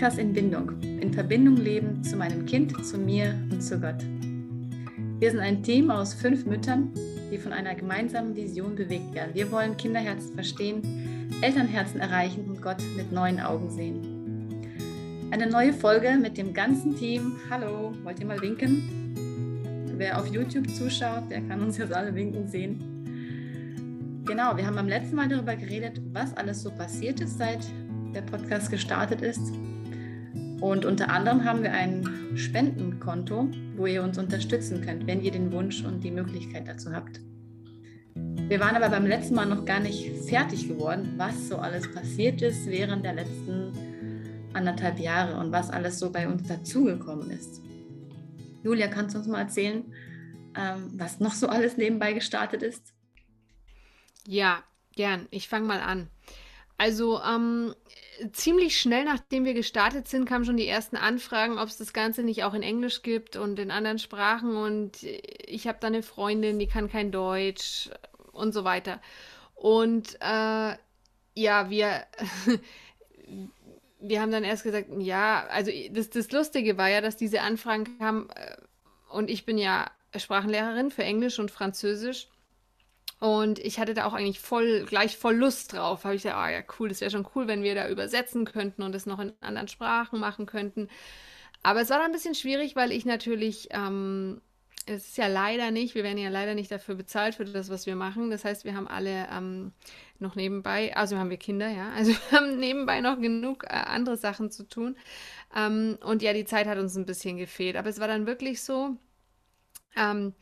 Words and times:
Podcast 0.00 0.18
in 0.18 0.32
Bindung. 0.32 0.80
In 0.80 1.12
Verbindung 1.12 1.56
leben 1.56 2.02
zu 2.02 2.16
meinem 2.16 2.46
Kind, 2.46 2.72
zu 2.86 2.96
mir 2.96 3.34
und 3.50 3.62
zu 3.62 3.78
Gott. 3.78 4.02
Wir 5.18 5.30
sind 5.30 5.40
ein 5.40 5.62
Team 5.62 5.90
aus 5.90 6.14
fünf 6.14 6.46
Müttern, 6.46 6.90
die 7.30 7.36
von 7.36 7.52
einer 7.52 7.74
gemeinsamen 7.74 8.34
Vision 8.34 8.74
bewegt 8.74 9.12
werden. 9.12 9.34
Wir 9.34 9.52
wollen 9.52 9.76
Kinderherzen 9.76 10.32
verstehen, 10.32 10.80
Elternherzen 11.42 12.00
erreichen 12.00 12.46
und 12.48 12.62
Gott 12.62 12.78
mit 12.96 13.12
neuen 13.12 13.40
Augen 13.40 13.70
sehen. 13.70 15.28
Eine 15.32 15.46
neue 15.50 15.74
Folge 15.74 16.16
mit 16.18 16.38
dem 16.38 16.54
ganzen 16.54 16.96
Team. 16.96 17.36
Hallo, 17.50 17.92
wollt 18.02 18.20
ihr 18.20 18.26
mal 18.26 18.40
winken? 18.40 19.92
Wer 19.98 20.18
auf 20.18 20.32
YouTube 20.32 20.70
zuschaut, 20.70 21.30
der 21.30 21.42
kann 21.42 21.60
uns 21.60 21.76
jetzt 21.76 21.92
alle 21.92 22.14
winken 22.14 22.48
sehen. 22.48 24.22
Genau, 24.24 24.56
wir 24.56 24.66
haben 24.66 24.76
beim 24.76 24.88
letzten 24.88 25.16
Mal 25.16 25.28
darüber 25.28 25.56
geredet, 25.56 26.00
was 26.14 26.34
alles 26.38 26.62
so 26.62 26.70
passiert 26.70 27.20
ist, 27.20 27.36
seit 27.36 27.66
der 28.14 28.22
Podcast 28.22 28.70
gestartet 28.70 29.20
ist. 29.20 29.52
Und 30.60 30.84
unter 30.84 31.08
anderem 31.08 31.44
haben 31.44 31.62
wir 31.62 31.72
ein 31.72 32.36
Spendenkonto, 32.36 33.48
wo 33.76 33.86
ihr 33.86 34.02
uns 34.02 34.18
unterstützen 34.18 34.82
könnt, 34.82 35.06
wenn 35.06 35.22
ihr 35.22 35.30
den 35.30 35.52
Wunsch 35.52 35.82
und 35.82 36.04
die 36.04 36.10
Möglichkeit 36.10 36.68
dazu 36.68 36.92
habt. 36.92 37.20
Wir 38.14 38.60
waren 38.60 38.76
aber 38.76 38.90
beim 38.90 39.06
letzten 39.06 39.36
Mal 39.36 39.46
noch 39.46 39.64
gar 39.64 39.80
nicht 39.80 40.10
fertig 40.28 40.68
geworden, 40.68 41.14
was 41.16 41.48
so 41.48 41.56
alles 41.56 41.90
passiert 41.92 42.42
ist 42.42 42.66
während 42.66 43.04
der 43.04 43.14
letzten 43.14 43.72
anderthalb 44.52 44.98
Jahre 44.98 45.38
und 45.38 45.52
was 45.52 45.70
alles 45.70 45.98
so 45.98 46.10
bei 46.10 46.28
uns 46.28 46.46
dazugekommen 46.46 47.30
ist. 47.30 47.62
Julia, 48.62 48.88
kannst 48.88 49.14
du 49.14 49.20
uns 49.20 49.28
mal 49.28 49.40
erzählen, 49.40 49.84
ähm, 50.56 50.90
was 50.94 51.20
noch 51.20 51.32
so 51.32 51.48
alles 51.48 51.76
nebenbei 51.76 52.12
gestartet 52.12 52.62
ist? 52.62 52.92
Ja, 54.26 54.62
gern. 54.94 55.26
Ich 55.30 55.48
fange 55.48 55.66
mal 55.66 55.80
an. 55.80 56.08
Also 56.76 57.20
ähm, 57.22 57.74
ziemlich 58.32 58.80
schnell, 58.80 59.04
nachdem 59.04 59.44
wir 59.44 59.54
gestartet 59.54 60.08
sind, 60.08 60.24
kamen 60.24 60.44
schon 60.44 60.56
die 60.56 60.66
ersten 60.66 60.96
Anfragen, 60.96 61.58
ob 61.58 61.68
es 61.68 61.76
das 61.76 61.92
Ganze 61.92 62.22
nicht 62.22 62.44
auch 62.44 62.54
in 62.54 62.62
Englisch 62.62 63.02
gibt 63.02 63.36
und 63.36 63.58
in 63.58 63.70
anderen 63.70 63.98
Sprachen. 63.98 64.56
Und 64.56 65.02
ich 65.02 65.66
habe 65.66 65.78
da 65.80 65.86
eine 65.86 66.02
Freundin, 66.02 66.58
die 66.58 66.66
kann 66.66 66.90
kein 66.90 67.12
Deutsch 67.12 67.90
und 68.32 68.52
so 68.52 68.64
weiter. 68.64 69.00
Und 69.54 70.16
äh, 70.20 70.74
ja, 71.34 71.70
wir, 71.70 72.04
wir 74.00 74.20
haben 74.20 74.32
dann 74.32 74.44
erst 74.44 74.64
gesagt, 74.64 74.88
ja, 74.98 75.46
also 75.48 75.70
das, 75.90 76.10
das 76.10 76.30
Lustige 76.32 76.78
war 76.78 76.88
ja, 76.88 77.00
dass 77.00 77.16
diese 77.16 77.42
Anfragen 77.42 77.98
kamen 77.98 78.30
äh, 78.30 78.56
und 79.10 79.30
ich 79.30 79.44
bin 79.44 79.58
ja 79.58 79.90
Sprachenlehrerin 80.16 80.90
für 80.90 81.04
Englisch 81.04 81.38
und 81.38 81.50
Französisch. 81.50 82.28
Und 83.20 83.58
ich 83.58 83.78
hatte 83.78 83.92
da 83.92 84.06
auch 84.06 84.14
eigentlich 84.14 84.40
voll, 84.40 84.86
gleich 84.86 85.18
voll 85.18 85.36
Lust 85.36 85.74
drauf. 85.74 86.04
Habe 86.04 86.14
ich 86.14 86.22
gesagt, 86.22 86.38
ah 86.38 86.50
ja, 86.50 86.60
cool, 86.78 86.88
das 86.88 87.02
wäre 87.02 87.10
schon 87.10 87.28
cool, 87.34 87.46
wenn 87.46 87.62
wir 87.62 87.74
da 87.74 87.88
übersetzen 87.88 88.46
könnten 88.46 88.82
und 88.82 88.94
es 88.94 89.04
noch 89.04 89.18
in 89.20 89.34
anderen 89.42 89.68
Sprachen 89.68 90.18
machen 90.18 90.46
könnten. 90.46 90.88
Aber 91.62 91.82
es 91.82 91.90
war 91.90 91.98
dann 91.98 92.06
ein 92.06 92.12
bisschen 92.12 92.34
schwierig, 92.34 92.76
weil 92.76 92.92
ich 92.92 93.04
natürlich, 93.04 93.68
ähm, 93.72 94.40
es 94.86 95.08
ist 95.08 95.18
ja 95.18 95.26
leider 95.26 95.70
nicht, 95.70 95.94
wir 95.94 96.02
werden 96.02 96.16
ja 96.16 96.30
leider 96.30 96.54
nicht 96.54 96.70
dafür 96.70 96.94
bezahlt 96.94 97.34
für 97.34 97.44
das, 97.44 97.68
was 97.68 97.84
wir 97.84 97.94
machen. 97.94 98.30
Das 98.30 98.46
heißt, 98.46 98.64
wir 98.64 98.74
haben 98.74 98.88
alle 98.88 99.28
ähm, 99.30 99.72
noch 100.18 100.34
nebenbei, 100.34 100.96
also 100.96 101.18
haben 101.18 101.28
wir 101.28 101.36
Kinder, 101.36 101.68
ja, 101.68 101.90
also 101.96 102.12
wir 102.12 102.38
haben 102.38 102.58
nebenbei 102.58 103.02
noch 103.02 103.20
genug 103.20 103.64
äh, 103.64 103.74
andere 103.74 104.16
Sachen 104.16 104.50
zu 104.50 104.66
tun. 104.66 104.96
Ähm, 105.54 105.98
und 106.02 106.22
ja, 106.22 106.32
die 106.32 106.46
Zeit 106.46 106.66
hat 106.66 106.78
uns 106.78 106.96
ein 106.96 107.04
bisschen 107.04 107.36
gefehlt. 107.36 107.76
Aber 107.76 107.90
es 107.90 108.00
war 108.00 108.08
dann 108.08 108.26
wirklich 108.26 108.62
so, 108.62 108.96
ähm, 109.94 110.32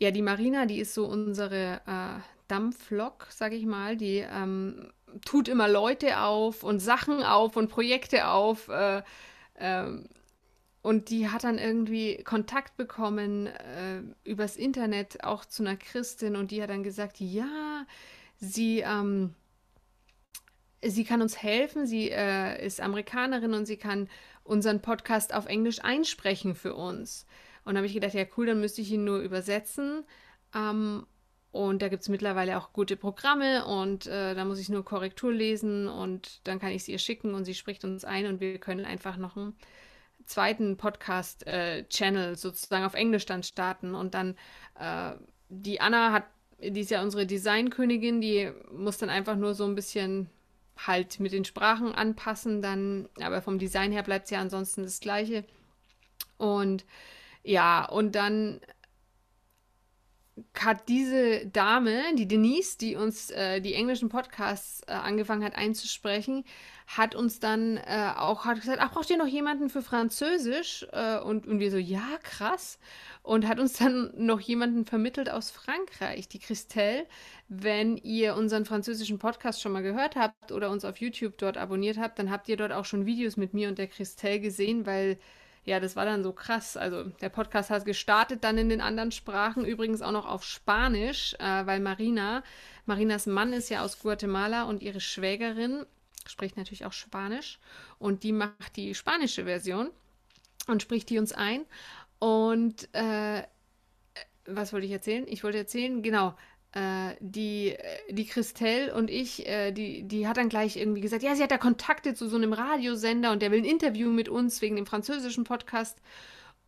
ja, 0.00 0.10
die 0.10 0.22
Marina, 0.22 0.64
die 0.64 0.78
ist 0.78 0.94
so 0.94 1.04
unsere 1.04 1.82
äh, 1.86 2.20
Dampflok, 2.48 3.26
sag 3.28 3.52
ich 3.52 3.66
mal. 3.66 3.98
Die 3.98 4.24
ähm, 4.26 4.90
tut 5.26 5.46
immer 5.46 5.68
Leute 5.68 6.20
auf 6.20 6.64
und 6.64 6.80
Sachen 6.80 7.22
auf 7.22 7.54
und 7.56 7.68
Projekte 7.68 8.28
auf. 8.28 8.68
Äh, 8.68 9.02
äh, 9.54 10.02
und 10.80 11.10
die 11.10 11.28
hat 11.28 11.44
dann 11.44 11.58
irgendwie 11.58 12.24
Kontakt 12.24 12.78
bekommen 12.78 13.46
äh, 13.46 14.00
übers 14.24 14.56
Internet 14.56 15.22
auch 15.22 15.44
zu 15.44 15.62
einer 15.62 15.76
Christin 15.76 16.34
und 16.34 16.50
die 16.50 16.62
hat 16.62 16.70
dann 16.70 16.82
gesagt, 16.82 17.20
ja, 17.20 17.84
sie, 18.38 18.80
ähm, 18.80 19.34
sie 20.80 21.04
kann 21.04 21.20
uns 21.20 21.42
helfen, 21.42 21.86
sie 21.86 22.10
äh, 22.10 22.64
ist 22.64 22.80
Amerikanerin 22.80 23.52
und 23.52 23.66
sie 23.66 23.76
kann 23.76 24.08
unseren 24.44 24.80
Podcast 24.80 25.34
auf 25.34 25.44
Englisch 25.44 25.84
einsprechen 25.84 26.54
für 26.54 26.74
uns. 26.74 27.26
Und 27.64 27.76
habe 27.76 27.86
ich 27.86 27.94
gedacht, 27.94 28.14
ja 28.14 28.24
cool, 28.36 28.46
dann 28.46 28.60
müsste 28.60 28.80
ich 28.80 28.90
ihn 28.90 29.04
nur 29.04 29.18
übersetzen. 29.20 30.04
Ähm, 30.54 31.06
und 31.52 31.82
da 31.82 31.88
gibt 31.88 32.02
es 32.02 32.08
mittlerweile 32.08 32.58
auch 32.58 32.72
gute 32.72 32.96
Programme 32.96 33.66
und 33.66 34.06
äh, 34.06 34.34
da 34.34 34.44
muss 34.44 34.60
ich 34.60 34.68
nur 34.68 34.84
Korrektur 34.84 35.32
lesen 35.32 35.88
und 35.88 36.46
dann 36.46 36.60
kann 36.60 36.70
ich 36.70 36.84
sie 36.84 36.92
ihr 36.92 36.98
schicken 36.98 37.34
und 37.34 37.44
sie 37.44 37.54
spricht 37.54 37.84
uns 37.84 38.04
ein 38.04 38.26
und 38.26 38.40
wir 38.40 38.58
können 38.58 38.84
einfach 38.84 39.16
noch 39.16 39.36
einen 39.36 39.56
zweiten 40.26 40.76
Podcast-Channel 40.76 42.32
äh, 42.32 42.36
sozusagen 42.36 42.84
auf 42.84 42.94
Englisch 42.94 43.26
dann 43.26 43.42
starten. 43.42 43.96
Und 43.96 44.14
dann 44.14 44.36
äh, 44.78 45.14
die 45.48 45.80
Anna 45.80 46.12
hat, 46.12 46.24
die 46.60 46.80
ist 46.80 46.90
ja 46.90 47.02
unsere 47.02 47.26
Designkönigin, 47.26 48.20
die 48.20 48.52
muss 48.72 48.98
dann 48.98 49.10
einfach 49.10 49.36
nur 49.36 49.54
so 49.54 49.64
ein 49.64 49.74
bisschen 49.74 50.30
halt 50.86 51.18
mit 51.18 51.32
den 51.32 51.44
Sprachen 51.44 51.92
anpassen, 51.92 52.62
dann, 52.62 53.08
aber 53.20 53.42
vom 53.42 53.58
Design 53.58 53.92
her 53.92 54.02
bleibt 54.02 54.26
es 54.26 54.30
ja 54.30 54.40
ansonsten 54.40 54.84
das 54.84 55.00
gleiche. 55.00 55.44
Und 56.38 56.84
ja, 57.42 57.84
und 57.86 58.14
dann 58.14 58.60
hat 60.58 60.88
diese 60.88 61.46
Dame, 61.46 62.02
die 62.16 62.28
Denise, 62.28 62.78
die 62.78 62.96
uns 62.96 63.30
äh, 63.30 63.60
die 63.60 63.74
englischen 63.74 64.08
Podcasts 64.08 64.82
äh, 64.86 64.92
angefangen 64.92 65.44
hat 65.44 65.54
einzusprechen, 65.54 66.44
hat 66.86 67.14
uns 67.14 67.40
dann 67.40 67.76
äh, 67.76 68.12
auch 68.16 68.44
hat 68.44 68.60
gesagt, 68.60 68.78
ach, 68.80 68.92
braucht 68.92 69.10
ihr 69.10 69.16
noch 69.16 69.26
jemanden 69.26 69.70
für 69.70 69.82
Französisch? 69.82 70.86
Äh, 70.92 71.18
und, 71.18 71.46
und 71.46 71.60
wir 71.60 71.70
so, 71.70 71.76
ja, 71.76 72.18
krass. 72.22 72.78
Und 73.22 73.46
hat 73.46 73.60
uns 73.60 73.74
dann 73.74 74.12
noch 74.16 74.40
jemanden 74.40 74.84
vermittelt 74.84 75.30
aus 75.30 75.50
Frankreich, 75.50 76.28
die 76.28 76.38
Christelle. 76.38 77.06
Wenn 77.48 77.96
ihr 77.96 78.34
unseren 78.34 78.64
französischen 78.64 79.18
Podcast 79.18 79.60
schon 79.60 79.72
mal 79.72 79.82
gehört 79.82 80.16
habt 80.16 80.52
oder 80.52 80.70
uns 80.70 80.84
auf 80.84 80.98
YouTube 80.98 81.38
dort 81.38 81.56
abonniert 81.58 81.98
habt, 81.98 82.18
dann 82.18 82.30
habt 82.30 82.48
ihr 82.48 82.56
dort 82.56 82.72
auch 82.72 82.84
schon 82.84 83.06
Videos 83.06 83.36
mit 83.36 83.54
mir 83.54 83.68
und 83.68 83.78
der 83.78 83.88
Christelle 83.88 84.40
gesehen, 84.40 84.86
weil 84.86 85.18
ja, 85.64 85.78
das 85.80 85.96
war 85.96 86.04
dann 86.04 86.22
so 86.22 86.32
krass. 86.32 86.76
Also 86.76 87.04
der 87.04 87.28
Podcast 87.28 87.70
hat 87.70 87.84
gestartet 87.84 88.44
dann 88.44 88.58
in 88.58 88.68
den 88.68 88.80
anderen 88.80 89.12
Sprachen, 89.12 89.64
übrigens 89.64 90.02
auch 90.02 90.12
noch 90.12 90.26
auf 90.26 90.44
Spanisch, 90.44 91.34
äh, 91.38 91.66
weil 91.66 91.80
Marina, 91.80 92.42
Marinas 92.86 93.26
Mann 93.26 93.52
ist 93.52 93.68
ja 93.68 93.82
aus 93.82 93.98
Guatemala 94.00 94.64
und 94.64 94.82
ihre 94.82 95.00
Schwägerin 95.00 95.84
spricht 96.26 96.56
natürlich 96.56 96.84
auch 96.84 96.92
Spanisch 96.92 97.58
und 97.98 98.22
die 98.22 98.32
macht 98.32 98.76
die 98.76 98.94
spanische 98.94 99.44
Version 99.44 99.90
und 100.66 100.82
spricht 100.82 101.10
die 101.10 101.18
uns 101.18 101.32
ein. 101.32 101.64
Und 102.18 102.88
äh, 102.94 103.42
was 104.46 104.72
wollte 104.72 104.86
ich 104.86 104.92
erzählen? 104.92 105.26
Ich 105.28 105.44
wollte 105.44 105.58
erzählen, 105.58 106.02
genau, 106.02 106.34
äh, 106.72 107.14
die, 107.20 107.70
äh, 107.70 108.12
die 108.12 108.26
Christelle 108.26 108.94
und 108.94 109.10
ich, 109.10 109.46
äh, 109.46 109.72
die, 109.72 110.04
die 110.04 110.28
hat 110.28 110.36
dann 110.36 110.48
gleich 110.48 110.76
irgendwie 110.76 111.00
gesagt, 111.00 111.22
ja, 111.22 111.34
sie 111.34 111.42
hat 111.42 111.50
da 111.50 111.58
Kontakte 111.58 112.14
zu 112.14 112.28
so 112.28 112.36
einem 112.36 112.52
Radiosender 112.52 113.32
und 113.32 113.42
der 113.42 113.50
will 113.50 113.58
ein 113.58 113.64
Interview 113.64 114.10
mit 114.10 114.28
uns 114.28 114.62
wegen 114.62 114.76
dem 114.76 114.86
französischen 114.86 115.44
Podcast. 115.44 115.98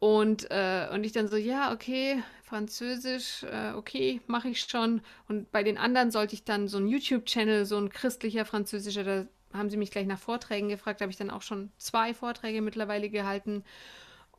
Und, 0.00 0.50
äh, 0.50 0.88
und 0.92 1.04
ich 1.04 1.12
dann 1.12 1.28
so, 1.28 1.36
ja, 1.36 1.72
okay, 1.72 2.20
Französisch, 2.42 3.44
äh, 3.44 3.72
okay, 3.74 4.20
mache 4.26 4.48
ich 4.48 4.60
schon. 4.60 5.00
Und 5.28 5.52
bei 5.52 5.62
den 5.62 5.78
anderen 5.78 6.10
sollte 6.10 6.34
ich 6.34 6.42
dann 6.42 6.66
so 6.66 6.78
ein 6.78 6.88
YouTube-Channel, 6.88 7.64
so 7.66 7.76
ein 7.76 7.88
christlicher 7.88 8.44
französischer, 8.44 9.04
da 9.04 9.26
haben 9.52 9.70
sie 9.70 9.76
mich 9.76 9.92
gleich 9.92 10.06
nach 10.06 10.18
Vorträgen 10.18 10.68
gefragt, 10.68 11.00
habe 11.00 11.12
ich 11.12 11.18
dann 11.18 11.30
auch 11.30 11.42
schon 11.42 11.70
zwei 11.78 12.14
Vorträge 12.14 12.62
mittlerweile 12.62 13.10
gehalten. 13.10 13.62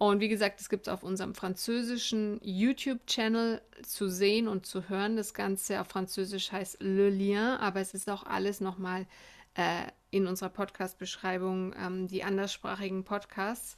Und 0.04 0.20
wie 0.20 0.28
gesagt, 0.28 0.60
es 0.60 0.68
gibt 0.68 0.88
es 0.88 0.94
auf 0.94 1.02
unserem 1.02 1.34
französischen 1.34 2.42
YouTube-Channel 2.44 3.62
zu 3.84 4.10
sehen 4.10 4.50
und 4.50 4.66
zu 4.66 4.90
hören. 4.90 5.16
Das 5.16 5.34
Ganze 5.34 5.80
auf 5.80 5.88
Französisch 5.88 6.52
heißt 6.52 6.82
Le 6.82 7.10
Lien, 7.10 7.38
aber 7.38 7.80
es 7.80 7.94
ist 7.94 8.10
auch 8.10 8.24
alles 8.24 8.60
nochmal 8.60 9.08
äh, 9.54 9.86
in 10.12 10.28
unserer 10.28 10.50
Podcast-Beschreibung, 10.50 11.74
ähm, 11.82 12.10
die 12.10 12.26
anderssprachigen 12.26 13.06
Podcasts. 13.06 13.78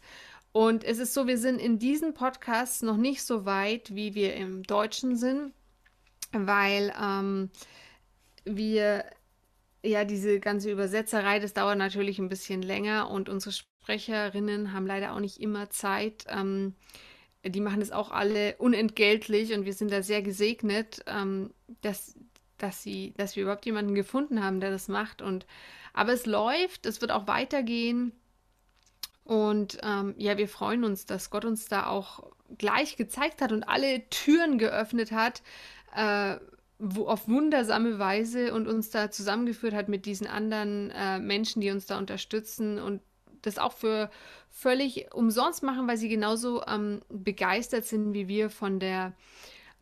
Und 0.52 0.84
es 0.84 0.98
ist 0.98 1.14
so, 1.14 1.28
wir 1.28 1.38
sind 1.38 1.60
in 1.60 1.78
diesen 1.78 2.16
Podcasts 2.16 2.82
noch 2.82 2.98
nicht 2.98 3.22
so 3.22 3.46
weit, 3.46 3.94
wie 3.94 4.16
wir 4.16 4.34
im 4.34 4.64
Deutschen 4.64 5.18
sind, 5.18 5.54
weil 6.32 6.92
ähm, 7.00 7.52
wir 8.46 9.06
ja, 9.86 10.04
diese 10.06 10.40
ganze 10.40 10.72
Übersetzerei, 10.72 11.40
das 11.40 11.54
dauert 11.54 11.78
natürlich 11.78 12.20
ein 12.20 12.30
bisschen 12.30 12.62
länger 12.62 13.10
und 13.10 13.30
unsere 13.30 13.52
Sprecherinnen 13.54 14.74
haben 14.74 14.88
leider 14.88 15.14
auch 15.14 15.20
nicht 15.20 15.40
immer 15.40 15.70
Zeit. 15.70 16.26
Ähm, 16.28 16.74
die 17.44 17.62
machen 17.62 17.80
das 17.80 17.92
auch 17.92 18.12
alle 18.12 18.56
unentgeltlich 18.58 19.54
und 19.54 19.66
wir 19.66 19.74
sind 19.74 19.92
da 19.92 20.02
sehr 20.02 20.22
gesegnet, 20.22 21.04
ähm, 21.06 21.54
dass, 21.82 22.16
dass, 22.58 22.82
sie, 22.82 23.14
dass 23.18 23.36
wir 23.36 23.44
überhaupt 23.44 23.66
jemanden 23.66 23.94
gefunden 23.94 24.44
haben, 24.44 24.60
der 24.60 24.72
das 24.72 24.88
macht. 24.88 25.22
Und, 25.22 25.46
aber 25.94 26.14
es 26.14 26.26
läuft, 26.26 26.86
es 26.86 27.02
wird 27.02 27.12
auch 27.12 27.28
weitergehen. 27.28 28.12
Und 29.24 29.78
ähm, 29.84 30.16
ja, 30.18 30.38
wir 30.38 30.48
freuen 30.48 30.84
uns, 30.84 31.06
dass 31.06 31.30
Gott 31.30 31.46
uns 31.46 31.68
da 31.68 31.88
auch 31.88 32.32
gleich 32.58 32.96
gezeigt 32.96 33.42
hat 33.42 33.52
und 33.52 33.64
alle 33.64 34.08
Türen 34.10 34.58
geöffnet 34.58 35.12
hat, 35.12 35.42
äh, 35.96 36.38
auf 36.80 37.28
wundersame 37.28 38.00
Weise 38.00 38.54
und 38.54 38.68
uns 38.68 38.90
da 38.90 39.10
zusammengeführt 39.10 39.74
hat 39.74 39.88
mit 39.88 40.06
diesen 40.06 40.28
anderen 40.28 40.92
äh, 40.92 41.20
Menschen, 41.20 41.62
die 41.62 41.72
uns 41.72 41.86
da 41.86 41.98
unterstützen 41.98 42.80
und 42.80 43.02
das 43.42 43.58
auch 43.58 43.74
für 43.74 44.10
völlig 44.50 45.14
umsonst 45.14 45.64
machen, 45.64 45.88
weil 45.88 45.98
sie 45.98 46.10
genauso 46.10 46.64
ähm, 46.66 47.02
begeistert 47.10 47.86
sind 47.86 48.14
wie 48.14 48.28
wir 48.28 48.50
von 48.50 48.80
der, 48.80 49.14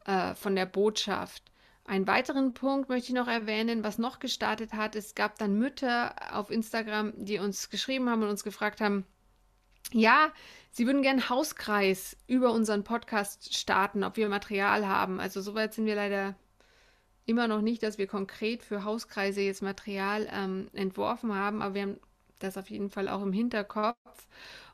äh, 0.05 0.35
von 0.35 0.55
der 0.55 0.65
Botschaft. 0.65 1.43
Einen 1.85 2.07
weiteren 2.07 2.53
Punkt 2.53 2.89
möchte 2.89 3.09
ich 3.09 3.15
noch 3.15 3.27
erwähnen, 3.27 3.83
was 3.83 3.97
noch 3.97 4.19
gestartet 4.19 4.73
hat. 4.73 4.95
Es 4.95 5.15
gab 5.15 5.37
dann 5.37 5.57
Mütter 5.57 6.15
auf 6.31 6.49
Instagram, 6.49 7.13
die 7.17 7.39
uns 7.39 7.69
geschrieben 7.69 8.09
haben 8.09 8.23
und 8.23 8.29
uns 8.29 8.43
gefragt 8.43 8.79
haben, 8.79 9.05
ja, 9.91 10.31
sie 10.71 10.85
würden 10.85 11.01
gerne 11.01 11.29
Hauskreis 11.29 12.15
über 12.25 12.51
unseren 12.51 12.83
Podcast 12.83 13.53
starten, 13.53 14.03
ob 14.03 14.15
wir 14.15 14.29
Material 14.29 14.87
haben. 14.87 15.19
Also 15.19 15.41
soweit 15.41 15.73
sind 15.73 15.85
wir 15.85 15.95
leider 15.95 16.35
immer 17.25 17.47
noch 17.47 17.61
nicht, 17.61 17.83
dass 17.83 17.97
wir 17.97 18.07
konkret 18.07 18.63
für 18.63 18.83
Hauskreise 18.83 19.41
jetzt 19.41 19.61
Material 19.61 20.27
ähm, 20.31 20.69
entworfen 20.73 21.33
haben, 21.33 21.61
aber 21.61 21.75
wir 21.75 21.81
haben 21.83 21.99
das 22.39 22.57
auf 22.57 22.69
jeden 22.69 22.89
Fall 22.89 23.07
auch 23.07 23.21
im 23.21 23.33
Hinterkopf 23.33 24.27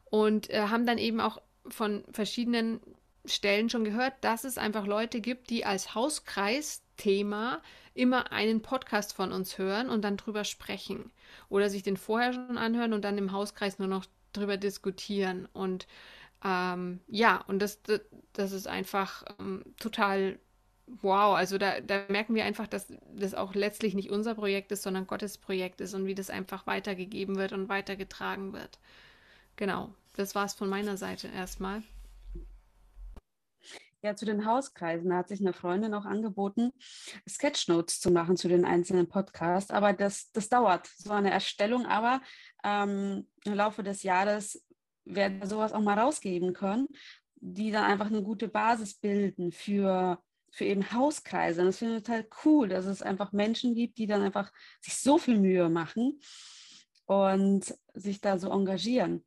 und 0.06 0.50
äh, 0.50 0.62
haben 0.68 0.86
dann 0.86 0.98
eben 0.98 1.20
auch 1.20 1.42
von 1.68 2.04
verschiedenen 2.12 2.80
Stellen 3.26 3.70
schon 3.70 3.84
gehört, 3.84 4.14
dass 4.22 4.44
es 4.44 4.58
einfach 4.58 4.88
Leute 4.88 5.22
gibt, 5.22 5.50
die 5.50 5.66
als 5.66 5.94
Hauskreis-Thema 5.94 7.62
immer 7.94 8.32
einen 8.32 8.62
Podcast 8.62 9.14
von 9.14 9.32
uns 9.32 9.58
hören 9.58 9.90
und 9.90 10.04
dann 10.04 10.18
drüber 10.18 10.46
sprechen 10.46 11.12
oder 11.50 11.70
sich 11.70 11.84
den 11.84 11.98
vorher 11.98 12.34
schon 12.34 12.58
anhören 12.58 12.94
und 12.94 13.04
dann 13.04 13.18
im 13.18 13.32
Hauskreis 13.32 13.78
nur 13.78 13.88
noch 13.88 14.06
drüber 14.34 14.58
diskutieren 14.58 15.48
und 15.54 15.88
ähm, 16.44 17.02
ja, 17.08 17.44
und 17.48 17.60
das, 17.60 17.82
das, 18.32 18.52
ist 18.54 18.68
einfach 18.68 19.26
ähm, 19.40 19.64
total 19.78 20.40
wow. 21.02 21.36
Also 21.36 21.58
da, 21.58 21.82
da 21.82 22.04
merken 22.10 22.36
wir 22.36 22.46
einfach, 22.46 22.68
dass 22.68 22.92
das 23.16 23.34
auch 23.34 23.54
letztlich 23.54 23.94
nicht 23.94 24.10
unser 24.10 24.36
Projekt 24.36 24.72
ist, 24.72 24.84
sondern 24.84 25.08
Gottes 25.08 25.38
Projekt 25.38 25.82
ist 25.82 25.94
und 25.94 26.06
wie 26.06 26.16
das 26.16 26.30
einfach 26.30 26.68
weitergegeben 26.68 27.38
wird 27.38 27.54
und 27.54 27.70
weitergetragen 27.70 28.54
wird. 28.54 28.80
Genau, 29.56 29.94
das 30.16 30.36
war 30.36 30.46
es 30.46 30.54
von 30.54 30.70
meiner 30.70 30.98
Seite 30.98 31.28
erstmal. 31.28 31.84
Ja, 34.02 34.16
zu 34.16 34.26
den 34.26 34.46
Hauskreisen. 34.46 35.10
Da 35.10 35.18
hat 35.18 35.28
sich 35.28 35.42
eine 35.42 35.52
Freundin 35.52 35.94
auch 35.94 36.06
angeboten, 36.06 36.72
Sketchnotes 37.28 38.00
zu 38.00 38.12
machen 38.12 38.38
zu 38.38 38.48
den 38.48 38.64
einzelnen 38.64 39.10
Podcasts. 39.10 39.72
Aber 39.72 39.92
das, 39.92 40.32
das 40.32 40.48
dauert, 40.48 40.88
so 40.88 41.12
eine 41.12 41.32
Erstellung. 41.32 41.86
Aber 41.86 42.22
ähm, 42.64 43.28
im 43.44 43.54
Laufe 43.54 43.84
des 43.84 44.04
Jahres 44.04 44.66
werden 45.04 45.42
wir 45.42 45.48
sowas 45.48 45.74
auch 45.74 45.82
mal 45.82 46.00
rausgeben 46.00 46.54
können, 46.54 46.88
die 47.36 47.72
dann 47.72 47.84
einfach 47.84 48.06
eine 48.06 48.24
gute 48.24 48.48
Basis 48.48 48.94
bilden 48.94 49.52
für, 49.52 50.18
für 50.52 50.66
eben 50.66 50.92
Hauskreise. 50.92 51.62
Und 51.62 51.68
das 51.68 51.78
finde 51.78 51.98
ich 51.98 52.04
total 52.04 52.28
cool, 52.46 52.70
dass 52.70 52.86
es 52.86 53.02
einfach 53.02 53.32
Menschen 53.32 53.76
gibt, 53.76 53.98
die 53.98 54.08
dann 54.08 54.22
einfach 54.22 54.52
sich 54.82 54.98
so 54.98 55.18
viel 55.18 55.38
Mühe 55.38 55.70
machen 55.70 56.20
und 57.06 57.74
sich 57.94 58.22
da 58.22 58.38
so 58.38 58.52
engagieren. 58.52 59.26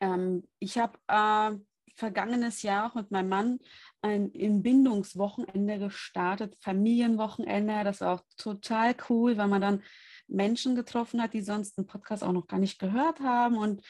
Ähm, 0.00 0.46
ich 0.58 0.78
habe 0.78 0.98
äh, 1.08 1.56
vergangenes 1.96 2.62
Jahr 2.62 2.90
auch 2.90 2.94
mit 2.94 3.10
meinem 3.10 3.28
Mann 3.28 3.58
ein 4.02 4.34
Entbindungswochenende 4.34 5.78
gestartet, 5.78 6.56
Familienwochenende. 6.60 7.84
Das 7.84 8.00
war 8.00 8.14
auch 8.14 8.24
total 8.36 8.94
cool, 9.08 9.36
weil 9.36 9.48
man 9.48 9.60
dann 9.60 9.82
Menschen 10.26 10.74
getroffen 10.74 11.22
hat, 11.22 11.34
die 11.34 11.42
sonst 11.42 11.78
den 11.78 11.86
Podcast 11.86 12.24
auch 12.24 12.32
noch 12.32 12.46
gar 12.46 12.58
nicht 12.58 12.78
gehört 12.78 13.20
haben 13.20 13.56
und 13.56 13.82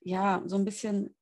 ja, 0.00 0.42
so 0.46 0.56
ein 0.56 0.64
bisschen 0.64 1.14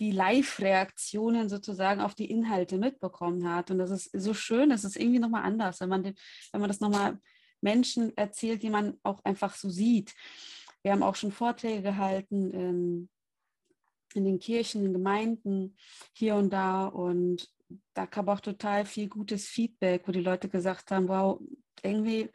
die 0.00 0.10
Live-Reaktionen 0.10 1.48
sozusagen 1.48 2.00
auf 2.00 2.14
die 2.14 2.30
Inhalte 2.30 2.78
mitbekommen 2.78 3.48
hat. 3.48 3.70
Und 3.70 3.78
das 3.78 3.90
ist 3.90 4.10
so 4.12 4.34
schön, 4.34 4.70
das 4.70 4.84
ist 4.84 4.96
irgendwie 4.96 5.18
nochmal 5.18 5.44
anders, 5.44 5.80
wenn 5.80 5.88
man, 5.88 6.02
den, 6.02 6.14
wenn 6.52 6.60
man 6.60 6.68
das 6.68 6.80
nochmal 6.80 7.18
Menschen 7.60 8.16
erzählt, 8.16 8.62
die 8.62 8.70
man 8.70 8.98
auch 9.02 9.24
einfach 9.24 9.54
so 9.54 9.70
sieht. 9.70 10.14
Wir 10.82 10.92
haben 10.92 11.02
auch 11.02 11.16
schon 11.16 11.32
Vorträge 11.32 11.82
gehalten 11.82 12.50
in 12.52 13.08
in 14.16 14.24
den 14.24 14.38
Kirchen, 14.38 14.84
in 14.84 14.92
Gemeinden 14.92 15.76
hier 16.12 16.34
und 16.34 16.50
da. 16.50 16.86
Und 16.86 17.48
da 17.94 18.06
kam 18.06 18.28
auch 18.28 18.40
total 18.40 18.84
viel 18.84 19.08
gutes 19.08 19.46
Feedback, 19.46 20.08
wo 20.08 20.12
die 20.12 20.20
Leute 20.20 20.48
gesagt 20.48 20.90
haben, 20.90 21.08
wow, 21.08 21.40
irgendwie, 21.82 22.30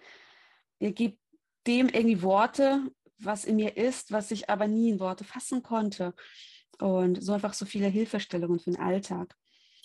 ihr 0.80 0.94
gebt 0.94 1.20
dem 1.68 1.90
irgendwie 1.90 2.22
Worte, 2.22 2.92
was 3.18 3.46
in 3.46 3.58
mir 3.58 3.78
ist, 3.78 4.12
was 4.12 4.32
ich 4.32 4.50
aber 4.50 4.68
nie 4.68 4.90
in 4.90 5.00
Worte 5.00 5.24
fassen 5.24 5.62
konnte. 5.62 6.14
Und 6.82 7.24
so 7.24 7.34
einfach 7.34 7.54
so 7.54 7.66
viele 7.66 7.88
Hilfestellungen 7.88 8.60
für 8.60 8.72
den 8.72 8.80
Alltag. 8.80 9.36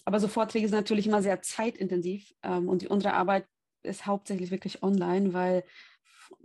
Aber 0.04 0.20
so 0.20 0.28
Vorträge 0.28 0.69
sind 0.69 0.76
natürlich 0.76 1.06
immer 1.06 1.22
sehr 1.22 1.43
zeitintensiv 1.43 2.32
ähm, 2.43 2.69
und 2.69 2.82
die, 2.82 2.88
unsere 2.88 3.14
Arbeit 3.14 3.46
ist 3.82 4.06
hauptsächlich 4.06 4.50
wirklich 4.50 4.82
online, 4.82 5.32
weil 5.32 5.64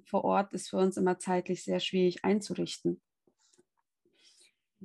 vor 0.04 0.24
Ort 0.24 0.54
ist 0.54 0.70
für 0.70 0.78
uns 0.78 0.98
immer 0.98 1.20
zeitlich 1.20 1.64
sehr 1.64 1.80
schwierig 1.80 2.24
einzurichten. 2.26 3.02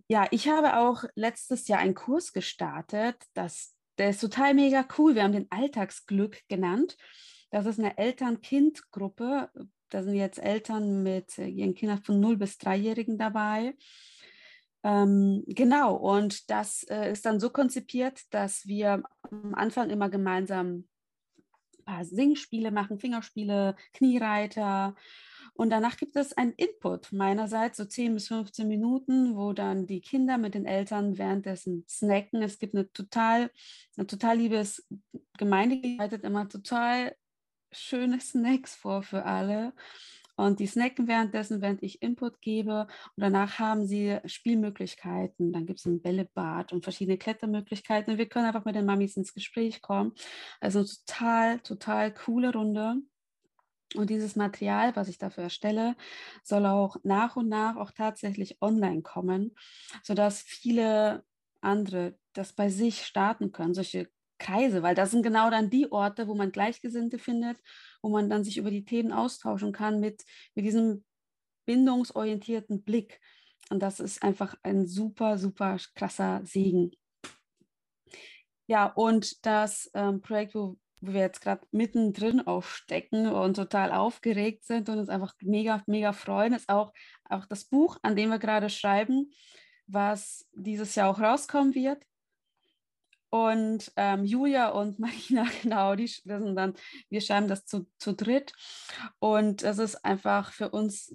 Ja, 0.09 0.27
ich 0.31 0.49
habe 0.49 0.77
auch 0.79 1.05
letztes 1.15 1.69
Jahr 1.69 1.81
einen 1.81 1.95
Kurs 1.95 2.33
gestartet. 2.33 3.17
Das, 3.35 3.75
der 3.99 4.11
ist 4.11 4.21
total 4.21 4.55
mega 4.55 4.87
cool. 4.99 5.15
Wir 5.15 5.23
haben 5.23 5.33
den 5.33 5.51
Alltagsglück 5.51 6.43
genannt. 6.49 6.97
Das 7.51 7.67
ist 7.67 7.79
eine 7.79 7.97
Eltern-Kind-Gruppe. 7.97 9.51
Da 9.89 10.03
sind 10.03 10.15
jetzt 10.15 10.39
Eltern 10.39 11.03
mit 11.03 11.39
ihren 11.39 11.75
Kindern 11.75 12.03
von 12.03 12.21
0 12.21 12.37
bis 12.37 12.57
3-Jährigen 12.57 13.19
dabei. 13.19 13.75
Ähm, 14.87 15.43
genau, 15.49 15.97
und 15.97 16.49
das 16.49 16.85
äh, 16.85 17.11
ist 17.11 17.27
dann 17.27 17.41
so 17.41 17.51
konzipiert, 17.51 18.23
dass 18.31 18.67
wir 18.67 19.03
am 19.23 19.55
Anfang 19.55 19.91
immer 19.91 20.09
gemeinsam 20.09 20.85
ein 21.79 21.85
paar 21.85 22.05
Singspiele 22.05 22.71
machen, 22.71 23.01
Fingerspiele, 23.01 23.75
Kniereiter 23.95 24.95
und 25.57 25.71
danach 25.71 25.97
gibt 25.97 26.17
es 26.17 26.35
einen 26.35 26.53
Input 26.53 27.13
meinerseits, 27.13 27.79
so 27.79 27.87
10 27.87 28.15
bis 28.15 28.29
15 28.29 28.69
Minuten, 28.69 29.37
wo 29.37 29.55
dann 29.55 29.87
die 29.87 30.03
Kinder 30.03 30.37
mit 30.37 30.55
den 30.55 30.67
Eltern 30.67 31.17
währenddessen 31.17 31.85
snacken. 31.89 32.43
Es 32.43 32.59
gibt 32.59 32.75
eine 32.75 32.93
total, 32.93 33.51
eine 33.97 34.07
total 34.07 34.37
liebes 34.37 34.87
Gemeinde, 35.39 35.81
die 35.81 35.97
bereitet 35.97 36.25
immer 36.25 36.49
total 36.49 37.17
schöne 37.73 38.21
Snacks 38.21 38.77
vor 38.77 39.03
für 39.03 39.25
alle. 39.25 39.73
Und 40.37 40.61
die 40.61 40.67
snacken 40.67 41.09
währenddessen, 41.09 41.61
während 41.63 41.83
ich 41.83 42.03
Input 42.03 42.41
gebe. 42.41 42.83
Und 43.17 43.23
danach 43.23 43.59
haben 43.59 43.87
sie 43.87 44.19
Spielmöglichkeiten. 44.27 45.53
Dann 45.53 45.67
gibt 45.67 45.81
es 45.81 45.87
ein 45.87 46.03
Bällebad 46.03 46.73
und 46.73 46.85
verschiedene 46.85 47.19
Klettermöglichkeiten. 47.19 48.13
Und 48.13 48.19
wir 48.19 48.29
können 48.29 48.47
einfach 48.47 48.65
mit 48.65 48.75
den 48.75 48.87
Mamis 48.87 49.17
ins 49.17 49.35
Gespräch 49.35 49.83
kommen. 49.83 50.13
Also 50.61 50.85
total, 50.85 51.61
total 51.61 52.13
coole 52.13 52.53
Runde. 52.53 52.97
Und 53.95 54.11
dieses 54.11 54.37
Material, 54.37 54.95
was 54.97 55.09
ich 55.09 55.19
dafür 55.19 55.45
erstelle, 55.45 55.97
soll 56.43 56.67
auch 56.67 56.97
nach 57.03 57.37
und 57.37 57.49
nach 57.49 57.77
auch 57.77 57.93
tatsächlich 57.93 58.61
online 58.61 59.03
kommen, 59.03 59.55
sodass 60.03 60.43
viele 60.43 61.25
andere 61.61 62.19
das 62.33 62.53
bei 62.53 62.69
sich 62.69 63.07
starten 63.07 63.53
können, 63.53 63.75
solche 63.75 64.09
Kreise, 64.39 64.83
weil 64.83 64.95
das 64.95 65.11
sind 65.11 65.23
genau 65.23 65.51
dann 65.51 65.71
die 65.71 65.91
Orte, 65.91 66.29
wo 66.29 66.35
man 66.35 66.53
Gleichgesinnte 66.53 67.19
findet, 67.19 67.59
wo 68.03 68.09
man 68.09 68.29
dann 68.29 68.45
sich 68.45 68.59
über 68.59 68.71
die 68.71 68.85
Themen 68.85 69.13
austauschen 69.13 69.73
kann 69.73 70.01
mit, 70.01 70.25
mit 70.55 70.65
diesem 70.65 71.05
bindungsorientierten 71.65 72.83
Blick. 72.83 73.21
Und 73.71 73.81
das 73.81 74.01
ist 74.01 74.23
einfach 74.23 74.55
ein 74.63 74.87
super, 74.87 75.39
super 75.39 75.77
krasser 75.95 76.41
Segen. 76.45 76.93
Ja, 78.67 78.87
und 78.87 79.45
das 79.47 79.91
ähm, 79.95 80.21
Projekt, 80.21 80.55
wo 80.55 80.77
wo 81.01 81.13
wir 81.13 81.21
jetzt 81.21 81.41
gerade 81.41 81.67
mittendrin 81.73 82.47
aufstecken 82.47 83.29
und 83.29 83.55
total 83.55 83.93
aufgeregt 83.93 84.65
sind 84.65 84.89
und 84.89 84.99
uns 84.99 85.09
einfach 85.09 85.35
mega, 85.41 85.83
mega 85.87 86.13
freuen, 86.13 86.55
ist 86.55 86.69
auch, 86.69 86.93
auch 87.29 87.47
das 87.47 87.65
Buch, 87.65 87.99
an 88.03 88.17
dem 88.17 88.31
wir 88.31 88.39
gerade 88.39 88.71
schreiben, 88.71 89.31
was 89.87 90.49
dieses 90.55 90.95
Jahr 90.95 91.11
auch 91.11 91.21
rauskommen 91.21 91.75
wird. 91.75 92.03
Und 93.37 93.93
ähm, 93.97 94.25
Julia 94.25 94.69
und 94.71 94.99
Marina, 94.99 95.47
genau, 95.63 95.95
die 95.95 96.07
sind 96.07 96.57
dann, 96.57 96.75
wir 97.11 97.21
schreiben 97.21 97.49
das 97.49 97.67
zu, 97.67 97.87
zu 97.99 98.15
dritt. 98.15 98.53
Und 99.19 99.63
es 99.63 99.79
ist 99.79 100.05
einfach 100.05 100.53
für 100.53 100.71
uns 100.71 101.15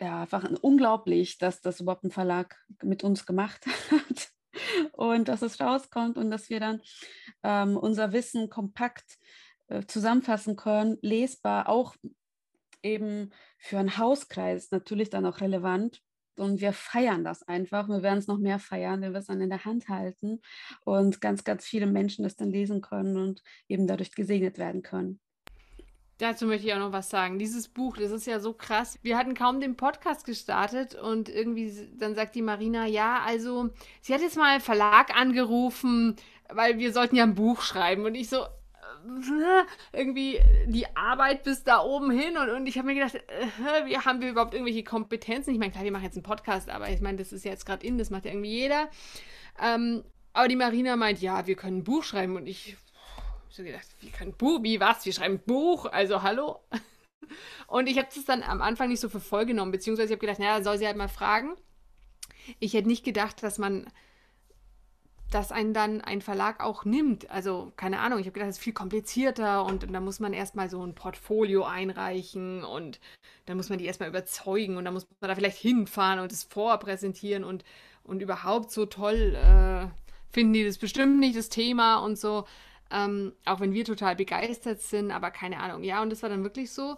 ja, 0.00 0.22
einfach 0.22 0.48
unglaublich, 0.62 1.36
dass 1.36 1.60
das 1.60 1.80
überhaupt 1.80 2.04
ein 2.04 2.10
Verlag 2.10 2.56
mit 2.82 3.04
uns 3.04 3.26
gemacht 3.26 3.66
hat 3.90 4.30
und 4.92 5.28
dass 5.28 5.42
es 5.42 5.60
rauskommt 5.60 6.16
und 6.16 6.30
dass 6.30 6.48
wir 6.48 6.58
dann 6.58 6.80
ähm, 7.42 7.76
unser 7.76 8.12
Wissen 8.12 8.48
kompakt 8.48 9.18
äh, 9.68 9.84
zusammenfassen 9.86 10.56
können, 10.56 10.96
lesbar, 11.02 11.68
auch 11.68 11.96
eben 12.82 13.30
für 13.58 13.78
einen 13.78 13.98
Hauskreis 13.98 14.70
natürlich 14.70 15.10
dann 15.10 15.26
auch 15.26 15.42
relevant. 15.42 16.00
Und 16.36 16.60
wir 16.60 16.72
feiern 16.72 17.24
das 17.24 17.42
einfach. 17.42 17.88
Wir 17.88 18.02
werden 18.02 18.18
es 18.18 18.26
noch 18.26 18.38
mehr 18.38 18.58
feiern, 18.58 19.02
wenn 19.02 19.12
wir 19.12 19.18
es 19.18 19.26
dann 19.26 19.40
in 19.40 19.50
der 19.50 19.64
Hand 19.64 19.88
halten 19.88 20.40
und 20.84 21.20
ganz, 21.20 21.44
ganz 21.44 21.64
viele 21.64 21.86
Menschen 21.86 22.22
das 22.22 22.36
dann 22.36 22.50
lesen 22.50 22.80
können 22.80 23.16
und 23.16 23.42
eben 23.68 23.86
dadurch 23.86 24.12
gesegnet 24.12 24.58
werden 24.58 24.82
können. 24.82 25.20
Dazu 26.20 26.46
möchte 26.46 26.66
ich 26.66 26.74
auch 26.74 26.78
noch 26.78 26.92
was 26.92 27.08
sagen. 27.08 27.38
Dieses 27.38 27.68
Buch, 27.68 27.96
das 27.96 28.10
ist 28.10 28.26
ja 28.26 28.40
so 28.40 28.52
krass. 28.52 28.98
Wir 29.00 29.16
hatten 29.16 29.32
kaum 29.32 29.58
den 29.58 29.76
Podcast 29.76 30.26
gestartet 30.26 30.94
und 30.94 31.30
irgendwie 31.30 31.72
dann 31.96 32.14
sagt 32.14 32.34
die 32.34 32.42
Marina, 32.42 32.86
ja, 32.86 33.22
also 33.24 33.70
sie 34.02 34.12
hat 34.12 34.20
jetzt 34.20 34.36
mal 34.36 34.52
einen 34.52 34.60
Verlag 34.60 35.18
angerufen, 35.18 36.16
weil 36.50 36.78
wir 36.78 36.92
sollten 36.92 37.16
ja 37.16 37.24
ein 37.24 37.34
Buch 37.34 37.62
schreiben. 37.62 38.04
Und 38.04 38.16
ich 38.16 38.28
so, 38.28 38.44
irgendwie 39.92 40.40
die 40.66 40.86
Arbeit 40.96 41.42
bis 41.42 41.64
da 41.64 41.82
oben 41.82 42.10
hin 42.10 42.36
und, 42.36 42.50
und 42.50 42.66
ich 42.66 42.78
habe 42.78 42.86
mir 42.86 42.94
gedacht, 42.94 43.14
äh, 43.14 43.86
wir 43.86 44.04
haben 44.04 44.20
wir 44.20 44.30
überhaupt 44.30 44.54
irgendwelche 44.54 44.84
Kompetenzen? 44.84 45.52
Ich 45.52 45.58
meine, 45.58 45.72
klar, 45.72 45.84
wir 45.84 45.92
machen 45.92 46.04
jetzt 46.04 46.16
einen 46.16 46.22
Podcast, 46.22 46.68
aber 46.70 46.88
ich 46.90 47.00
meine, 47.00 47.18
das 47.18 47.32
ist 47.32 47.44
jetzt 47.44 47.66
gerade 47.66 47.86
in, 47.86 47.98
das 47.98 48.10
macht 48.10 48.24
ja 48.24 48.30
irgendwie 48.30 48.50
jeder. 48.50 48.88
Ähm, 49.60 50.04
aber 50.32 50.48
die 50.48 50.56
Marina 50.56 50.96
meint, 50.96 51.20
ja, 51.20 51.46
wir 51.46 51.56
können 51.56 51.78
ein 51.78 51.84
Buch 51.84 52.04
schreiben 52.04 52.36
und 52.36 52.46
ich 52.46 52.76
so 53.50 53.64
gedacht, 53.64 53.86
wir 54.00 54.10
können 54.12 54.32
Buch, 54.32 54.62
wie 54.62 54.80
was? 54.80 55.04
Wir 55.04 55.12
schreiben 55.12 55.34
ein 55.34 55.44
Buch, 55.44 55.86
also 55.86 56.22
hallo? 56.22 56.60
Und 57.66 57.88
ich 57.88 57.98
habe 57.98 58.08
das 58.12 58.24
dann 58.24 58.42
am 58.42 58.62
Anfang 58.62 58.88
nicht 58.88 59.00
so 59.00 59.08
für 59.08 59.20
voll 59.20 59.46
genommen, 59.46 59.72
beziehungsweise 59.72 60.06
ich 60.06 60.16
habe 60.16 60.26
gedacht, 60.26 60.38
naja, 60.38 60.62
soll 60.62 60.78
sie 60.78 60.86
halt 60.86 60.96
mal 60.96 61.08
fragen. 61.08 61.56
Ich 62.58 62.74
hätte 62.74 62.88
nicht 62.88 63.04
gedacht, 63.04 63.42
dass 63.42 63.58
man 63.58 63.86
dass 65.30 65.52
einen 65.52 65.74
dann 65.74 66.00
ein 66.00 66.22
Verlag 66.22 66.62
auch 66.62 66.84
nimmt. 66.84 67.30
Also, 67.30 67.72
keine 67.76 68.00
Ahnung, 68.00 68.18
ich 68.18 68.26
habe 68.26 68.32
gedacht, 68.32 68.48
das 68.48 68.56
ist 68.56 68.64
viel 68.64 68.72
komplizierter 68.72 69.64
und, 69.64 69.84
und 69.84 69.92
da 69.92 70.00
muss 70.00 70.20
man 70.20 70.32
erstmal 70.32 70.68
so 70.68 70.84
ein 70.84 70.94
Portfolio 70.94 71.64
einreichen 71.64 72.64
und 72.64 73.00
dann 73.46 73.56
muss 73.56 73.68
man 73.68 73.78
die 73.78 73.86
erstmal 73.86 74.08
überzeugen 74.08 74.76
und 74.76 74.84
dann 74.84 74.94
muss 74.94 75.06
man 75.20 75.28
da 75.28 75.34
vielleicht 75.34 75.58
hinfahren 75.58 76.18
und 76.18 76.32
es 76.32 76.44
vorpräsentieren 76.44 77.44
und, 77.44 77.64
und 78.04 78.22
überhaupt 78.22 78.70
so 78.70 78.86
toll 78.86 79.36
äh, 79.36 79.86
finden 80.30 80.52
die 80.52 80.64
das 80.64 80.78
bestimmt 80.78 81.18
nicht, 81.18 81.36
das 81.36 81.48
Thema 81.48 81.98
und 81.98 82.18
so. 82.18 82.46
Ähm, 82.90 83.32
auch 83.44 83.60
wenn 83.60 83.72
wir 83.72 83.84
total 83.84 84.16
begeistert 84.16 84.80
sind, 84.80 85.10
aber 85.10 85.30
keine 85.30 85.60
Ahnung. 85.60 85.84
Ja, 85.84 86.02
und 86.02 86.10
das 86.10 86.22
war 86.22 86.30
dann 86.30 86.42
wirklich 86.42 86.72
so. 86.72 86.96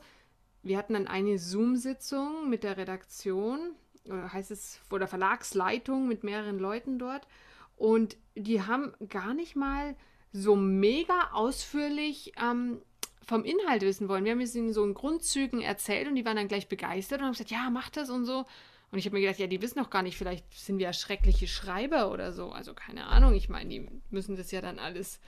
Wir 0.62 0.78
hatten 0.78 0.94
dann 0.94 1.06
eine 1.06 1.38
Zoom-Sitzung 1.38 2.48
mit 2.48 2.62
der 2.62 2.76
Redaktion, 2.76 3.74
oder 4.06 4.32
heißt 4.32 4.50
es, 4.50 4.78
vor 4.88 4.98
der 4.98 5.08
Verlagsleitung 5.08 6.08
mit 6.08 6.24
mehreren 6.24 6.58
Leuten 6.58 6.98
dort. 6.98 7.26
Und 7.76 8.16
die 8.34 8.62
haben 8.62 8.92
gar 9.08 9.34
nicht 9.34 9.56
mal 9.56 9.96
so 10.32 10.56
mega 10.56 11.30
ausführlich 11.32 12.32
ähm, 12.40 12.80
vom 13.24 13.44
Inhalt 13.44 13.82
wissen 13.82 14.08
wollen. 14.08 14.24
Wir 14.24 14.32
haben 14.32 14.40
es 14.40 14.54
ihnen 14.54 14.72
so 14.72 14.84
in 14.84 14.94
Grundzügen 14.94 15.60
erzählt 15.60 16.08
und 16.08 16.14
die 16.14 16.24
waren 16.24 16.36
dann 16.36 16.48
gleich 16.48 16.68
begeistert 16.68 17.20
und 17.20 17.26
haben 17.26 17.32
gesagt, 17.32 17.50
ja, 17.50 17.70
mach 17.70 17.90
das 17.90 18.10
und 18.10 18.24
so. 18.24 18.44
Und 18.90 18.98
ich 18.98 19.06
habe 19.06 19.16
mir 19.16 19.22
gedacht, 19.22 19.38
ja, 19.38 19.46
die 19.46 19.62
wissen 19.62 19.78
doch 19.78 19.90
gar 19.90 20.02
nicht, 20.02 20.18
vielleicht 20.18 20.52
sind 20.52 20.78
wir 20.78 20.84
ja 20.84 20.92
schreckliche 20.92 21.48
Schreiber 21.48 22.10
oder 22.10 22.32
so. 22.32 22.50
Also 22.50 22.74
keine 22.74 23.06
Ahnung. 23.06 23.34
Ich 23.34 23.48
meine, 23.48 23.70
die 23.70 23.88
müssen 24.10 24.36
das 24.36 24.50
ja 24.50 24.60
dann 24.60 24.78
alles. 24.78 25.20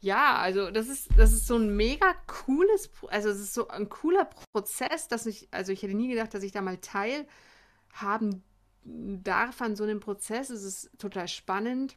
Ja, 0.00 0.36
also 0.36 0.70
das 0.70 0.88
ist, 0.88 1.08
das 1.16 1.32
ist 1.32 1.46
so 1.46 1.56
ein 1.56 1.74
mega 1.74 2.14
cooles, 2.26 2.90
also 3.08 3.30
es 3.30 3.40
ist 3.40 3.54
so 3.54 3.68
ein 3.68 3.88
cooler 3.88 4.28
Prozess, 4.52 5.08
dass 5.08 5.24
ich, 5.24 5.48
also 5.50 5.72
ich 5.72 5.82
hätte 5.82 5.94
nie 5.94 6.08
gedacht, 6.08 6.34
dass 6.34 6.42
ich 6.42 6.52
da 6.52 6.60
mal 6.60 6.76
teilhaben 6.76 8.44
darf 8.86 9.60
an 9.60 9.76
so 9.76 9.84
einem 9.84 10.00
Prozess. 10.00 10.50
Es 10.50 10.62
ist 10.62 10.90
total 10.98 11.28
spannend. 11.28 11.96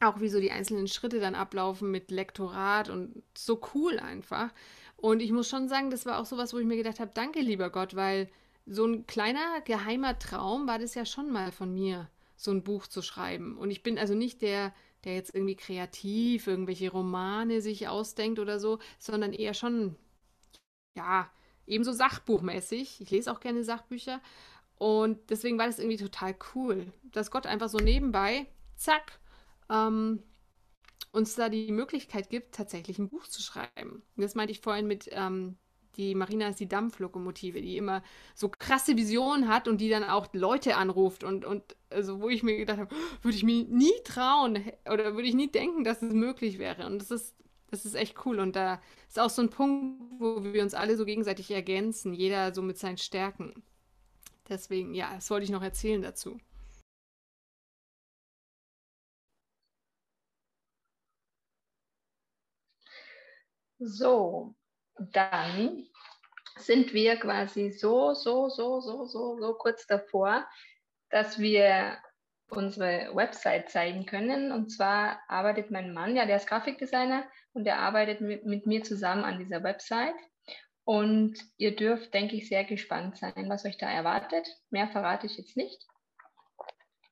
Auch 0.00 0.20
wie 0.20 0.28
so 0.28 0.40
die 0.40 0.50
einzelnen 0.50 0.88
Schritte 0.88 1.20
dann 1.20 1.34
ablaufen 1.34 1.90
mit 1.90 2.10
Lektorat 2.10 2.88
und 2.88 3.22
so 3.36 3.60
cool 3.74 3.98
einfach. 3.98 4.50
Und 4.96 5.20
ich 5.20 5.32
muss 5.32 5.48
schon 5.48 5.68
sagen, 5.68 5.90
das 5.90 6.06
war 6.06 6.18
auch 6.18 6.26
sowas, 6.26 6.54
wo 6.54 6.58
ich 6.58 6.66
mir 6.66 6.76
gedacht 6.76 7.00
habe, 7.00 7.10
danke 7.14 7.40
lieber 7.40 7.70
Gott, 7.70 7.94
weil 7.96 8.28
so 8.66 8.86
ein 8.86 9.06
kleiner 9.06 9.60
geheimer 9.64 10.18
Traum 10.18 10.66
war 10.66 10.78
das 10.78 10.94
ja 10.94 11.04
schon 11.04 11.30
mal 11.30 11.50
von 11.50 11.72
mir, 11.72 12.08
so 12.36 12.50
ein 12.52 12.62
Buch 12.62 12.86
zu 12.86 13.02
schreiben. 13.02 13.58
Und 13.58 13.70
ich 13.70 13.82
bin 13.82 13.98
also 13.98 14.14
nicht 14.14 14.42
der, 14.42 14.72
der 15.04 15.14
jetzt 15.14 15.34
irgendwie 15.34 15.56
kreativ 15.56 16.46
irgendwelche 16.46 16.90
Romane 16.90 17.60
sich 17.60 17.88
ausdenkt 17.88 18.38
oder 18.38 18.60
so, 18.60 18.78
sondern 18.98 19.32
eher 19.32 19.54
schon, 19.54 19.96
ja, 20.94 21.28
ebenso 21.66 21.92
sachbuchmäßig. 21.92 23.00
Ich 23.00 23.10
lese 23.10 23.32
auch 23.32 23.40
gerne 23.40 23.64
Sachbücher. 23.64 24.20
Und 24.82 25.30
deswegen 25.30 25.58
war 25.58 25.66
das 25.66 25.78
irgendwie 25.78 25.96
total 25.96 26.34
cool, 26.56 26.92
dass 27.04 27.30
Gott 27.30 27.46
einfach 27.46 27.68
so 27.68 27.78
nebenbei, 27.78 28.48
zack, 28.74 29.20
ähm, 29.70 30.24
uns 31.12 31.36
da 31.36 31.48
die 31.48 31.70
Möglichkeit 31.70 32.30
gibt, 32.30 32.56
tatsächlich 32.56 32.98
ein 32.98 33.08
Buch 33.08 33.28
zu 33.28 33.42
schreiben. 33.42 34.02
Und 34.16 34.22
das 34.24 34.34
meinte 34.34 34.50
ich 34.50 34.60
vorhin 34.60 34.88
mit, 34.88 35.08
ähm, 35.12 35.56
die 35.96 36.16
Marina 36.16 36.48
ist 36.48 36.58
die 36.58 36.66
Dampflokomotive, 36.66 37.62
die 37.62 37.76
immer 37.76 38.02
so 38.34 38.48
krasse 38.48 38.96
Visionen 38.96 39.46
hat 39.46 39.68
und 39.68 39.80
die 39.80 39.88
dann 39.88 40.02
auch 40.02 40.26
Leute 40.32 40.74
anruft 40.74 41.22
und, 41.22 41.44
und 41.44 41.76
also 41.88 42.20
wo 42.20 42.28
ich 42.28 42.42
mir 42.42 42.56
gedacht 42.56 42.78
habe, 42.78 42.94
würde 43.22 43.36
ich 43.36 43.44
mir 43.44 43.62
nie 43.62 43.94
trauen 44.02 44.64
oder 44.90 45.14
würde 45.14 45.28
ich 45.28 45.36
nie 45.36 45.48
denken, 45.48 45.84
dass 45.84 46.02
es 46.02 46.12
möglich 46.12 46.58
wäre. 46.58 46.86
Und 46.86 46.98
das 46.98 47.12
ist, 47.12 47.36
das 47.70 47.84
ist 47.84 47.94
echt 47.94 48.26
cool. 48.26 48.40
Und 48.40 48.56
da 48.56 48.82
ist 49.06 49.20
auch 49.20 49.30
so 49.30 49.42
ein 49.42 49.50
Punkt, 49.50 50.02
wo 50.18 50.42
wir 50.42 50.64
uns 50.64 50.74
alle 50.74 50.96
so 50.96 51.04
gegenseitig 51.04 51.52
ergänzen, 51.52 52.14
jeder 52.14 52.52
so 52.52 52.62
mit 52.62 52.78
seinen 52.78 52.98
Stärken. 52.98 53.62
Deswegen, 54.52 54.92
ja, 54.92 55.14
das 55.14 55.30
wollte 55.30 55.44
ich 55.44 55.50
noch 55.50 55.62
erzählen 55.62 56.02
dazu. 56.02 56.38
So, 63.78 64.54
dann 64.98 65.86
sind 66.58 66.92
wir 66.92 67.16
quasi 67.16 67.70
so, 67.70 68.12
so, 68.12 68.50
so, 68.50 68.80
so, 68.82 69.06
so, 69.06 69.38
so 69.40 69.54
kurz 69.54 69.86
davor, 69.86 70.46
dass 71.08 71.38
wir 71.38 71.96
unsere 72.50 73.16
Website 73.16 73.70
zeigen 73.70 74.04
können. 74.04 74.52
Und 74.52 74.68
zwar 74.70 75.18
arbeitet 75.28 75.70
mein 75.70 75.94
Mann, 75.94 76.14
ja, 76.14 76.26
der 76.26 76.36
ist 76.36 76.46
Grafikdesigner 76.46 77.24
und 77.54 77.64
der 77.64 77.78
arbeitet 77.78 78.20
mit, 78.20 78.44
mit 78.44 78.66
mir 78.66 78.82
zusammen 78.82 79.24
an 79.24 79.38
dieser 79.38 79.62
Website. 79.62 80.14
Und 80.84 81.38
ihr 81.56 81.76
dürft, 81.76 82.12
denke 82.12 82.36
ich, 82.36 82.48
sehr 82.48 82.64
gespannt 82.64 83.16
sein, 83.16 83.48
was 83.48 83.64
euch 83.64 83.78
da 83.78 83.90
erwartet. 83.90 84.48
Mehr 84.70 84.88
verrate 84.88 85.26
ich 85.26 85.36
jetzt 85.36 85.56
nicht. 85.56 85.86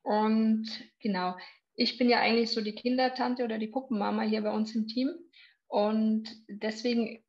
Und 0.03 0.67
genau, 1.01 1.37
ich 1.75 1.97
bin 1.99 2.09
ja 2.09 2.19
eigentlich 2.21 2.51
so 2.51 2.61
die 2.61 2.75
Kindertante 2.75 3.45
oder 3.45 3.59
die 3.59 3.69
Puppenmama 3.69 4.23
hier 4.23 4.43
bei 4.43 4.51
uns 4.51 4.75
im 4.75 4.89
Team. 4.89 5.11
Und 5.69 6.29
deswegen 6.49 7.25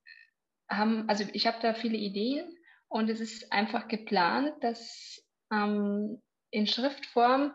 haben, 0.70 1.08
also 1.08 1.24
ich 1.34 1.46
habe 1.46 1.58
da 1.62 1.74
viele 1.74 1.98
Ideen 1.98 2.58
und 2.88 3.10
es 3.10 3.20
ist 3.20 3.52
einfach 3.54 3.88
geplant, 3.88 4.54
dass 4.62 5.24
ähm, 5.52 6.22
in 6.50 6.66
Schriftform 6.66 7.54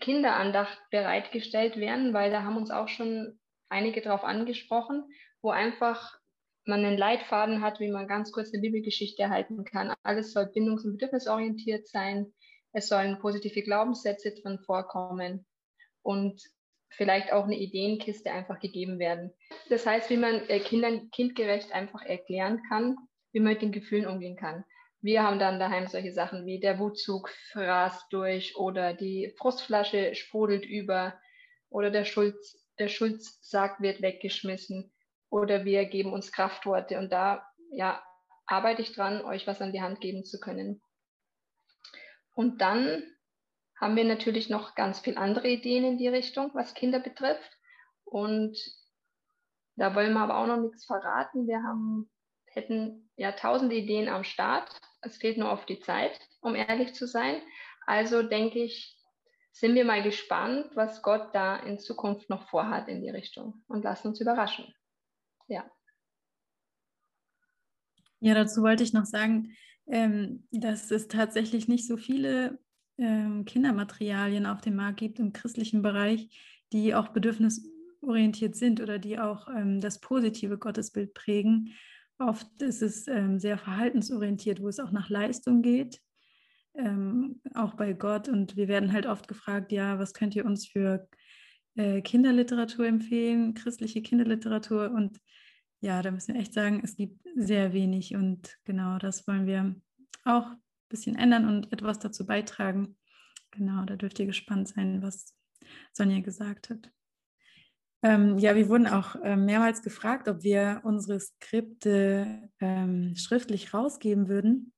Kinderandacht 0.00 0.78
bereitgestellt 0.90 1.76
werden, 1.78 2.12
weil 2.12 2.30
da 2.30 2.42
haben 2.42 2.56
uns 2.56 2.70
auch 2.70 2.88
schon 2.88 3.38
einige 3.68 4.02
darauf 4.02 4.24
angesprochen, 4.24 5.04
wo 5.42 5.50
einfach 5.50 6.18
man 6.66 6.84
einen 6.84 6.98
Leitfaden 6.98 7.62
hat, 7.62 7.80
wie 7.80 7.90
man 7.90 8.08
ganz 8.08 8.32
kurz 8.32 8.52
eine 8.52 8.60
Bibelgeschichte 8.60 9.22
erhalten 9.22 9.64
kann. 9.64 9.94
Alles 10.02 10.32
soll 10.32 10.44
bindungs- 10.44 10.84
und 10.84 10.92
bedürfnisorientiert 10.92 11.86
sein. 11.86 12.32
Es 12.72 12.88
sollen 12.88 13.18
positive 13.20 13.62
Glaubenssätze 13.62 14.34
drin 14.34 14.58
vorkommen 14.58 15.46
und 16.02 16.42
vielleicht 16.90 17.32
auch 17.32 17.44
eine 17.44 17.56
Ideenkiste 17.58 18.32
einfach 18.32 18.58
gegeben 18.60 18.98
werden. 18.98 19.32
Das 19.68 19.86
heißt, 19.86 20.10
wie 20.10 20.16
man 20.16 20.48
äh, 20.48 20.60
Kindern 20.60 21.10
kindgerecht 21.10 21.72
einfach 21.72 22.02
erklären 22.02 22.62
kann, 22.68 22.96
wie 23.32 23.40
man 23.40 23.52
mit 23.52 23.62
den 23.62 23.72
Gefühlen 23.72 24.06
umgehen 24.06 24.36
kann. 24.36 24.64
Wir 25.02 25.22
haben 25.22 25.38
dann 25.38 25.60
daheim 25.60 25.86
solche 25.86 26.12
Sachen 26.12 26.46
wie 26.46 26.58
der 26.58 26.78
Wutzug 26.78 27.28
frast 27.52 28.04
durch 28.10 28.56
oder 28.56 28.94
die 28.94 29.32
Frustflasche 29.38 30.14
sprudelt 30.14 30.64
über 30.64 31.18
oder 31.68 31.90
der 31.90 32.04
Schulz, 32.04 32.66
der 32.78 32.88
Schulzsack 32.88 33.80
wird 33.80 34.02
weggeschmissen 34.02 34.92
oder 35.36 35.66
wir 35.66 35.84
geben 35.84 36.14
uns 36.14 36.32
Kraftworte 36.32 36.98
und 36.98 37.12
da 37.12 37.46
ja, 37.70 38.02
arbeite 38.46 38.80
ich 38.80 38.94
dran, 38.94 39.22
euch 39.22 39.46
was 39.46 39.60
an 39.60 39.72
die 39.72 39.82
Hand 39.82 40.00
geben 40.00 40.24
zu 40.24 40.40
können. 40.40 40.80
Und 42.34 42.62
dann 42.62 43.02
haben 43.78 43.96
wir 43.96 44.04
natürlich 44.04 44.48
noch 44.48 44.74
ganz 44.74 45.00
viele 45.00 45.18
andere 45.18 45.48
Ideen 45.48 45.84
in 45.84 45.98
die 45.98 46.08
Richtung, 46.08 46.50
was 46.54 46.72
Kinder 46.72 47.00
betrifft. 47.00 47.50
Und 48.04 48.58
da 49.74 49.94
wollen 49.94 50.14
wir 50.14 50.20
aber 50.20 50.38
auch 50.38 50.46
noch 50.46 50.56
nichts 50.56 50.86
verraten. 50.86 51.46
Wir 51.46 51.62
haben, 51.62 52.10
hätten 52.46 53.10
ja 53.16 53.32
tausende 53.32 53.74
Ideen 53.74 54.08
am 54.08 54.24
Start. 54.24 54.70
Es 55.02 55.18
fehlt 55.18 55.36
nur 55.36 55.50
auf 55.50 55.66
die 55.66 55.80
Zeit, 55.80 56.18
um 56.40 56.54
ehrlich 56.54 56.94
zu 56.94 57.06
sein. 57.06 57.42
Also 57.86 58.22
denke 58.22 58.60
ich, 58.60 58.96
sind 59.52 59.74
wir 59.74 59.84
mal 59.84 60.02
gespannt, 60.02 60.70
was 60.74 61.02
Gott 61.02 61.34
da 61.34 61.56
in 61.56 61.78
Zukunft 61.78 62.30
noch 62.30 62.48
vorhat 62.48 62.88
in 62.88 63.02
die 63.02 63.10
Richtung 63.10 63.62
und 63.68 63.84
lassen 63.84 64.08
uns 64.08 64.20
überraschen. 64.20 64.74
Ja. 65.48 65.70
Ja, 68.20 68.34
dazu 68.34 68.62
wollte 68.62 68.82
ich 68.82 68.92
noch 68.92 69.04
sagen, 69.04 69.52
ähm, 69.86 70.46
dass 70.50 70.90
es 70.90 71.08
tatsächlich 71.08 71.68
nicht 71.68 71.86
so 71.86 71.96
viele 71.96 72.58
ähm, 72.98 73.44
Kindermaterialien 73.44 74.46
auf 74.46 74.60
dem 74.60 74.76
Markt 74.76 74.98
gibt 74.98 75.18
im 75.18 75.32
christlichen 75.32 75.82
Bereich, 75.82 76.28
die 76.72 76.94
auch 76.94 77.08
bedürfnisorientiert 77.08 78.56
sind 78.56 78.80
oder 78.80 78.98
die 78.98 79.18
auch 79.18 79.48
ähm, 79.48 79.80
das 79.80 80.00
positive 80.00 80.58
Gottesbild 80.58 81.14
prägen. 81.14 81.74
Oft 82.18 82.62
ist 82.62 82.80
es 82.80 83.04
sehr 83.04 83.58
verhaltensorientiert, 83.58 84.62
wo 84.62 84.68
es 84.68 84.80
auch 84.80 84.90
nach 84.90 85.10
Leistung 85.10 85.60
geht, 85.60 86.00
auch 87.52 87.74
bei 87.74 87.92
Gott. 87.92 88.30
Und 88.30 88.56
wir 88.56 88.68
werden 88.68 88.94
halt 88.94 89.04
oft 89.04 89.28
gefragt, 89.28 89.70
ja, 89.70 89.98
was 89.98 90.14
könnt 90.14 90.34
ihr 90.34 90.46
uns 90.46 90.66
für 90.66 91.06
äh, 91.76 92.00
Kinderliteratur 92.02 92.86
empfehlen, 92.86 93.54
christliche 93.54 94.02
Kinderliteratur? 94.02 94.90
Und 94.90 95.20
ja, 95.80 96.02
da 96.02 96.10
müssen 96.10 96.34
wir 96.34 96.40
echt 96.40 96.54
sagen, 96.54 96.80
es 96.82 96.96
gibt 96.96 97.20
sehr 97.34 97.72
wenig. 97.72 98.14
Und 98.14 98.56
genau 98.64 98.98
das 98.98 99.26
wollen 99.26 99.46
wir 99.46 99.76
auch 100.24 100.46
bisschen 100.88 101.16
ändern 101.16 101.48
und 101.48 101.72
etwas 101.72 101.98
dazu 101.98 102.26
beitragen. 102.26 102.96
Genau, 103.50 103.84
da 103.84 103.96
dürft 103.96 104.18
ihr 104.18 104.26
gespannt 104.26 104.68
sein, 104.68 105.02
was 105.02 105.34
Sonja 105.92 106.20
gesagt 106.20 106.70
hat. 106.70 106.90
Ähm, 108.02 108.38
ja, 108.38 108.54
wir 108.54 108.68
wurden 108.68 108.86
auch 108.86 109.16
äh, 109.16 109.36
mehrmals 109.36 109.82
gefragt, 109.82 110.28
ob 110.28 110.42
wir 110.42 110.80
unsere 110.84 111.18
Skripte 111.18 112.50
ähm, 112.60 113.14
schriftlich 113.16 113.72
rausgeben 113.72 114.28
würden. 114.28 114.72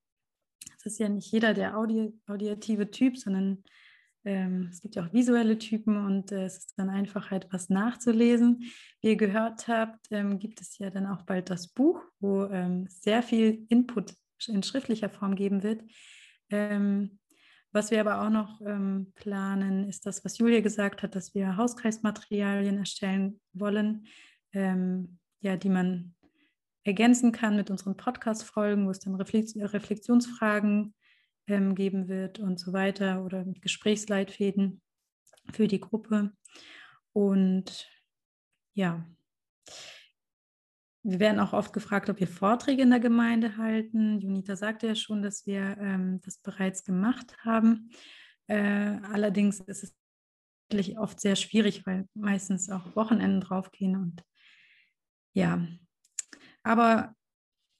Es 0.78 0.86
ist 0.86 0.98
ja 0.98 1.08
nicht 1.08 1.30
jeder 1.30 1.52
der 1.52 1.76
Audi 1.76 2.12
audiative 2.26 2.90
Typ, 2.90 3.18
sondern 3.18 3.64
ähm, 4.24 4.68
es 4.70 4.80
gibt 4.80 4.96
ja 4.96 5.04
auch 5.04 5.12
visuelle 5.12 5.58
Typen 5.58 5.96
und 6.04 6.32
äh, 6.32 6.44
es 6.44 6.58
ist 6.58 6.78
dann 6.78 6.90
einfach 6.90 7.30
etwas 7.32 7.70
nachzulesen. 7.70 8.64
Wie 9.00 9.08
ihr 9.08 9.16
gehört 9.16 9.68
habt, 9.68 10.06
ähm, 10.10 10.38
gibt 10.38 10.60
es 10.60 10.78
ja 10.78 10.90
dann 10.90 11.06
auch 11.06 11.22
bald 11.22 11.50
das 11.50 11.68
Buch, 11.68 12.02
wo 12.20 12.44
ähm, 12.44 12.86
sehr 12.88 13.22
viel 13.22 13.64
Input 13.68 14.14
in 14.46 14.62
schriftlicher 14.62 15.08
Form 15.08 15.34
geben 15.34 15.62
wird. 15.62 15.82
Ähm, 16.50 17.18
was 17.72 17.90
wir 17.90 18.00
aber 18.00 18.22
auch 18.22 18.30
noch 18.30 18.60
ähm, 18.62 19.12
planen, 19.14 19.88
ist 19.88 20.06
das, 20.06 20.24
was 20.24 20.38
Julia 20.38 20.60
gesagt 20.60 21.02
hat, 21.02 21.14
dass 21.14 21.34
wir 21.34 21.56
Hauskreismaterialien 21.56 22.78
erstellen 22.78 23.40
wollen, 23.52 24.06
ähm, 24.52 25.18
ja, 25.40 25.56
die 25.56 25.68
man 25.68 26.14
ergänzen 26.84 27.32
kann 27.32 27.56
mit 27.56 27.70
unseren 27.70 27.96
Podcast-Folgen, 27.96 28.86
wo 28.86 28.90
es 28.90 29.00
dann 29.00 29.14
Reflexionsfragen 29.14 30.94
ähm, 31.48 31.74
geben 31.74 32.08
wird 32.08 32.38
und 32.38 32.58
so 32.60 32.72
weiter 32.72 33.24
oder 33.24 33.44
Gesprächsleitfäden 33.44 34.80
für 35.52 35.66
die 35.66 35.80
Gruppe. 35.80 36.32
Und 37.12 37.88
ja, 38.74 39.04
wir 41.02 41.20
werden 41.20 41.40
auch 41.40 41.52
oft 41.52 41.72
gefragt, 41.72 42.10
ob 42.10 42.20
wir 42.20 42.28
Vorträge 42.28 42.82
in 42.82 42.90
der 42.90 43.00
Gemeinde 43.00 43.56
halten. 43.56 44.20
Junita 44.20 44.56
sagte 44.56 44.88
ja 44.88 44.94
schon, 44.94 45.22
dass 45.22 45.46
wir 45.46 45.76
ähm, 45.78 46.20
das 46.22 46.38
bereits 46.38 46.84
gemacht 46.84 47.36
haben. 47.44 47.90
Äh, 48.46 48.98
allerdings 49.02 49.60
ist 49.60 49.84
es 49.84 50.96
oft 50.96 51.18
sehr 51.18 51.36
schwierig, 51.36 51.86
weil 51.86 52.06
meistens 52.14 52.68
auch 52.68 52.94
Wochenenden 52.94 53.40
draufgehen 53.40 53.96
und 53.96 54.22
ja, 55.32 55.66
aber 56.62 57.14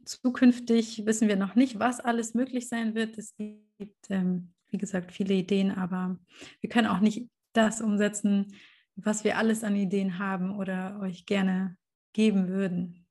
Zukünftig 0.09 1.05
wissen 1.05 1.29
wir 1.29 1.37
noch 1.37 1.55
nicht, 1.55 1.79
was 1.79 2.01
alles 2.01 2.33
möglich 2.33 2.67
sein 2.67 2.95
wird. 2.95 3.19
Es 3.19 3.37
gibt, 3.37 4.09
ähm, 4.09 4.55
wie 4.71 4.79
gesagt, 4.79 5.13
viele 5.13 5.35
Ideen, 5.35 5.71
aber 5.71 6.19
wir 6.61 6.71
können 6.71 6.87
auch 6.87 7.01
nicht 7.01 7.29
das 7.53 7.83
umsetzen, 7.83 8.55
was 8.97 9.23
wir 9.23 9.37
alles 9.37 9.65
an 9.65 9.77
Ideen 9.77 10.19
haben 10.19 10.57
oder 10.57 10.99
euch 11.03 11.27
gerne 11.27 11.77
geben 12.15 12.49
würden. 12.49 13.07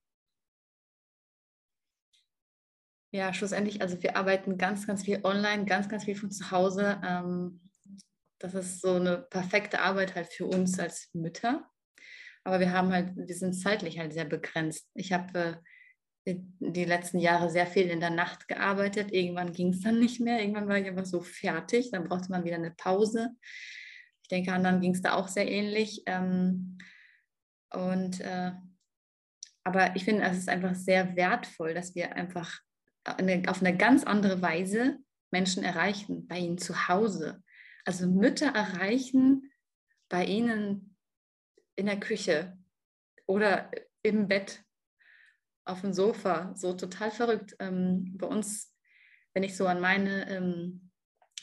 Ja, 3.12 3.32
schlussendlich, 3.32 3.80
also 3.84 4.02
wir 4.02 4.18
arbeiten 4.18 4.58
ganz, 4.58 4.88
ganz 4.88 5.04
viel 5.04 5.20
online, 5.24 5.66
ganz, 5.66 5.88
ganz 5.90 6.06
viel 6.06 6.16
von 6.16 6.32
zu 6.32 6.50
Hause. 6.50 7.00
Ähm, 7.06 7.62
das 8.40 8.56
ist 8.56 8.82
so 8.82 8.96
eine 8.96 9.20
perfekte 9.20 9.82
Arbeit 9.82 10.16
halt 10.16 10.34
für 10.34 10.48
uns 10.48 10.80
als 10.80 11.10
Mütter. 11.14 11.70
Aber 12.44 12.60
wir 12.60 12.72
haben 12.74 12.92
halt, 12.92 13.16
wir 13.16 13.36
sind 13.36 13.54
zeitlich 13.54 14.00
halt 14.00 14.14
sehr 14.14 14.26
begrenzt. 14.26 14.90
Ich 14.96 15.14
habe 15.14 15.40
äh, 15.40 15.58
die 16.36 16.86
letzten 16.86 17.20
Jahre 17.20 17.50
sehr 17.50 17.68
viel 17.68 17.90
in 17.90 18.00
der 18.00 18.10
Nacht 18.10 18.48
gearbeitet. 18.48 19.14
Irgendwann 19.14 19.54
ging 19.54 19.70
es 19.70 19.82
dann 19.82 20.00
nicht 20.00 20.20
mehr. 20.20 20.40
Irgendwann 20.40 20.68
war 20.68 20.78
ich 20.78 20.88
einfach 20.88 21.06
so 21.06 21.22
fertig. 21.22 21.92
Dann 21.92 22.08
brauchte 22.08 22.32
man 22.32 22.44
wieder 22.44 22.56
eine 22.56 22.72
Pause. 22.72 23.32
Ich 24.24 24.30
denke, 24.30 24.52
anderen 24.52 24.82
ging 24.82 24.94
es 24.94 25.02
da 25.02 25.14
auch 25.14 25.28
sehr 25.28 25.50
ähnlich. 25.50 26.04
Ähm, 26.06 26.78
und 27.72 28.20
äh, 28.22 28.52
aber 29.64 29.96
ich 29.96 30.06
finde, 30.06 30.24
es 30.24 30.38
ist 30.38 30.50
einfach 30.50 30.76
sehr 30.76 31.16
wertvoll, 31.16 31.74
dass 31.74 31.96
wir 31.96 32.16
einfach 32.16 32.60
eine, 33.04 33.44
auf 33.48 33.62
eine 33.62 33.76
ganz 33.76 34.04
andere 34.04 34.42
Weise 34.42 34.98
Menschen 35.32 35.64
erreichen, 35.64 36.28
bei 36.28 36.40
ihnen 36.40 36.58
zu 36.58 36.88
Hause. 36.88 37.44
Also 37.86 38.08
Mütter 38.08 38.48
erreichen 38.48 39.52
bei 40.10 40.26
ihnen 40.26 40.96
in 41.76 41.86
der 41.86 42.00
Küche 42.00 42.58
oder 43.26 43.70
im 44.04 44.28
Bett 44.28 44.64
auf 45.68 45.82
dem 45.82 45.94
Sofa, 45.94 46.54
so 46.56 46.74
total 46.74 47.12
verrückt. 47.12 47.56
Ähm, 47.60 48.16
bei 48.18 48.28
uns, 48.28 48.74
wenn 49.34 49.44
ich 49.44 49.56
so 49.56 49.68
an 49.68 49.82
meine 49.82 50.30
ähm, 50.30 50.92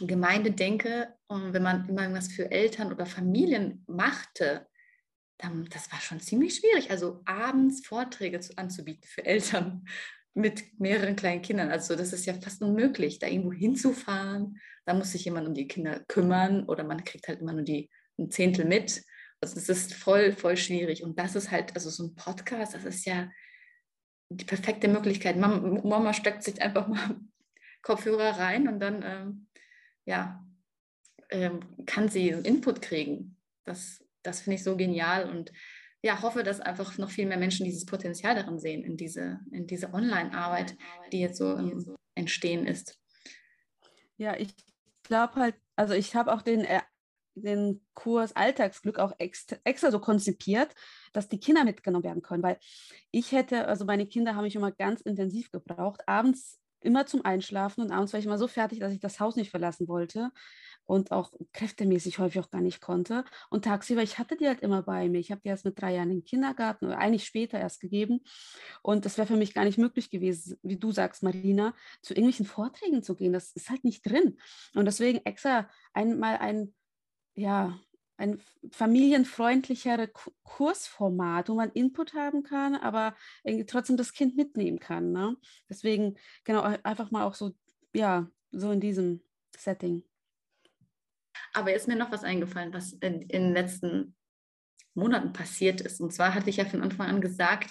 Gemeinde 0.01 0.51
denke 0.51 1.15
und 1.29 1.53
wenn 1.53 1.63
man 1.63 1.89
immer 1.89 2.03
irgendwas 2.03 2.33
für 2.33 2.51
Eltern 2.51 2.93
oder 2.93 3.07
Familien 3.07 3.85
machte, 3.87 4.67
dann, 5.39 5.67
das 5.67 5.91
war 5.93 6.01
schon 6.01 6.21
ziemlich 6.21 6.57
schwierig. 6.57 6.91
Also 6.91 7.21
abends 7.25 7.87
Vorträge 7.87 8.41
zu, 8.41 8.57
anzubieten 8.57 9.07
für 9.07 9.25
Eltern 9.25 9.87
mit 10.35 10.81
mehreren 10.81 11.17
kleinen 11.17 11.43
Kindern. 11.43 11.71
Also 11.71 11.95
das 11.95 12.13
ist 12.13 12.27
ja 12.27 12.35
fast 12.35 12.63
unmöglich, 12.63 13.19
da 13.19 13.29
irgendwo 13.29 13.53
hinzufahren. 13.53 14.59
Da 14.85 14.95
muss 14.95 15.13
sich 15.13 15.25
jemand 15.25 15.47
um 15.47 15.55
die 15.55 15.69
Kinder 15.69 16.01
kümmern 16.09 16.65
oder 16.65 16.85
man 16.85 17.05
kriegt 17.05 17.29
halt 17.29 17.41
immer 17.41 17.53
nur 17.53 17.63
die 17.63 17.91
ein 18.19 18.31
Zehntel 18.31 18.65
mit. 18.65 19.03
Also 19.41 19.57
es 19.57 19.69
ist 19.69 19.95
voll, 19.95 20.33
voll 20.33 20.57
schwierig. 20.57 21.05
Und 21.05 21.19
das 21.19 21.37
ist 21.37 21.51
halt, 21.51 21.75
also 21.75 21.91
so 21.91 22.05
ein 22.05 22.15
Podcast, 22.15 22.75
das 22.75 22.85
ist 22.85 23.05
ja 23.05 23.31
die 24.29 24.45
perfekte 24.45 24.89
Möglichkeit. 24.89 25.37
Mama, 25.37 25.81
Mama 25.83 26.13
steckt 26.13 26.43
sich 26.43 26.61
einfach 26.61 26.89
mal 26.89 27.17
Kopfhörer 27.83 28.39
rein 28.39 28.69
und 28.69 28.81
dann 28.81 29.03
ähm, 29.03 29.47
ja, 30.05 30.45
ähm, 31.31 31.61
kann 31.87 32.09
sie 32.09 32.29
Input 32.29 32.83
kriegen. 32.83 33.37
Das, 33.65 34.05
das 34.23 34.41
finde 34.41 34.57
ich 34.57 34.65
so 34.65 34.77
genial 34.77 35.29
und 35.29 35.53
ja, 36.03 36.21
hoffe, 36.21 36.43
dass 36.43 36.61
einfach 36.61 36.99
noch 36.99 37.11
viel 37.11 37.27
mehr 37.27 37.39
Menschen 37.39 37.65
dieses 37.65 37.87
Potenzial 37.87 38.35
darin 38.35 38.59
sehen, 38.59 38.85
in 38.85 38.99
diese, 38.99 39.41
in 39.51 39.67
diese 39.67 39.95
Online-Arbeit, 39.95 40.77
die 41.13 41.21
jetzt 41.21 41.39
so, 41.39 41.57
ähm, 41.57 41.97
entstehen 42.15 42.67
ist. 42.67 42.99
Ja, 44.19 44.37
ich 44.37 44.55
glaube 45.03 45.37
halt, 45.37 45.55
also 45.77 45.95
ich 45.95 46.15
habe 46.15 46.35
auch 46.35 46.43
den, 46.43 46.61
äh, 46.61 46.83
den 47.35 47.85
Kurs 47.95 48.37
Alltagsglück 48.37 48.99
auch 48.99 49.13
extra, 49.19 49.57
extra 49.65 49.91
so 49.91 49.99
konzipiert, 49.99 50.75
dass 51.15 51.29
die 51.29 51.41
Kinder 51.41 51.65
mitgenommen 51.65 52.05
werden 52.05 52.23
können, 52.23 52.43
weil 52.43 52.59
ich 53.11 53.33
hätte, 53.33 53.67
also 53.69 53.85
meine 53.85 54.07
Kinder 54.07 54.35
haben 54.35 54.45
mich 54.45 54.57
immer 54.57 54.73
ganz 54.73 55.01
intensiv 55.01 55.51
gebraucht, 55.51 56.03
abends 56.07 56.61
immer 56.85 57.07
zum 57.07 57.25
Einschlafen 57.25 57.83
und 57.83 57.91
abends 57.91 58.13
war 58.13 58.21
ich 58.21 58.27
immer 58.27 58.39
so 58.39 58.47
fertig, 58.47 58.79
dass 58.81 58.93
ich 58.93 59.01
das 59.01 59.19
Haus 59.19 59.37
nicht 59.37 59.51
verlassen 59.51 59.89
wollte 59.89 60.31
und 60.87 61.13
auch 61.13 61.33
kräftemäßig 61.53 62.19
häufig 62.19 62.41
auch 62.41 62.51
gar 62.51 62.61
nicht 62.61 62.81
konnte. 62.81 63.25
Und 63.51 63.65
tagsüber, 63.65 64.03
ich 64.03 64.19
hatte 64.19 64.37
die 64.37 64.47
halt 64.47 64.61
immer 64.61 64.83
bei 64.83 65.09
mir. 65.09 65.19
Ich 65.19 65.31
habe 65.31 65.41
die 65.43 65.49
erst 65.49 65.65
mit 65.65 65.81
drei 65.81 65.95
Jahren 65.95 66.11
den 66.11 66.25
Kindergarten 66.25 66.87
oder 66.87 66.99
eigentlich 66.99 67.25
später 67.25 67.59
erst 67.59 67.81
gegeben. 67.81 68.21
Und 68.83 69.07
das 69.07 69.17
wäre 69.17 69.27
für 69.27 69.37
mich 69.37 69.55
gar 69.55 69.65
nicht 69.65 69.79
möglich 69.79 70.11
gewesen, 70.11 70.59
wie 70.63 70.77
du 70.77 70.93
sagst, 70.93 71.23
Marina, 71.23 71.75
zu 72.03 72.13
irgendwelchen 72.13 72.47
Vorträgen 72.47 73.03
zu 73.03 73.17
gehen. 73.17 73.33
Das 73.33 73.53
ist 73.53 73.71
halt 73.71 73.85
nicht 73.85 74.05
drin. 74.05 74.39
Und 74.75 74.85
deswegen 74.85 75.25
extra 75.25 75.69
einmal 75.95 76.37
ein, 76.37 76.75
ja, 77.35 77.79
ein 78.17 78.41
familienfreundlichere 78.71 80.09
Kursformat, 80.45 81.49
wo 81.49 81.55
man 81.55 81.71
Input 81.71 82.15
haben 82.15 82.43
kann, 82.43 82.77
aber 82.77 83.17
trotzdem 83.67 83.97
das 83.97 84.13
Kind 84.13 84.37
mitnehmen 84.37 84.79
kann. 84.79 85.13
Ne? 85.13 85.37
Deswegen 85.69 86.17
genau 86.45 86.63
einfach 86.63 87.11
mal 87.11 87.25
auch 87.25 87.35
so, 87.35 87.55
ja, 87.93 88.29
so 88.53 88.71
in 88.71 88.81
diesem 88.81 89.21
Setting. 89.57 90.05
Aber 91.53 91.75
ist 91.75 91.89
mir 91.89 91.97
noch 91.97 92.13
was 92.13 92.25
eingefallen, 92.25 92.73
was 92.73 92.93
in, 92.95 93.23
in 93.23 93.43
den 93.45 93.53
letzten 93.53 94.17
Monaten 94.95 95.33
passiert 95.33 95.81
ist. 95.81 96.01
Und 96.01 96.13
zwar 96.13 96.35
hatte 96.35 96.51
ich 96.51 96.57
ja 96.57 96.65
von 96.65 96.83
Anfang 96.83 97.09
an 97.09 97.21
gesagt, 97.21 97.71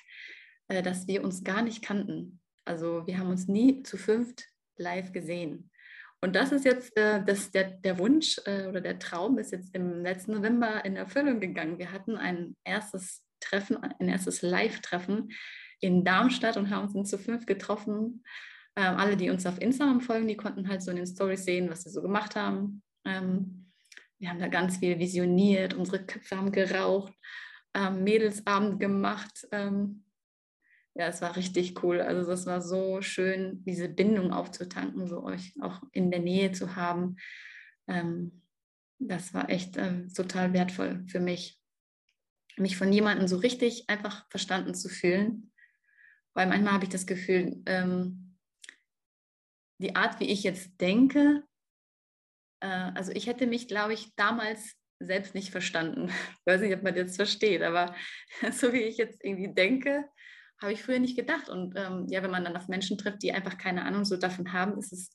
äh, 0.68 0.82
dass 0.82 1.08
wir 1.08 1.24
uns 1.24 1.44
gar 1.44 1.62
nicht 1.62 1.82
kannten. 1.82 2.42
Also 2.66 3.08
wir 3.08 3.18
haben 3.18 3.30
uns 3.30 3.48
nie 3.48 3.84
zu 3.84 3.98
fünft 3.98 4.46
live 4.78 5.12
gesehen. 5.12 5.70
Und 6.24 6.38
das 6.38 6.54
ist 6.54 6.64
jetzt 6.64 6.96
äh, 6.96 7.22
das, 7.22 7.52
der, 7.52 7.66
der 7.66 8.00
Wunsch 8.00 8.40
äh, 8.46 8.68
oder 8.68 8.80
der 8.80 8.98
Traum 8.98 9.38
ist 9.40 9.52
jetzt 9.52 9.76
im 9.76 10.04
letzten 10.04 10.32
November 10.32 10.86
in 10.86 10.96
Erfüllung 10.96 11.42
gegangen. 11.42 11.80
Wir 11.80 11.92
hatten 11.92 12.16
ein 12.16 12.56
erstes 12.64 13.26
Treffen, 13.42 13.76
ein 13.76 14.08
erstes 14.08 14.42
Live-Treffen 14.42 15.34
in 15.82 16.06
Darmstadt 16.06 16.56
und 16.56 16.70
haben 16.70 16.88
uns 16.96 17.10
zu 17.10 17.18
fünf 17.18 17.46
getroffen. 17.46 18.24
Ähm, 18.78 18.96
alle, 18.96 19.18
die 19.18 19.32
uns 19.32 19.46
auf 19.46 19.60
Instagram 19.62 20.00
folgen, 20.00 20.30
die 20.30 20.38
konnten 20.38 20.70
halt 20.70 20.82
so 20.82 20.92
in 20.92 20.98
den 20.98 21.08
Stories 21.08 21.44
sehen, 21.44 21.70
was 21.70 21.84
wir 21.84 21.92
so 21.92 22.02
gemacht 22.02 22.38
haben. 22.38 22.82
Ähm, 23.04 23.70
wir 24.18 24.30
haben 24.30 24.40
da 24.40 24.48
ganz 24.48 24.78
viel 24.78 24.98
visioniert, 25.00 25.74
unsere 25.74 26.06
Köpfe 26.06 26.38
haben 26.38 26.54
geraucht, 26.54 27.14
ähm, 27.74 28.06
Mädelsabend 28.06 28.80
gemacht. 28.80 29.46
Ähm, 29.52 30.06
ja, 30.96 31.08
es 31.08 31.22
war 31.22 31.36
richtig 31.36 31.84
cool. 31.84 32.02
Also 32.02 32.30
das 32.30 32.46
war 32.46 32.62
so 32.62 33.02
schön, 33.02 33.64
diese 33.64 33.90
Bindung 33.90 34.32
aufzutanken, 34.32 35.08
so 35.08 35.24
euch 35.24 35.54
auch 35.62 35.82
in 35.92 36.12
der 36.12 36.20
Nähe 36.20 36.52
zu 36.52 36.76
haben. 36.76 37.18
Ähm, 37.88 38.44
das 39.00 39.34
war 39.34 39.50
echt 39.50 39.76
äh, 39.78 40.08
total 40.10 40.54
wertvoll 40.54 41.04
für 41.08 41.20
mich, 41.20 41.60
mich 42.58 42.78
von 42.78 42.94
jemandem 42.94 43.28
so 43.28 43.38
richtig 43.38 43.90
einfach 43.90 44.30
verstanden 44.30 44.76
zu 44.76 44.88
fühlen. 44.88 45.52
Weil 46.36 46.48
manchmal 46.48 46.74
habe 46.74 46.86
ich 46.86 46.92
das 46.92 47.08
Gefühl, 47.08 47.62
ähm, 47.66 48.38
die 49.80 49.96
Art, 49.96 50.20
wie 50.20 50.30
ich 50.30 50.44
jetzt 50.44 50.80
denke, 50.80 51.44
äh, 52.60 52.68
also 52.68 53.12
ich 53.12 53.28
hätte 53.28 53.48
mich, 53.48 53.68
glaube 53.68 53.94
ich, 53.94 54.16
damals 54.16 54.76
selbst 55.00 55.34
nicht 55.36 55.52
verstanden. 55.52 56.10
Ich 56.40 56.46
weiß 56.46 56.62
nicht, 56.62 56.76
ob 56.76 56.84
man 56.84 56.94
das 56.94 57.16
versteht, 57.16 57.62
aber 57.62 57.96
so 58.52 58.74
wie 58.74 58.82
ich 58.82 58.98
jetzt 58.98 59.24
irgendwie 59.24 59.54
denke, 59.54 60.10
habe 60.64 60.74
ich 60.74 60.82
früher 60.82 61.00
nicht 61.00 61.16
gedacht. 61.16 61.50
Und 61.50 61.76
ähm, 61.76 62.08
ja, 62.10 62.24
wenn 62.24 62.32
man 62.32 62.44
dann 62.44 62.58
auf 62.58 62.68
Menschen 62.68 62.98
trifft, 62.98 63.22
die 63.22 63.34
einfach 63.34 63.58
keine 63.58 63.86
Ahnung 63.86 64.06
so 64.06 64.18
davon 64.18 64.54
haben, 64.54 64.78
ist 64.80 64.94
es, 64.94 65.12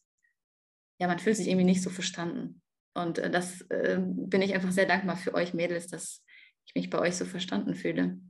ja, 0.99 1.09
man 1.09 1.19
fühlt 1.19 1.37
sich 1.37 1.49
irgendwie 1.49 1.65
nicht 1.65 1.83
so 1.83 1.91
verstanden. 1.91 2.63
Und 2.95 3.19
äh, 3.19 3.31
das 3.31 3.63
äh, 3.71 3.99
bin 4.01 4.43
ich 4.43 4.55
einfach 4.55 4.71
sehr 4.71 4.87
dankbar 4.87 5.17
für 5.17 5.35
euch 5.35 5.55
Mädels, 5.55 5.89
dass 5.89 6.23
ich 6.67 6.75
mich 6.75 6.91
bei 6.91 6.99
euch 6.99 7.17
so 7.17 7.25
verstanden 7.25 7.75
fühle. 7.75 8.21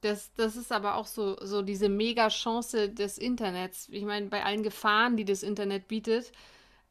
Das, 0.00 0.32
das 0.34 0.56
ist 0.56 0.70
aber 0.70 0.96
auch 0.96 1.06
so, 1.06 1.36
so 1.40 1.62
diese 1.62 1.88
Mega-Chance 1.88 2.90
des 2.90 3.16
Internets. 3.16 3.88
Ich 3.90 4.04
meine, 4.04 4.26
bei 4.26 4.44
allen 4.44 4.62
Gefahren, 4.62 5.16
die 5.16 5.24
das 5.24 5.42
Internet 5.42 5.88
bietet, 5.88 6.30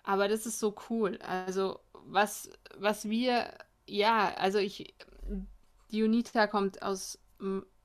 aber 0.04 0.28
das 0.28 0.46
ist 0.46 0.60
so 0.60 0.74
cool. 0.90 1.20
Also, 1.22 1.80
was, 2.06 2.50
was 2.78 3.08
wir, 3.10 3.54
ja, 3.86 4.34
also 4.36 4.58
ich, 4.58 4.96
die 5.92 6.04
Unita 6.04 6.48
kommt 6.48 6.82
aus 6.82 7.20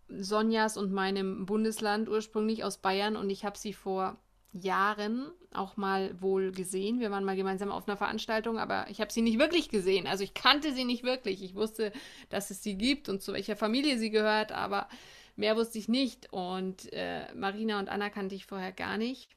Sonjas 0.09 0.77
und 0.77 0.93
meinem 0.93 1.47
Bundesland 1.47 2.09
ursprünglich 2.09 2.65
aus 2.65 2.79
Bayern 2.79 3.17
und 3.17 3.31
ich 3.31 3.45
habe 3.45 3.59
sie 3.59 3.73
vor 3.73 4.19
Jahren 4.53 5.31
auch 5.53 5.77
mal 5.77 6.21
wohl 6.21 6.53
gesehen. 6.53 7.01
Wir 7.01 7.11
waren 7.11 7.25
mal 7.25 7.37
gemeinsam 7.37 7.71
auf 7.71 7.87
einer 7.87 7.97
Veranstaltung, 7.97 8.59
aber 8.59 8.87
ich 8.89 9.01
habe 9.01 9.13
sie 9.13 9.23
nicht 9.23 9.39
wirklich 9.39 9.69
gesehen. 9.69 10.07
Also 10.07 10.25
ich 10.25 10.35
kannte 10.35 10.73
sie 10.73 10.85
nicht 10.85 11.05
wirklich. 11.05 11.43
Ich 11.43 11.55
wusste, 11.55 11.93
dass 12.31 12.51
es 12.51 12.63
sie 12.63 12.77
gibt 12.77 13.09
und 13.09 13.23
zu 13.23 13.33
welcher 13.33 13.57
Familie 13.57 13.99
sie 13.99 14.11
gehört, 14.11 14.53
aber 14.53 14.89
mehr 15.37 15.57
wusste 15.57 15.79
ich 15.79 15.89
nicht. 15.89 16.33
Und 16.33 16.93
äh, 16.93 17.33
Marina 17.35 17.79
und 17.79 17.89
Anna 17.89 18.11
kannte 18.11 18.35
ich 18.35 18.47
vorher 18.47 18.73
gar 18.73 18.97
nicht. 18.97 19.31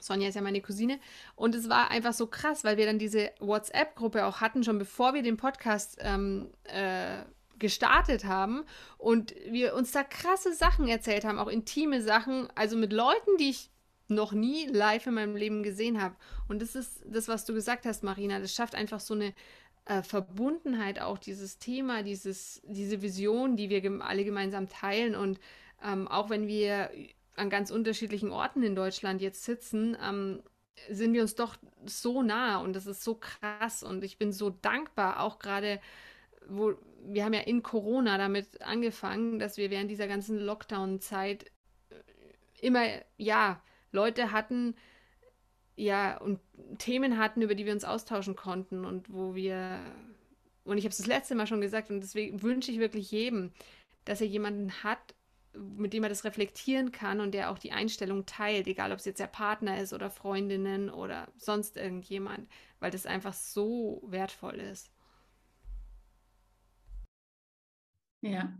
Sonja 0.00 0.28
ist 0.28 0.34
ja 0.34 0.42
meine 0.42 0.62
Cousine. 0.62 0.98
Und 1.34 1.54
es 1.54 1.68
war 1.68 1.90
einfach 1.90 2.12
so 2.12 2.26
krass, 2.26 2.64
weil 2.64 2.76
wir 2.76 2.86
dann 2.86 2.98
diese 2.98 3.30
WhatsApp-Gruppe 3.40 4.24
auch 4.24 4.40
hatten, 4.40 4.64
schon 4.64 4.78
bevor 4.78 5.14
wir 5.14 5.22
den 5.22 5.36
Podcast 5.36 5.98
ähm, 6.00 6.50
äh, 6.64 7.22
gestartet 7.60 8.24
haben 8.24 8.64
und 8.98 9.34
wir 9.48 9.74
uns 9.74 9.92
da 9.92 10.02
krasse 10.02 10.52
Sachen 10.52 10.88
erzählt 10.88 11.24
haben, 11.24 11.38
auch 11.38 11.48
intime 11.48 12.02
Sachen, 12.02 12.48
also 12.54 12.76
mit 12.76 12.92
Leuten, 12.92 13.36
die 13.38 13.50
ich 13.50 13.70
noch 14.08 14.32
nie 14.32 14.66
live 14.66 15.06
in 15.06 15.14
meinem 15.14 15.36
Leben 15.36 15.62
gesehen 15.62 16.02
habe. 16.02 16.16
Und 16.48 16.60
das 16.60 16.74
ist 16.74 17.02
das, 17.06 17.28
was 17.28 17.44
du 17.44 17.54
gesagt 17.54 17.86
hast, 17.86 18.02
Marina. 18.02 18.40
Das 18.40 18.52
schafft 18.52 18.74
einfach 18.74 19.00
so 19.00 19.14
eine 19.14 19.32
äh, 19.84 20.02
Verbundenheit, 20.02 21.00
auch 21.00 21.18
dieses 21.18 21.58
Thema, 21.58 22.02
dieses, 22.02 22.60
diese 22.64 23.02
Vision, 23.02 23.56
die 23.56 23.70
wir 23.70 23.80
gem 23.80 24.02
alle 24.02 24.24
gemeinsam 24.24 24.68
teilen. 24.68 25.14
Und 25.14 25.38
ähm, 25.82 26.08
auch 26.08 26.28
wenn 26.28 26.46
wir 26.46 26.90
an 27.36 27.50
ganz 27.50 27.70
unterschiedlichen 27.70 28.30
Orten 28.30 28.62
in 28.62 28.74
Deutschland 28.74 29.22
jetzt 29.22 29.44
sitzen, 29.44 29.96
ähm, 30.02 30.42
sind 30.88 31.12
wir 31.12 31.22
uns 31.22 31.34
doch 31.34 31.56
so 31.84 32.22
nah 32.22 32.58
und 32.58 32.74
das 32.74 32.86
ist 32.86 33.04
so 33.04 33.14
krass. 33.14 33.82
Und 33.82 34.04
ich 34.04 34.18
bin 34.18 34.32
so 34.32 34.50
dankbar, 34.50 35.20
auch 35.20 35.38
gerade 35.38 35.80
wo 36.48 36.74
wir 37.02 37.24
haben 37.24 37.34
ja 37.34 37.40
in 37.40 37.62
Corona 37.62 38.18
damit 38.18 38.62
angefangen, 38.62 39.38
dass 39.38 39.56
wir 39.56 39.70
während 39.70 39.90
dieser 39.90 40.08
ganzen 40.08 40.38
Lockdown-Zeit 40.38 41.44
äh, 41.90 41.94
immer, 42.60 42.86
ja, 43.16 43.62
Leute 43.92 44.32
hatten, 44.32 44.74
ja, 45.76 46.18
und 46.18 46.40
Themen 46.78 47.18
hatten, 47.18 47.42
über 47.42 47.54
die 47.54 47.64
wir 47.64 47.72
uns 47.72 47.84
austauschen 47.84 48.36
konnten 48.36 48.84
und 48.84 49.12
wo 49.12 49.34
wir, 49.34 49.80
und 50.64 50.78
ich 50.78 50.84
habe 50.84 50.90
es 50.90 50.98
das 50.98 51.06
letzte 51.06 51.34
Mal 51.34 51.46
schon 51.46 51.60
gesagt, 51.60 51.90
und 51.90 52.00
deswegen 52.00 52.42
wünsche 52.42 52.70
ich 52.70 52.78
wirklich 52.78 53.10
jedem, 53.10 53.52
dass 54.04 54.20
er 54.20 54.26
jemanden 54.26 54.70
hat, 54.82 55.14
mit 55.54 55.92
dem 55.92 56.04
er 56.04 56.08
das 56.08 56.24
reflektieren 56.24 56.92
kann 56.92 57.20
und 57.20 57.32
der 57.32 57.50
auch 57.50 57.58
die 57.58 57.72
Einstellung 57.72 58.24
teilt, 58.26 58.66
egal 58.68 58.92
ob 58.92 58.98
es 58.98 59.04
jetzt 59.04 59.20
der 59.20 59.26
Partner 59.26 59.80
ist 59.80 59.92
oder 59.92 60.10
Freundinnen 60.10 60.90
oder 60.90 61.28
sonst 61.36 61.76
irgendjemand, 61.76 62.48
weil 62.78 62.90
das 62.90 63.06
einfach 63.06 63.32
so 63.32 64.02
wertvoll 64.06 64.60
ist. 64.60 64.90
Ja. 68.22 68.52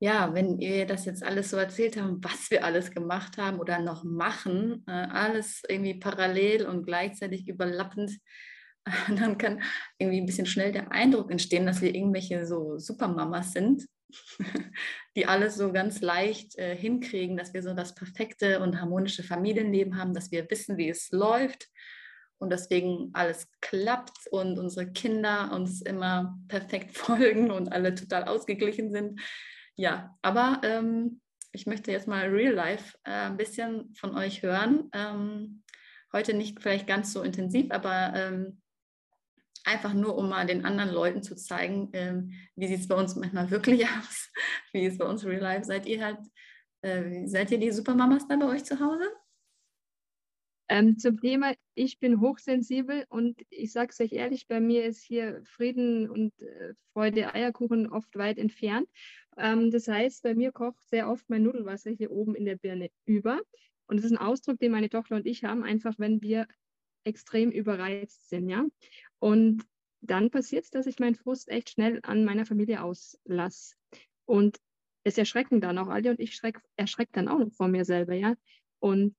Ja, 0.00 0.32
wenn 0.32 0.60
ihr 0.60 0.86
das 0.86 1.06
jetzt 1.06 1.24
alles 1.24 1.50
so 1.50 1.56
erzählt 1.56 1.96
habt, 1.96 2.22
was 2.22 2.50
wir 2.52 2.64
alles 2.64 2.92
gemacht 2.92 3.36
haben 3.36 3.58
oder 3.58 3.80
noch 3.80 4.04
machen, 4.04 4.84
äh, 4.86 4.92
alles 4.92 5.62
irgendwie 5.68 5.94
parallel 5.94 6.66
und 6.66 6.84
gleichzeitig 6.86 7.48
überlappend, 7.48 8.12
dann 9.08 9.38
kann 9.38 9.60
irgendwie 9.98 10.20
ein 10.20 10.26
bisschen 10.26 10.46
schnell 10.46 10.70
der 10.70 10.92
Eindruck 10.92 11.32
entstehen, 11.32 11.66
dass 11.66 11.80
wir 11.82 11.92
irgendwelche 11.92 12.46
so 12.46 12.78
Supermamas 12.78 13.52
sind, 13.52 13.86
die 15.16 15.26
alles 15.26 15.56
so 15.56 15.72
ganz 15.72 16.00
leicht 16.00 16.56
äh, 16.58 16.76
hinkriegen, 16.76 17.36
dass 17.36 17.52
wir 17.52 17.62
so 17.64 17.74
das 17.74 17.96
perfekte 17.96 18.60
und 18.60 18.80
harmonische 18.80 19.24
Familienleben 19.24 19.96
haben, 19.98 20.14
dass 20.14 20.30
wir 20.30 20.48
wissen, 20.48 20.76
wie 20.76 20.88
es 20.90 21.10
läuft 21.10 21.68
und 22.38 22.50
deswegen 22.50 23.10
alles 23.12 23.48
klappt 23.60 24.26
und 24.30 24.58
unsere 24.58 24.90
Kinder 24.90 25.50
uns 25.52 25.82
immer 25.82 26.38
perfekt 26.48 26.96
folgen 26.96 27.50
und 27.50 27.72
alle 27.72 27.94
total 27.94 28.24
ausgeglichen 28.24 28.90
sind. 28.90 29.20
Ja, 29.76 30.16
aber 30.22 30.60
ähm, 30.64 31.20
ich 31.52 31.66
möchte 31.66 31.92
jetzt 31.92 32.08
mal 32.08 32.26
Real 32.28 32.54
Life 32.54 32.96
äh, 33.04 33.10
ein 33.10 33.36
bisschen 33.36 33.94
von 33.94 34.16
euch 34.16 34.42
hören. 34.42 34.90
Ähm, 34.92 35.62
heute 36.12 36.34
nicht 36.34 36.60
vielleicht 36.60 36.86
ganz 36.86 37.12
so 37.12 37.22
intensiv, 37.22 37.70
aber 37.70 38.12
ähm, 38.14 38.60
einfach 39.64 39.92
nur, 39.92 40.16
um 40.16 40.28
mal 40.28 40.46
den 40.46 40.64
anderen 40.64 40.90
Leuten 40.90 41.22
zu 41.22 41.36
zeigen, 41.36 41.90
ähm, 41.92 42.32
wie 42.56 42.68
sieht 42.68 42.80
es 42.80 42.88
bei 42.88 42.94
uns 42.94 43.14
manchmal 43.16 43.50
wirklich 43.50 43.84
aus, 43.86 44.30
wie 44.72 44.86
ist 44.86 44.98
bei 44.98 45.04
uns 45.04 45.24
Real 45.24 45.42
Life. 45.42 45.64
Seid 45.64 45.86
ihr 45.86 46.04
halt, 46.04 46.18
äh, 46.82 47.26
seid 47.26 47.50
ihr 47.50 47.58
die 47.58 47.72
Supermamas 47.72 48.26
da 48.28 48.36
bei 48.36 48.46
euch 48.46 48.64
zu 48.64 48.80
Hause? 48.80 49.04
Ähm, 50.70 50.98
zum 50.98 51.18
Thema, 51.20 51.54
ich 51.74 51.98
bin 51.98 52.20
hochsensibel 52.20 53.06
und 53.08 53.40
ich 53.48 53.72
sage 53.72 53.90
es 53.90 54.00
euch 54.00 54.12
ehrlich, 54.12 54.46
bei 54.48 54.60
mir 54.60 54.84
ist 54.84 55.02
hier 55.02 55.40
Frieden 55.44 56.10
und 56.10 56.38
äh, 56.42 56.74
Freude, 56.92 57.32
Eierkuchen 57.34 57.90
oft 57.90 58.14
weit 58.16 58.36
entfernt. 58.36 58.86
Ähm, 59.38 59.70
das 59.70 59.88
heißt, 59.88 60.22
bei 60.22 60.34
mir 60.34 60.52
kocht 60.52 60.86
sehr 60.88 61.08
oft 61.08 61.28
mein 61.30 61.42
Nudelwasser 61.42 61.90
hier 61.90 62.10
oben 62.10 62.34
in 62.34 62.44
der 62.44 62.56
Birne 62.56 62.90
über. 63.06 63.40
Und 63.86 63.96
das 63.96 64.04
ist 64.04 64.12
ein 64.12 64.18
Ausdruck, 64.18 64.58
den 64.58 64.72
meine 64.72 64.90
Tochter 64.90 65.16
und 65.16 65.26
ich 65.26 65.44
haben, 65.44 65.64
einfach 65.64 65.94
wenn 65.98 66.20
wir 66.20 66.46
extrem 67.04 67.50
überreizt 67.50 68.28
sind. 68.28 68.50
Ja? 68.50 68.66
Und 69.18 69.64
dann 70.02 70.30
passiert 70.30 70.64
es, 70.64 70.70
dass 70.70 70.86
ich 70.86 70.98
meinen 70.98 71.14
Frust 71.14 71.48
echt 71.48 71.70
schnell 71.70 72.00
an 72.02 72.24
meiner 72.24 72.44
Familie 72.44 72.82
auslasse. 72.82 73.74
Und 74.26 74.58
es 75.04 75.16
erschrecken 75.16 75.62
dann 75.62 75.78
auch 75.78 75.88
alle 75.88 76.10
und 76.10 76.20
ich 76.20 76.38
erschrecke 76.76 77.12
dann 77.12 77.28
auch 77.28 77.38
noch 77.38 77.52
vor 77.52 77.68
mir 77.68 77.86
selber. 77.86 78.12
Ja? 78.12 78.34
Und 78.80 79.16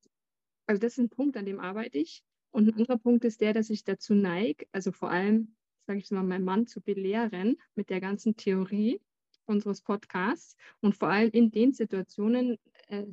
also 0.70 0.82
das 0.82 0.94
ist 0.94 1.00
ein 1.00 1.10
Punkt, 1.10 1.36
an 1.36 1.48
dem 1.48 1.60
arbeite 1.60 1.98
ich. 1.98 2.24
Und 2.52 2.68
ein 2.68 2.76
anderer 2.76 3.00
Punkt 3.00 3.26
ist 3.26 3.42
der, 3.42 3.54
dass 3.54 3.72
ich 3.72 3.84
dazu 3.86 4.14
neige, 4.14 4.68
also 4.72 4.92
vor 4.92 5.10
allem, 5.10 5.56
sage 5.88 5.98
ich 5.98 6.12
mal, 6.12 6.24
meinen 6.24 6.46
Mann 6.46 6.68
zu 6.68 6.80
belehren 6.80 7.58
mit 7.74 7.90
der 7.90 8.00
ganzen 8.00 8.36
Theorie 8.36 9.02
unseres 9.46 9.82
Podcasts 9.82 10.56
und 10.82 10.96
vor 10.96 11.08
allem 11.10 11.32
in 11.32 11.50
den 11.50 11.74
Situationen, 11.74 12.60
äh, 12.88 13.08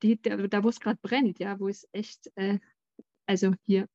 die, 0.00 0.22
da, 0.22 0.36
da 0.36 0.62
wo 0.62 0.68
es 0.68 0.78
gerade 0.78 1.00
brennt, 1.02 1.40
ja, 1.40 1.58
wo 1.58 1.66
es 1.66 1.88
echt, 1.90 2.30
äh, 2.36 2.60
also 3.26 3.54
hier 3.66 3.88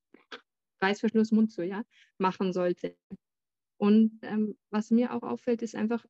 Reißverschluss, 0.82 1.32
Mund 1.32 1.54
zu, 1.54 1.64
ja, 1.64 1.86
machen 2.18 2.52
sollte. 2.52 2.98
Und 3.78 4.20
ähm, 4.24 4.58
was 4.72 4.92
mir 4.92 5.14
auch 5.14 5.24
auffällt, 5.24 5.62
ist 5.62 5.76
einfach, 5.76 6.06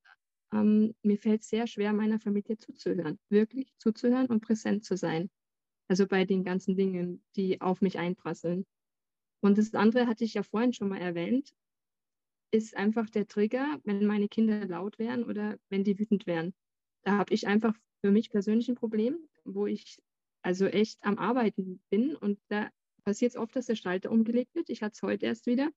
ähm, 0.51 0.95
mir 1.03 1.19
fällt 1.19 1.43
sehr 1.43 1.67
schwer, 1.67 1.93
meiner 1.93 2.19
Familie 2.19 2.57
zuzuhören, 2.57 3.19
wirklich 3.29 3.75
zuzuhören 3.77 4.25
und 4.25 4.41
präsent 4.41 4.85
zu 4.85 4.97
sein. 4.97 5.29
Also 5.87 6.07
bei 6.07 6.25
den 6.25 6.43
ganzen 6.43 6.75
Dingen, 6.75 7.23
die 7.35 7.61
auf 7.61 7.81
mich 7.81 7.99
einprasseln. 7.99 8.65
Und 9.41 9.57
das 9.57 9.73
andere 9.75 10.07
hatte 10.07 10.23
ich 10.23 10.33
ja 10.33 10.43
vorhin 10.43 10.73
schon 10.73 10.89
mal 10.89 10.99
erwähnt, 10.99 11.53
ist 12.51 12.75
einfach 12.75 13.09
der 13.09 13.27
Trigger, 13.27 13.79
wenn 13.83 14.05
meine 14.05 14.27
Kinder 14.27 14.65
laut 14.65 14.97
wären 14.97 15.23
oder 15.23 15.57
wenn 15.69 15.83
die 15.83 15.99
wütend 15.99 16.25
wären. 16.25 16.53
Da 17.03 17.17
habe 17.17 17.33
ich 17.33 17.47
einfach 17.47 17.75
für 18.01 18.11
mich 18.11 18.29
persönlich 18.29 18.69
ein 18.69 18.75
Problem, 18.75 19.17
wo 19.43 19.67
ich 19.67 19.99
also 20.41 20.65
echt 20.65 21.03
am 21.03 21.17
Arbeiten 21.17 21.81
bin 21.89 22.15
und 22.15 22.39
da 22.47 22.69
passiert 23.03 23.31
es 23.31 23.37
oft, 23.37 23.55
dass 23.55 23.67
der 23.67 23.75
Schalter 23.75 24.11
umgelegt 24.11 24.55
wird. 24.55 24.69
Ich 24.69 24.81
hatte 24.81 24.93
es 24.95 25.01
heute 25.01 25.25
erst 25.25 25.45
wieder. 25.45 25.69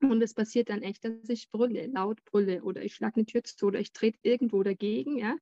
Und 0.00 0.22
es 0.22 0.34
passiert 0.34 0.68
dann 0.68 0.82
echt, 0.82 1.04
dass 1.04 1.28
ich 1.28 1.50
brülle, 1.50 1.86
laut 1.86 2.24
brülle 2.24 2.62
oder 2.62 2.82
ich 2.82 2.94
schlage 2.94 3.16
eine 3.16 3.26
Tür 3.26 3.44
zu 3.44 3.66
oder 3.66 3.80
ich 3.80 3.92
trete 3.92 4.18
irgendwo 4.22 4.62
dagegen, 4.62 5.18
ja, 5.18 5.36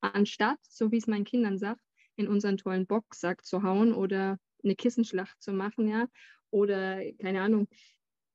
anstatt, 0.00 0.58
so 0.68 0.90
wie 0.92 0.98
es 0.98 1.06
meinen 1.06 1.24
Kindern 1.24 1.58
sagt, 1.58 1.80
in 2.16 2.28
unseren 2.28 2.56
tollen 2.56 2.86
Boxsack 2.86 3.44
zu 3.44 3.62
hauen 3.62 3.92
oder 3.92 4.38
eine 4.62 4.76
Kissenschlacht 4.76 5.40
zu 5.42 5.52
machen, 5.52 5.88
ja, 5.88 6.08
oder 6.50 7.00
keine 7.20 7.42
Ahnung, 7.42 7.68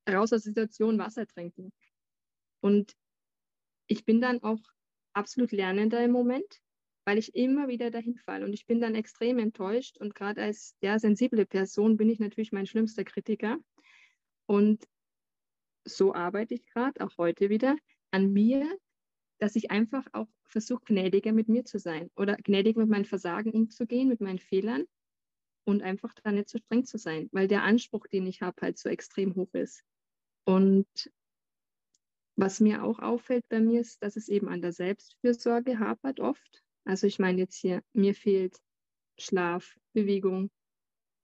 raus 0.10 0.34
aus 0.34 0.44
der 0.44 0.52
Situation 0.52 0.98
Wasser 1.00 1.26
trinken. 1.26 1.72
Und 2.62 2.94
ich 3.88 4.06
bin 4.06 4.22
dann 4.22 4.44
auch 4.44 4.60
absolut 5.14 5.52
lernender 5.52 6.04
im 6.04 6.12
Moment, 6.12 6.62
weil 7.06 7.18
ich 7.18 7.34
immer 7.36 7.68
wieder 7.68 7.90
dahin 7.90 8.18
falle 8.18 8.46
und 8.46 8.54
ich 8.54 8.66
bin 8.66 8.80
dann 8.80 8.96
extrem 8.96 9.40
enttäuscht 9.40 9.98
und 9.98 10.14
gerade 10.14 10.42
als 10.42 10.76
ja, 10.82 11.00
sensible 11.00 11.46
Person 11.46 11.98
bin 11.98 12.10
ich 12.10 12.20
natürlich 12.20 12.52
mein 12.52 12.68
schlimmster 12.68 13.04
Kritiker 13.04 13.58
und 14.46 14.88
so 15.86 16.14
arbeite 16.14 16.54
ich 16.54 16.66
gerade 16.68 17.04
auch 17.04 17.18
heute 17.18 17.50
wieder 17.50 17.78
an 18.12 18.32
mir, 18.32 18.78
dass 19.40 19.56
ich 19.56 19.72
einfach 19.72 20.06
auch 20.14 20.28
versuche, 20.46 20.84
gnädiger 20.86 21.32
mit 21.32 21.48
mir 21.48 21.66
zu 21.66 21.80
sein 21.80 22.10
oder 22.16 22.36
gnädig 22.36 22.78
mit 22.78 22.90
meinen 22.90 23.06
Versagen 23.06 23.52
umzugehen, 23.52 24.10
mit 24.10 24.22
meinen 24.22 24.40
Fehlern 24.40 24.86
und 25.66 25.82
einfach 25.82 26.14
da 26.24 26.32
nicht 26.32 26.50
so 26.50 26.58
streng 26.58 26.86
zu 26.86 26.98
sein, 26.98 27.30
weil 27.32 27.48
der 27.48 27.64
Anspruch, 27.64 28.08
den 28.08 28.28
ich 28.28 28.42
habe, 28.42 28.62
halt 28.62 28.78
so 28.78 28.90
extrem 28.90 29.36
hoch 29.36 29.54
ist. 29.54 29.84
Und 30.46 30.88
was 32.36 32.60
mir 32.60 32.84
auch 32.84 33.00
auffällt 33.00 33.48
bei 33.50 33.60
mir 33.60 33.82
ist, 33.82 34.02
dass 34.02 34.16
es 34.16 34.30
eben 34.30 34.48
an 34.48 34.62
der 34.62 34.72
Selbstfürsorge 34.72 35.80
hapert 35.80 36.20
oft. 36.20 36.64
Also 36.86 37.06
ich 37.06 37.20
meine 37.20 37.40
jetzt 37.40 37.56
hier, 37.56 37.84
mir 37.94 38.16
fehlt 38.16 38.58
Schlaf, 39.18 39.78
Bewegung, 39.94 40.50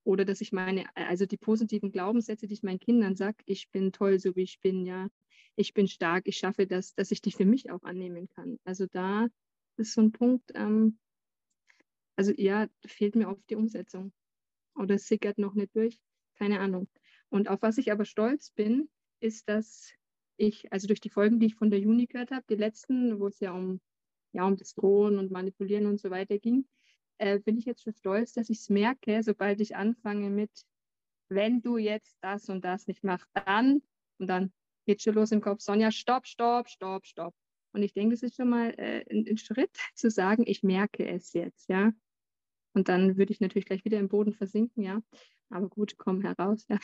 Oder 0.06 0.24
dass 0.24 0.39
ich 0.39 0.52
meine, 0.52 0.86
also 0.96 1.26
die 1.26 1.38
positiven 1.38 1.91
Glaubenssätze, 1.91 2.48
die 2.48 2.54
ich 2.54 2.63
meinen 2.63 2.80
Kindern 2.80 3.15
sage, 3.15 3.38
ich 3.46 3.70
bin 3.72 3.91
toll, 3.91 4.20
so 4.20 4.36
wie 4.36 4.44
ich 4.44 4.60
bin, 4.62 4.86
ja, 4.86 5.10
ich 5.56 5.74
bin 5.74 5.88
stark, 5.88 6.28
ich 6.28 6.38
schaffe 6.38 6.68
das, 6.68 6.94
dass 6.94 7.12
ich 7.12 7.22
die 7.22 7.32
für 7.32 7.46
mich 7.46 7.72
auch 7.72 7.82
annehmen 7.84 8.30
kann. 8.30 8.60
Also 8.63 8.86
da 8.86 9.28
ist 9.78 9.94
so 9.94 10.02
ein 10.02 10.12
Punkt, 10.12 10.52
ähm, 10.54 11.00
also 12.15 12.32
ja, 12.38 12.68
fehlt 12.86 13.15
mir 13.15 13.30
oft 13.30 13.50
die 13.50 13.56
Umsetzung. 13.56 14.13
Oder 14.76 14.96
es 14.96 15.08
sickert 15.08 15.39
noch 15.39 15.56
nicht 15.56 15.76
durch, 15.76 16.00
keine 16.36 16.60
Ahnung. 16.60 16.88
Und 17.30 17.50
auf 17.50 17.63
was 17.63 17.80
ich 17.80 17.91
aber 17.91 18.06
stolz 18.06 18.52
bin, 18.52 18.89
ist, 19.20 19.50
dass 19.50 19.91
ich, 20.38 20.72
also 20.72 20.86
durch 20.86 21.02
die 21.02 21.10
Folgen, 21.10 21.39
die 21.39 21.48
ich 21.48 21.56
von 21.56 21.72
der 21.72 21.80
Juni 21.80 22.06
gehört 22.06 22.30
habe, 22.30 22.46
die 22.48 22.56
letzten, 22.56 23.20
wo 23.20 23.28
es 23.28 23.39
ja 23.39 23.54
um, 23.54 23.82
ja, 24.34 24.46
um 24.46 24.56
das 24.56 24.76
Drohen 24.76 25.18
und 25.18 25.32
Manipulieren 25.32 25.88
und 25.88 26.00
so 26.00 26.12
weiter 26.12 26.38
ging, 26.38 26.68
äh, 27.17 27.39
bin 27.39 27.58
ich 27.58 27.65
jetzt 27.65 27.84
schon 27.84 27.93
stolz, 27.93 28.34
dass 28.34 28.49
ich 28.49 28.60
es 28.60 28.69
merke, 28.69 29.23
sobald 29.23 29.62
ich 29.62 29.75
anfange 29.75 30.30
mit, 30.30 30.51
wenn 31.30 31.62
du 31.62 31.78
jetzt 31.78 32.17
das 32.21 32.49
und 32.49 32.63
das 32.63 32.88
nicht 32.88 33.04
machst, 33.04 33.28
dann 33.34 33.82
und 34.17 34.28
dann 34.28 34.54
geht 34.86 35.01
schon 35.01 35.15
los 35.15 35.32
im 35.32 35.41
Kopf, 35.41 35.62
Sonja, 35.62 35.91
stopp, 35.91 36.28
stopp, 36.28 36.69
stopp, 36.69 37.06
stopp. 37.06 37.36
Und 37.73 37.84
ich 37.84 37.93
denke, 37.93 38.15
das 38.15 38.23
ist 38.23 38.36
schon 38.36 38.49
mal 38.49 38.69
äh, 38.78 39.04
ein, 39.10 39.25
ein, 39.28 39.38
Schritt 39.38 39.71
zu 39.95 40.10
sagen, 40.10 40.43
ich 40.45 40.63
merke 40.63 41.08
es 41.08 41.34
jetzt, 41.34 41.69
ja. 41.69 41.91
Und 42.73 42.89
dann 42.89 43.17
würde 43.17 43.32
ich 43.34 43.39
natürlich 43.39 43.65
gleich 43.65 43.86
wieder 43.86 43.99
im 43.99 44.10
Boden 44.10 44.34
versinken, 44.34 44.84
ja. 44.84 45.01
Aber 45.49 45.69
gut, 45.69 45.97
komm 45.97 46.21
heraus, 46.21 46.65
ja. 46.69 46.80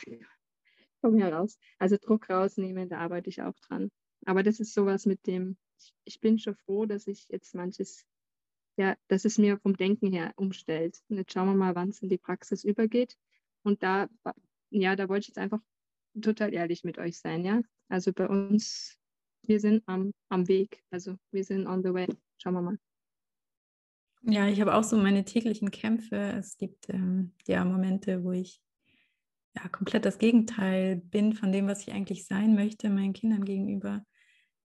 komm 1.00 1.18
heraus. 1.18 1.58
Also 1.78 1.96
Druck 1.96 2.28
rausnehmen, 2.28 2.88
da 2.88 2.98
arbeite 2.98 3.30
ich 3.30 3.42
auch 3.42 3.58
dran. 3.60 3.90
Aber 4.26 4.42
das 4.42 4.60
ist 4.60 4.74
sowas 4.74 5.06
mit 5.06 5.26
dem, 5.26 5.56
ich 6.04 6.20
bin 6.20 6.38
schon 6.38 6.54
froh, 6.54 6.86
dass 6.86 7.06
ich 7.06 7.26
jetzt 7.28 7.54
manches 7.54 8.04
ja, 8.76 8.96
dass 9.08 9.24
es 9.24 9.38
mir 9.38 9.58
vom 9.58 9.76
Denken 9.76 10.12
her 10.12 10.32
umstellt. 10.36 10.98
Und 11.08 11.18
jetzt 11.18 11.32
schauen 11.32 11.48
wir 11.48 11.54
mal, 11.54 11.74
wann 11.74 11.90
es 11.90 12.00
in 12.02 12.08
die 12.08 12.18
Praxis 12.18 12.64
übergeht. 12.64 13.16
Und 13.62 13.82
da, 13.82 14.08
ja, 14.70 14.96
da 14.96 15.08
wollte 15.08 15.22
ich 15.22 15.28
jetzt 15.28 15.38
einfach 15.38 15.60
total 16.20 16.52
ehrlich 16.52 16.84
mit 16.84 16.98
euch 16.98 17.18
sein, 17.18 17.44
ja. 17.44 17.62
Also 17.88 18.12
bei 18.12 18.28
uns, 18.28 18.98
wir 19.42 19.60
sind 19.60 19.82
am, 19.86 20.12
am 20.28 20.48
Weg, 20.48 20.82
also 20.90 21.16
wir 21.30 21.44
sind 21.44 21.66
on 21.66 21.82
the 21.82 21.92
way. 21.92 22.08
Schauen 22.38 22.54
wir 22.54 22.62
mal. 22.62 22.78
Ja, 24.24 24.48
ich 24.48 24.60
habe 24.60 24.74
auch 24.74 24.84
so 24.84 24.96
meine 24.96 25.24
täglichen 25.24 25.70
Kämpfe. 25.70 26.16
Es 26.16 26.56
gibt 26.56 26.88
ähm, 26.88 27.32
ja 27.46 27.64
Momente, 27.64 28.22
wo 28.22 28.32
ich 28.32 28.62
ja 29.54 29.68
komplett 29.68 30.04
das 30.04 30.18
Gegenteil 30.18 30.96
bin 30.96 31.34
von 31.34 31.52
dem, 31.52 31.66
was 31.66 31.82
ich 31.82 31.92
eigentlich 31.92 32.24
sein 32.24 32.54
möchte, 32.54 32.88
meinen 32.88 33.12
Kindern 33.12 33.44
gegenüber. 33.44 34.04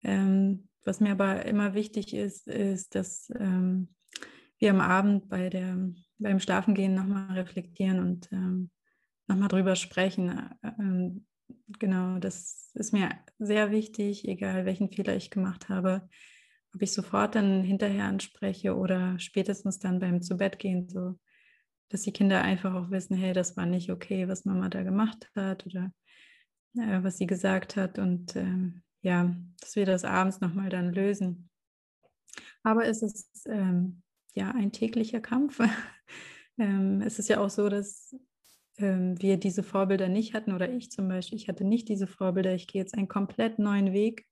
Ähm, 0.04 0.68
was 0.86 1.00
mir 1.00 1.12
aber 1.12 1.46
immer 1.46 1.74
wichtig 1.74 2.14
ist, 2.14 2.48
ist, 2.48 2.96
dass 2.96 3.32
ähm, 3.38 3.90
wir 4.60 4.70
am 4.70 4.82
Abend 4.82 5.28
bei 5.30 5.50
der, 5.50 5.78
beim 6.18 6.40
Schlafengehen 6.40 6.94
nochmal 6.94 7.38
reflektieren 7.38 8.00
und 8.00 8.32
ähm, 8.32 8.70
nochmal 9.28 9.50
drüber 9.50 9.76
sprechen. 9.76 10.50
Ähm, 10.64 11.26
genau, 11.80 12.20
das 12.20 12.72
ist 12.76 12.94
mir 12.94 13.10
sehr 13.40 13.72
wichtig, 13.72 14.28
egal 14.28 14.66
welchen 14.66 14.92
Fehler 14.92 15.16
ich 15.16 15.32
gemacht 15.32 15.70
habe, 15.70 16.08
ob 16.74 16.82
ich 16.82 16.94
sofort 16.94 17.36
dann 17.36 17.64
hinterher 17.64 18.06
anspreche 18.06 18.76
oder 18.76 19.20
spätestens 19.20 19.80
dann 19.80 20.00
beim 20.00 20.22
Zubettgehen, 20.22 20.88
so 20.90 21.18
dass 21.90 22.02
die 22.02 22.14
Kinder 22.14 22.42
einfach 22.42 22.74
auch 22.74 22.92
wissen, 22.92 23.16
hey, 23.16 23.34
das 23.34 23.56
war 23.58 23.66
nicht 23.66 23.92
okay, 23.92 24.28
was 24.28 24.46
Mama 24.46 24.70
da 24.70 24.84
gemacht 24.84 25.30
hat 25.36 25.66
oder 25.66 25.92
äh, 26.76 27.04
was 27.04 27.18
sie 27.18 27.28
gesagt 27.28 27.76
hat 27.76 28.00
und 28.00 28.36
ähm, 28.36 28.82
ja, 29.06 29.36
dass 29.62 29.76
wir 29.76 29.86
das 29.86 30.04
abends 30.04 30.42
nochmal 30.42 30.70
dann 30.70 30.92
lösen. 30.92 31.48
Aber 32.64 32.88
es 32.88 33.04
ist 33.04 33.48
ähm, 33.48 34.02
ja 34.34 34.50
ein 34.50 34.72
täglicher 34.72 35.22
Kampf. 35.22 35.60
ähm, 36.58 37.02
es 37.02 37.20
ist 37.20 37.30
ja 37.30 37.40
auch 37.40 37.52
so, 37.52 37.70
dass 37.70 38.16
ähm, 38.80 39.22
wir 39.22 39.38
diese 39.38 39.62
Vorbilder 39.62 40.10
nicht 40.10 40.34
hatten 40.34 40.54
oder 40.54 40.72
ich 40.72 40.90
zum 40.90 41.08
Beispiel, 41.08 41.38
ich 41.38 41.48
hatte 41.48 41.64
nicht 41.64 41.88
diese 41.88 42.08
Vorbilder. 42.08 42.56
Ich 42.56 42.66
gehe 42.66 42.82
jetzt 42.82 42.96
einen 42.96 43.08
komplett 43.08 43.60
neuen 43.60 43.94
Weg 43.94 44.26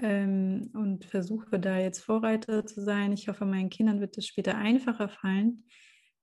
ähm, 0.00 0.70
und 0.74 1.04
versuche 1.04 1.58
da 1.58 1.76
jetzt 1.78 1.98
Vorreiter 1.98 2.64
zu 2.64 2.80
sein. 2.80 3.10
Ich 3.12 3.26
hoffe, 3.26 3.46
meinen 3.46 3.68
Kindern 3.68 4.00
wird 4.00 4.16
es 4.16 4.28
später 4.28 4.56
einfacher 4.56 5.08
fallen. 5.08 5.64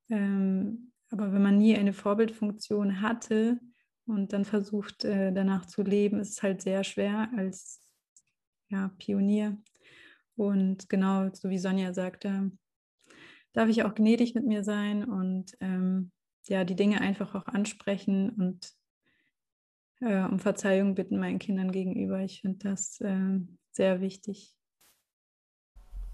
Ähm, 0.09 0.93
aber 1.09 1.33
wenn 1.33 1.43
man 1.43 1.57
nie 1.57 1.75
eine 1.75 1.91
Vorbildfunktion 1.91 3.01
hatte, 3.01 3.59
und 4.07 4.33
dann 4.33 4.45
versucht 4.45 5.03
äh, 5.05 5.31
danach 5.31 5.65
zu 5.65 5.81
leben, 5.81 6.19
ist 6.19 6.43
halt 6.43 6.61
sehr 6.61 6.83
schwer 6.83 7.29
als 7.35 7.81
ja, 8.69 8.89
Pionier. 8.97 9.57
Und 10.35 10.89
genau, 10.89 11.29
so 11.33 11.49
wie 11.49 11.57
Sonja 11.57 11.93
sagte, 11.93 12.51
darf 13.53 13.69
ich 13.69 13.83
auch 13.83 13.95
gnädig 13.95 14.35
mit 14.35 14.45
mir 14.45 14.63
sein 14.63 15.03
und 15.05 15.55
ähm, 15.61 16.11
ja, 16.47 16.63
die 16.63 16.75
Dinge 16.75 17.01
einfach 17.01 17.35
auch 17.35 17.47
ansprechen 17.47 18.29
und 18.29 18.73
äh, 20.01 20.23
um 20.23 20.39
Verzeihung 20.39 20.93
bitten 20.95 21.19
meinen 21.19 21.39
Kindern 21.39 21.71
gegenüber. 21.71 22.19
Ich 22.19 22.41
finde 22.41 22.59
das 22.59 22.99
äh, 23.01 23.39
sehr 23.71 24.01
wichtig. 24.01 24.55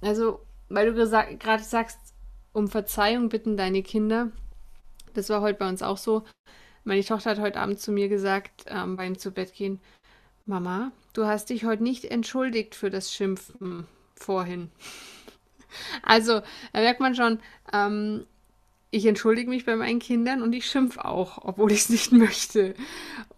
Also, 0.01 0.45
weil 0.69 0.93
du 0.93 1.37
gerade 1.37 1.63
sagst, 1.63 2.15
um 2.53 2.67
Verzeihung 2.67 3.29
bitten 3.29 3.57
deine 3.57 3.83
Kinder, 3.83 4.31
das 5.13 5.29
war 5.29 5.41
heute 5.41 5.59
bei 5.59 5.69
uns 5.69 5.81
auch 5.81 5.97
so. 5.97 6.23
Meine 6.83 7.03
Tochter 7.03 7.31
hat 7.31 7.39
heute 7.39 7.59
Abend 7.59 7.79
zu 7.79 7.91
mir 7.91 8.09
gesagt, 8.09 8.65
ähm, 8.67 8.95
beim 8.95 9.17
Zubettgehen, 9.17 9.79
Mama, 10.45 10.91
du 11.13 11.25
hast 11.25 11.49
dich 11.49 11.63
heute 11.63 11.83
nicht 11.83 12.05
entschuldigt 12.05 12.73
für 12.73 12.89
das 12.89 13.13
Schimpfen 13.13 13.85
vorhin. 14.15 14.71
also, 16.03 16.41
da 16.73 16.79
merkt 16.79 16.99
man 16.99 17.13
schon, 17.13 17.39
ähm, 17.71 18.25
ich 18.89 19.05
entschuldige 19.05 19.49
mich 19.49 19.65
bei 19.65 19.75
meinen 19.75 19.99
Kindern 19.99 20.41
und 20.41 20.53
ich 20.53 20.65
schimpfe 20.65 21.05
auch, 21.05 21.37
obwohl 21.45 21.71
ich 21.71 21.81
es 21.81 21.89
nicht 21.89 22.11
möchte. 22.11 22.73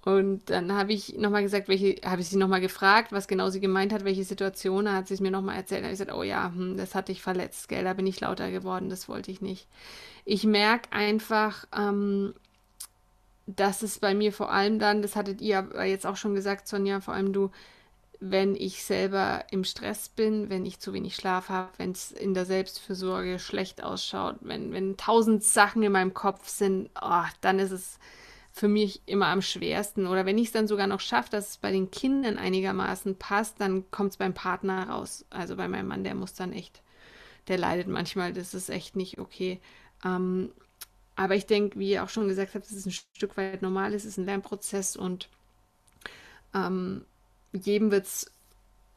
Und 0.05 0.49
dann 0.49 0.71
habe 0.73 0.93
ich 0.93 1.17
nochmal 1.17 1.43
gesagt, 1.43 1.67
welche, 1.67 1.97
habe 2.03 2.21
ich 2.21 2.29
sie 2.29 2.37
nochmal 2.37 2.61
gefragt, 2.61 3.11
was 3.11 3.27
genau 3.27 3.49
sie 3.49 3.59
gemeint 3.59 3.93
hat, 3.93 4.05
welche 4.05 4.23
Situation, 4.23 4.85
da 4.85 4.93
hat 4.93 5.07
sie 5.07 5.13
es 5.13 5.19
mir 5.19 5.31
nochmal 5.31 5.57
erzählt. 5.57 5.81
Da 5.81 5.85
habe 5.85 5.93
ich 5.93 5.99
gesagt, 5.99 6.17
oh 6.17 6.23
ja, 6.23 6.51
hm, 6.53 6.77
das 6.77 6.95
hat 6.95 7.09
dich 7.09 7.21
verletzt, 7.21 7.67
gell, 7.67 7.83
da 7.83 7.93
bin 7.93 8.07
ich 8.07 8.19
lauter 8.21 8.51
geworden, 8.51 8.89
das 8.89 9.07
wollte 9.07 9.31
ich 9.31 9.41
nicht. 9.41 9.67
Ich 10.25 10.45
merke 10.45 10.91
einfach, 10.91 11.65
ähm, 11.77 12.33
das 13.45 13.83
ist 13.83 13.99
bei 14.01 14.13
mir 14.13 14.31
vor 14.31 14.51
allem 14.51 14.79
dann, 14.79 15.01
das 15.01 15.15
hattet 15.15 15.41
ihr 15.41 15.67
jetzt 15.85 16.05
auch 16.05 16.15
schon 16.15 16.35
gesagt, 16.35 16.67
Sonja, 16.67 17.01
vor 17.01 17.13
allem 17.13 17.33
du, 17.33 17.51
wenn 18.19 18.55
ich 18.55 18.83
selber 18.83 19.43
im 19.51 19.65
Stress 19.65 20.07
bin, 20.07 20.49
wenn 20.49 20.65
ich 20.65 20.79
zu 20.79 20.93
wenig 20.93 21.15
Schlaf 21.15 21.49
habe, 21.49 21.69
wenn 21.77 21.91
es 21.91 22.11
in 22.11 22.33
der 22.33 22.45
Selbstfürsorge 22.45 23.37
schlecht 23.37 23.83
ausschaut, 23.83 24.37
wenn, 24.41 24.71
wenn 24.71 24.95
tausend 24.95 25.43
Sachen 25.43 25.83
in 25.83 25.91
meinem 25.91 26.13
Kopf 26.13 26.47
sind, 26.47 26.89
oh, 27.01 27.25
dann 27.41 27.59
ist 27.59 27.71
es 27.71 27.99
für 28.53 28.69
mich 28.69 29.01
immer 29.07 29.27
am 29.27 29.41
schwersten. 29.41 30.07
Oder 30.07 30.25
wenn 30.25 30.37
ich 30.37 30.47
es 30.47 30.51
dann 30.53 30.67
sogar 30.67 30.87
noch 30.87 31.01
schaffe, 31.01 31.31
dass 31.31 31.49
es 31.49 31.57
bei 31.57 31.71
den 31.71 31.91
Kindern 31.91 32.37
einigermaßen 32.37 33.17
passt, 33.17 33.59
dann 33.59 33.89
kommt 33.91 34.11
es 34.11 34.17
beim 34.17 34.33
Partner 34.33 34.89
raus. 34.89 35.25
Also 35.29 35.57
bei 35.57 35.67
meinem 35.67 35.87
Mann, 35.87 36.03
der 36.05 36.15
muss 36.15 36.33
dann 36.33 36.53
echt, 36.53 36.81
der 37.49 37.57
leidet 37.57 37.87
manchmal, 37.87 38.31
das 38.31 38.53
ist 38.53 38.69
echt 38.69 38.95
nicht 38.95 39.19
okay. 39.19 39.59
Ähm, 40.05 40.51
aber 41.15 41.35
ich 41.35 41.45
denke, 41.45 41.79
wie 41.79 41.91
ihr 41.91 42.03
auch 42.03 42.09
schon 42.09 42.27
gesagt 42.27 42.55
habt, 42.55 42.65
es 42.65 42.71
ist 42.71 42.85
ein 42.85 42.91
Stück 42.91 43.37
weit 43.37 43.61
normal, 43.61 43.93
es 43.93 44.05
ist 44.05 44.17
ein 44.17 44.25
Lernprozess 44.25 44.95
und 44.95 45.29
ähm, 46.53 47.05
jedem 47.51 47.91
wird 47.91 48.05
es 48.05 48.31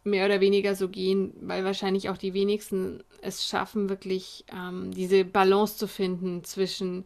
mehr 0.05 0.27
oder 0.27 0.41
weniger 0.41 0.75
so 0.75 0.89
gehen, 0.89 1.35
weil 1.41 1.65
wahrscheinlich 1.65 2.09
auch 2.09 2.17
die 2.17 2.33
wenigsten 2.33 3.03
es 3.23 3.47
schaffen, 3.47 3.89
wirklich 3.89 4.45
ähm, 4.53 4.93
diese 4.93 5.25
Balance 5.25 5.77
zu 5.77 5.89
finden 5.89 6.45
zwischen 6.45 7.05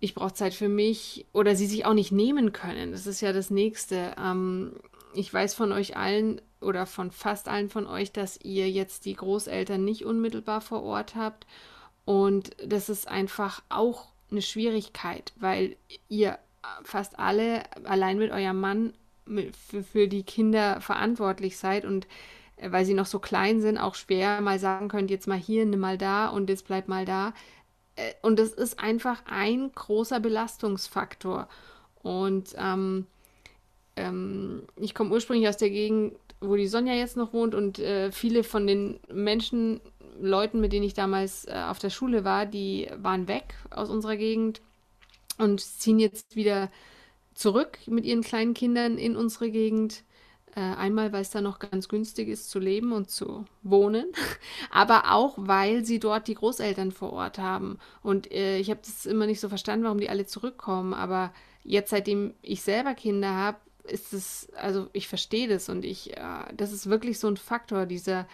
ich 0.00 0.14
brauche 0.14 0.34
Zeit 0.34 0.54
für 0.54 0.68
mich 0.68 1.26
oder 1.32 1.56
sie 1.56 1.66
sich 1.66 1.86
auch 1.86 1.94
nicht 1.94 2.12
nehmen 2.12 2.52
können. 2.52 2.92
Das 2.92 3.06
ist 3.06 3.20
ja 3.20 3.32
das 3.32 3.50
Nächste. 3.50 4.14
Ähm, 4.18 4.74
ich 5.14 5.32
weiß 5.32 5.54
von 5.54 5.72
euch 5.72 5.96
allen 5.96 6.40
oder 6.60 6.86
von 6.86 7.10
fast 7.10 7.48
allen 7.48 7.70
von 7.70 7.86
euch, 7.86 8.12
dass 8.12 8.38
ihr 8.42 8.70
jetzt 8.70 9.06
die 9.06 9.14
Großeltern 9.14 9.82
nicht 9.82 10.04
unmittelbar 10.04 10.60
vor 10.60 10.82
Ort 10.82 11.14
habt. 11.14 11.46
Und 12.04 12.50
das 12.64 12.88
ist 12.88 13.08
einfach 13.08 13.62
auch 13.70 14.13
eine 14.34 14.42
Schwierigkeit, 14.42 15.32
weil 15.36 15.76
ihr 16.08 16.38
fast 16.82 17.18
alle 17.18 17.62
allein 17.84 18.18
mit 18.18 18.30
eurem 18.30 18.60
Mann 18.60 18.92
für, 19.90 20.08
die 20.08 20.22
Kinder 20.22 20.80
verantwortlich 20.80 21.56
seid 21.56 21.84
und 21.84 22.06
äh, 22.56 22.70
weil 22.70 22.84
sie 22.84 22.94
noch 22.94 23.06
so 23.06 23.18
klein 23.18 23.60
sind, 23.60 23.78
auch 23.78 23.94
schwer 23.94 24.40
mal 24.40 24.58
sagen 24.58 24.88
könnt, 24.88 25.10
jetzt 25.10 25.26
mal 25.26 25.38
hier, 25.38 25.64
nimm 25.64 25.80
mal 25.80 25.98
da 25.98 26.28
und 26.28 26.50
jetzt 26.50 26.66
bleib 26.66 26.88
mal 26.88 27.04
da. 27.04 27.32
Äh, 27.96 28.12
und 28.22 28.38
das 28.38 28.50
ist 28.50 28.78
einfach 28.78 29.22
ein 29.26 29.72
großer 29.74 30.20
Belastungsfaktor. 30.20 31.48
Und 32.02 32.54
ähm, 32.58 33.06
ähm, 33.96 34.64
ich 34.76 34.94
komme 34.94 35.10
ursprünglich 35.10 35.48
aus 35.48 35.56
der 35.56 35.70
Gegend, 35.70 36.14
wo 36.40 36.56
die 36.56 36.68
Sonja 36.68 36.92
jetzt 36.92 37.16
noch 37.16 37.32
wohnt 37.32 37.54
und 37.54 37.78
äh, 37.78 38.12
viele 38.12 38.44
von 38.44 38.66
den 38.66 39.00
Menschen 39.10 39.80
Leuten, 40.20 40.60
mit 40.60 40.72
denen 40.72 40.84
ich 40.84 40.94
damals 40.94 41.46
äh, 41.46 41.64
auf 41.68 41.78
der 41.78 41.90
Schule 41.90 42.24
war, 42.24 42.46
die 42.46 42.88
waren 42.96 43.28
weg 43.28 43.54
aus 43.70 43.90
unserer 43.90 44.16
Gegend 44.16 44.60
und 45.38 45.60
ziehen 45.60 45.98
jetzt 45.98 46.36
wieder 46.36 46.70
zurück 47.34 47.78
mit 47.86 48.04
ihren 48.04 48.22
kleinen 48.22 48.54
Kindern 48.54 48.98
in 48.98 49.16
unsere 49.16 49.50
Gegend. 49.50 50.04
Äh, 50.56 50.60
einmal, 50.60 51.12
weil 51.12 51.22
es 51.22 51.30
da 51.30 51.40
noch 51.40 51.58
ganz 51.58 51.88
günstig 51.88 52.28
ist 52.28 52.48
zu 52.48 52.60
leben 52.60 52.92
und 52.92 53.10
zu 53.10 53.44
wohnen, 53.64 54.12
aber 54.70 55.10
auch, 55.10 55.34
weil 55.36 55.84
sie 55.84 55.98
dort 55.98 56.28
die 56.28 56.36
Großeltern 56.36 56.92
vor 56.92 57.12
Ort 57.12 57.38
haben. 57.38 57.80
Und 58.02 58.30
äh, 58.30 58.58
ich 58.58 58.70
habe 58.70 58.78
das 58.84 59.04
immer 59.04 59.26
nicht 59.26 59.40
so 59.40 59.48
verstanden, 59.48 59.84
warum 59.84 59.98
die 59.98 60.08
alle 60.08 60.26
zurückkommen. 60.26 60.94
Aber 60.94 61.32
jetzt, 61.64 61.90
seitdem 61.90 62.34
ich 62.40 62.62
selber 62.62 62.94
Kinder 62.94 63.30
habe, 63.30 63.58
ist 63.82 64.12
es, 64.12 64.48
also 64.54 64.88
ich 64.92 65.08
verstehe 65.08 65.48
das 65.48 65.68
und 65.68 65.84
ich, 65.84 66.16
äh, 66.16 66.44
das 66.56 66.72
ist 66.72 66.88
wirklich 66.88 67.18
so 67.18 67.26
ein 67.26 67.36
Faktor, 67.36 67.86
dieser, 67.86 68.28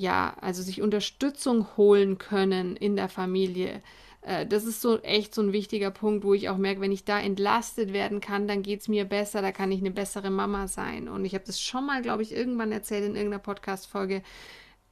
ja, 0.00 0.34
also 0.40 0.62
sich 0.62 0.80
Unterstützung 0.80 1.66
holen 1.76 2.16
können 2.16 2.74
in 2.74 2.96
der 2.96 3.10
Familie. 3.10 3.82
Äh, 4.22 4.46
das 4.46 4.64
ist 4.64 4.80
so 4.80 4.98
echt 5.00 5.34
so 5.34 5.42
ein 5.42 5.52
wichtiger 5.52 5.90
Punkt, 5.90 6.24
wo 6.24 6.32
ich 6.32 6.48
auch 6.48 6.56
merke, 6.56 6.80
wenn 6.80 6.90
ich 6.90 7.04
da 7.04 7.20
entlastet 7.20 7.92
werden 7.92 8.20
kann, 8.20 8.48
dann 8.48 8.62
geht 8.62 8.80
es 8.80 8.88
mir 8.88 9.04
besser, 9.04 9.42
da 9.42 9.52
kann 9.52 9.70
ich 9.70 9.80
eine 9.80 9.90
bessere 9.90 10.30
Mama 10.30 10.68
sein. 10.68 11.08
Und 11.08 11.26
ich 11.26 11.34
habe 11.34 11.44
das 11.46 11.60
schon 11.60 11.84
mal, 11.84 12.00
glaube 12.00 12.22
ich, 12.22 12.32
irgendwann 12.32 12.72
erzählt 12.72 13.04
in 13.04 13.14
irgendeiner 13.14 13.42
Podcast-Folge. 13.42 14.22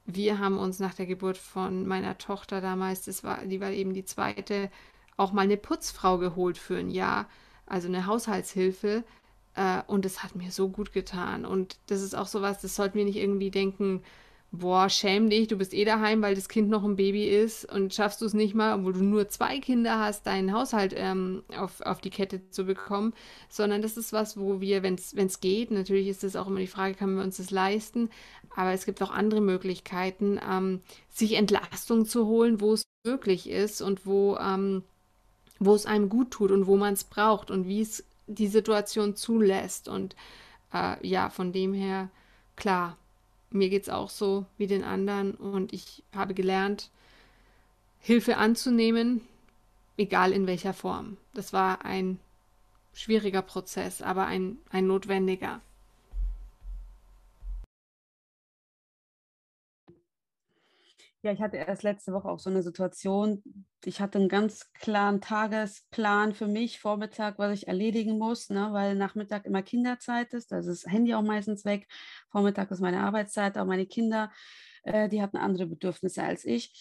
Wir 0.05 0.37
haben 0.37 0.59
uns 0.59 0.79
nach 0.79 0.93
der 0.93 1.07
Geburt 1.07 1.37
von 1.37 1.87
meiner 1.87 2.19
Tochter 2.19 2.61
damals, 2.61 3.05
das 3.05 3.23
war, 3.23 3.43
die 3.45 3.61
war 3.61 3.71
eben 3.71 3.93
die 3.93 4.05
zweite, 4.05 4.69
auch 5.17 5.33
mal 5.33 5.41
eine 5.41 5.57
Putzfrau 5.57 6.19
geholt 6.19 6.59
für 6.59 6.77
ein 6.77 6.91
Jahr, 6.91 7.27
also 7.65 7.87
eine 7.87 8.05
Haushaltshilfe. 8.05 9.03
Äh, 9.55 9.81
und 9.87 10.05
das 10.05 10.21
hat 10.23 10.35
mir 10.35 10.51
so 10.51 10.69
gut 10.69 10.93
getan. 10.93 11.45
Und 11.45 11.79
das 11.87 12.03
ist 12.03 12.15
auch 12.15 12.27
so 12.27 12.43
was, 12.43 12.61
das 12.61 12.75
sollten 12.75 12.99
wir 12.99 13.05
nicht 13.05 13.17
irgendwie 13.17 13.49
denken, 13.49 14.03
boah, 14.51 14.89
schäm 14.89 15.29
dich, 15.29 15.47
du 15.47 15.57
bist 15.57 15.73
eh 15.73 15.85
daheim, 15.85 16.21
weil 16.21 16.33
das 16.33 16.49
Kind 16.49 16.69
noch 16.69 16.83
ein 16.83 16.95
Baby 16.95 17.27
ist. 17.27 17.71
Und 17.71 17.93
schaffst 17.93 18.21
du 18.21 18.25
es 18.25 18.33
nicht 18.33 18.55
mal, 18.55 18.79
obwohl 18.79 18.93
du 18.93 19.03
nur 19.03 19.29
zwei 19.29 19.59
Kinder 19.59 19.99
hast, 19.99 20.25
deinen 20.25 20.53
Haushalt 20.53 20.93
ähm, 20.95 21.43
auf, 21.55 21.81
auf 21.81 22.01
die 22.01 22.09
Kette 22.09 22.49
zu 22.49 22.65
bekommen, 22.65 23.13
sondern 23.49 23.81
das 23.81 23.97
ist 23.97 24.11
was, 24.11 24.37
wo 24.37 24.59
wir, 24.59 24.81
wenn 24.83 24.95
es 24.95 25.39
geht, 25.39 25.71
natürlich 25.71 26.07
ist 26.07 26.23
das 26.23 26.35
auch 26.35 26.47
immer 26.47 26.59
die 26.59 26.67
Frage, 26.67 26.95
können 26.95 27.15
wir 27.15 27.23
uns 27.23 27.37
das 27.37 27.51
leisten, 27.51 28.09
aber 28.55 28.71
es 28.73 28.85
gibt 28.85 29.01
auch 29.03 29.11
andere 29.11 29.41
Möglichkeiten, 29.41 30.39
ähm, 30.49 30.81
sich 31.09 31.33
Entlastung 31.33 32.05
zu 32.05 32.25
holen, 32.25 32.59
wo 32.59 32.73
es 32.73 32.83
möglich 33.05 33.49
ist 33.49 33.81
und 33.81 34.05
wo, 34.05 34.35
ähm, 34.37 34.83
wo 35.59 35.75
es 35.75 35.85
einem 35.85 36.09
gut 36.09 36.31
tut 36.31 36.51
und 36.51 36.65
wo 36.65 36.75
man 36.75 36.93
es 36.93 37.03
braucht 37.03 37.51
und 37.51 37.67
wie 37.67 37.81
es 37.81 38.03
die 38.25 38.47
Situation 38.47 39.15
zulässt. 39.15 39.87
Und 39.87 40.15
äh, 40.73 41.07
ja, 41.07 41.29
von 41.29 41.51
dem 41.51 41.73
her, 41.73 42.09
klar, 42.55 42.97
mir 43.51 43.69
geht 43.69 43.83
es 43.83 43.89
auch 43.89 44.09
so 44.09 44.45
wie 44.57 44.67
den 44.67 44.83
anderen 44.83 45.33
und 45.33 45.73
ich 45.73 46.03
habe 46.13 46.33
gelernt, 46.33 46.89
Hilfe 47.99 48.37
anzunehmen, 48.37 49.21
egal 49.97 50.31
in 50.31 50.47
welcher 50.47 50.73
Form. 50.73 51.17
Das 51.33 51.51
war 51.51 51.85
ein 51.85 52.19
schwieriger 52.93 53.41
Prozess, 53.41 54.01
aber 54.01 54.25
ein, 54.25 54.57
ein 54.69 54.87
notwendiger. 54.87 55.61
Ja, 61.21 61.33
ich 61.33 61.41
hatte 61.41 61.57
erst 61.57 61.83
letzte 61.83 62.13
Woche 62.13 62.29
auch 62.29 62.39
so 62.39 62.49
eine 62.49 62.63
Situation. 62.63 63.43
Ich 63.83 63.99
hatte 63.99 64.19
einen 64.19 64.29
ganz 64.29 64.71
klaren 64.73 65.19
Tagesplan 65.19 66.33
für 66.33 66.47
mich, 66.47 66.79
Vormittag, 66.79 67.37
was 67.37 67.51
ich 67.59 67.67
erledigen 67.67 68.17
muss, 68.17 68.49
ne, 68.49 68.69
weil 68.71 68.95
Nachmittag 68.95 69.45
immer 69.45 69.61
Kinderzeit 69.61 70.33
ist. 70.33 70.51
Da 70.51 70.59
ist 70.59 70.67
das 70.67 70.85
Handy 70.85 71.13
auch 71.13 71.21
meistens 71.21 71.65
weg. 71.65 71.87
Vormittag 72.31 72.71
ist 72.71 72.79
meine 72.79 73.01
Arbeitszeit, 73.01 73.57
auch 73.57 73.65
meine 73.65 73.85
Kinder, 73.85 74.31
äh, 74.83 75.09
die 75.09 75.21
hatten 75.21 75.35
andere 75.35 75.67
Bedürfnisse 75.67 76.23
als 76.23 76.45
ich. 76.45 76.71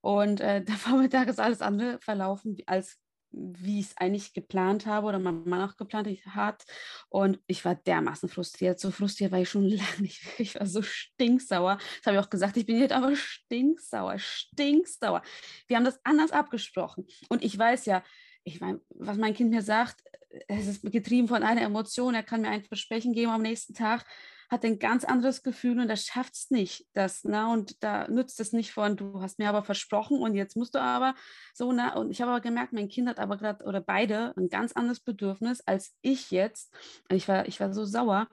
Und 0.00 0.40
äh, 0.40 0.62
der 0.64 0.76
Vormittag 0.76 1.26
ist 1.26 1.40
alles 1.40 1.60
andere 1.60 1.98
verlaufen 2.00 2.56
als 2.66 2.98
wie 3.30 3.80
ich 3.80 3.86
es 3.86 3.96
eigentlich 3.96 4.32
geplant 4.32 4.86
habe 4.86 5.06
oder 5.06 5.18
mein 5.18 5.44
Mann 5.44 5.68
auch 5.68 5.76
geplant 5.76 6.08
hat. 6.26 6.64
Und 7.08 7.40
ich 7.46 7.64
war 7.64 7.74
dermaßen 7.74 8.28
frustriert. 8.28 8.80
So 8.80 8.90
frustriert 8.90 9.32
war 9.32 9.40
ich 9.40 9.48
schon 9.48 9.64
lange 9.68 10.00
nicht. 10.00 10.22
Ich 10.38 10.54
war 10.54 10.66
so 10.66 10.82
stinksauer. 10.82 11.78
Das 11.98 12.06
habe 12.06 12.16
ich 12.16 12.22
auch 12.24 12.30
gesagt. 12.30 12.56
Ich 12.56 12.66
bin 12.66 12.78
jetzt 12.78 12.92
aber 12.92 13.14
stinksauer, 13.14 14.18
stinksauer. 14.18 15.22
Wir 15.66 15.76
haben 15.76 15.84
das 15.84 16.00
anders 16.04 16.30
abgesprochen. 16.30 17.06
Und 17.28 17.44
ich 17.44 17.58
weiß 17.58 17.86
ja, 17.86 18.02
ich 18.44 18.60
meine, 18.60 18.80
was 18.90 19.18
mein 19.18 19.34
Kind 19.34 19.50
mir 19.50 19.62
sagt, 19.62 20.02
es 20.46 20.66
ist 20.66 20.82
getrieben 20.82 21.28
von 21.28 21.42
einer 21.42 21.62
Emotion. 21.62 22.14
Er 22.14 22.22
kann 22.22 22.42
mir 22.42 22.48
ein 22.48 22.64
Versprechen 22.64 23.12
geben 23.12 23.30
am 23.30 23.42
nächsten 23.42 23.74
Tag 23.74 24.04
hat 24.48 24.64
ein 24.64 24.78
ganz 24.78 25.04
anderes 25.04 25.42
Gefühl 25.42 25.78
und 25.78 25.90
er 25.90 25.96
schafft 25.96 26.34
es 26.34 26.50
nicht. 26.50 26.86
Das, 26.94 27.20
na, 27.24 27.52
und 27.52 27.82
da 27.82 28.08
nützt 28.08 28.40
es 28.40 28.52
nicht 28.52 28.72
von, 28.72 28.96
du 28.96 29.20
hast 29.20 29.38
mir 29.38 29.48
aber 29.48 29.62
versprochen 29.62 30.20
und 30.20 30.34
jetzt 30.34 30.56
musst 30.56 30.74
du 30.74 30.80
aber 30.80 31.14
so, 31.54 31.70
na, 31.72 31.94
und 31.96 32.10
ich 32.10 32.22
habe 32.22 32.30
aber 32.30 32.40
gemerkt, 32.40 32.72
mein 32.72 32.88
Kind 32.88 33.08
hat 33.08 33.18
aber 33.18 33.36
gerade 33.36 33.64
oder 33.64 33.80
beide 33.80 34.34
ein 34.36 34.48
ganz 34.48 34.72
anderes 34.72 35.00
Bedürfnis 35.00 35.60
als 35.60 35.94
ich 36.00 36.30
jetzt. 36.30 36.74
Ich 37.10 37.28
war, 37.28 37.46
ich 37.46 37.60
war 37.60 37.72
so 37.72 37.84
sauer. 37.84 38.28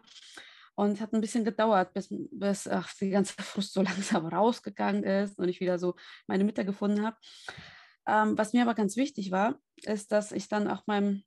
Und 0.78 0.91
es 0.91 1.01
hat 1.01 1.13
ein 1.13 1.21
bisschen 1.21 1.45
gedauert, 1.45 1.93
bis, 1.93 2.10
bis 2.10 2.67
ach, 2.67 2.93
die 2.99 3.10
ganze 3.10 3.34
Frust 3.41 3.73
so 3.73 3.82
langsam 3.82 4.25
rausgegangen 4.25 5.04
ist 5.04 5.39
und 5.39 5.47
ich 5.47 5.60
wieder 5.60 5.80
so 5.80 5.95
meine 6.28 6.43
Mitte 6.43 6.65
gefunden 6.65 7.06
habe. 7.06 7.17
Ähm, 8.08 8.38
was 8.38 8.54
mir 8.54 8.62
aber 8.62 8.75
ganz 8.75 8.97
wichtig 8.97 9.32
war, 9.32 9.56
ist, 9.84 10.12
dass 10.12 10.32
ich 10.32 10.47
dann 10.47 10.69
auch 10.69 10.86
meinem 10.86 11.23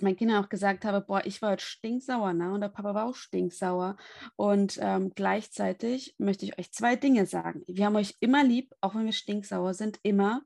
meinen 0.00 0.16
Kindern 0.16 0.42
auch 0.42 0.48
gesagt 0.48 0.84
habe, 0.84 1.00
boah, 1.00 1.22
ich 1.24 1.42
war 1.42 1.52
heute 1.52 1.64
stinksauer, 1.64 2.32
ne? 2.32 2.52
Und 2.52 2.60
der 2.60 2.68
Papa 2.68 2.94
war 2.94 3.06
auch 3.06 3.14
stinksauer. 3.14 3.96
Und 4.36 4.78
ähm, 4.80 5.12
gleichzeitig 5.14 6.14
möchte 6.18 6.44
ich 6.44 6.58
euch 6.58 6.72
zwei 6.72 6.96
Dinge 6.96 7.26
sagen. 7.26 7.62
Wir 7.66 7.86
haben 7.86 7.96
euch 7.96 8.16
immer 8.20 8.42
lieb, 8.42 8.72
auch 8.80 8.94
wenn 8.94 9.04
wir 9.04 9.12
stinksauer 9.12 9.74
sind, 9.74 9.98
immer. 10.02 10.42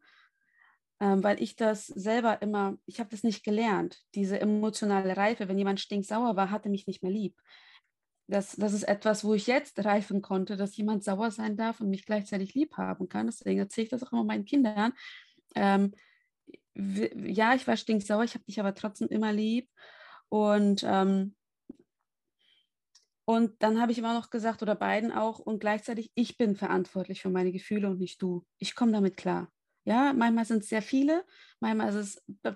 Ähm, 0.98 1.22
weil 1.22 1.42
ich 1.42 1.56
das 1.56 1.86
selber 1.86 2.40
immer, 2.40 2.78
ich 2.86 3.00
habe 3.00 3.10
das 3.10 3.22
nicht 3.22 3.44
gelernt. 3.44 4.00
Diese 4.14 4.40
emotionale 4.40 5.16
Reife, 5.16 5.46
wenn 5.46 5.58
jemand 5.58 5.78
stinksauer 5.78 6.36
war, 6.36 6.50
hatte 6.50 6.70
mich 6.70 6.86
nicht 6.86 7.02
mehr 7.02 7.12
lieb. 7.12 7.36
Das, 8.28 8.56
das 8.56 8.72
ist 8.72 8.82
etwas, 8.84 9.22
wo 9.22 9.34
ich 9.34 9.46
jetzt 9.46 9.84
reifen 9.84 10.20
konnte, 10.20 10.56
dass 10.56 10.76
jemand 10.76 11.04
sauer 11.04 11.30
sein 11.30 11.56
darf 11.56 11.80
und 11.80 11.90
mich 11.90 12.06
gleichzeitig 12.06 12.54
lieb 12.54 12.76
haben 12.76 13.08
kann. 13.08 13.26
Deswegen 13.26 13.60
erzähle 13.60 13.84
ich 13.84 13.90
das 13.90 14.02
auch 14.02 14.12
immer 14.12 14.24
meinen 14.24 14.44
Kindern. 14.44 14.92
Ähm, 15.54 15.92
ja, 16.76 17.54
ich 17.54 17.66
war 17.66 17.76
stinksauer, 17.76 18.24
ich 18.24 18.34
habe 18.34 18.44
dich 18.44 18.60
aber 18.60 18.74
trotzdem 18.74 19.08
immer 19.08 19.32
lieb. 19.32 19.70
Und, 20.28 20.84
ähm, 20.84 21.34
und 23.24 23.60
dann 23.62 23.80
habe 23.80 23.92
ich 23.92 23.98
immer 23.98 24.14
noch 24.14 24.30
gesagt, 24.30 24.62
oder 24.62 24.74
beiden 24.76 25.10
auch, 25.10 25.38
und 25.38 25.58
gleichzeitig, 25.58 26.12
ich 26.14 26.36
bin 26.36 26.54
verantwortlich 26.54 27.22
für 27.22 27.30
meine 27.30 27.52
Gefühle 27.52 27.88
und 27.88 27.98
nicht 27.98 28.22
du. 28.22 28.44
Ich 28.58 28.74
komme 28.74 28.92
damit 28.92 29.16
klar. 29.16 29.50
Ja, 29.84 30.12
manchmal 30.12 30.44
sind 30.44 30.64
es 30.64 30.68
sehr 30.68 30.82
viele, 30.82 31.24
manchmal 31.60 31.92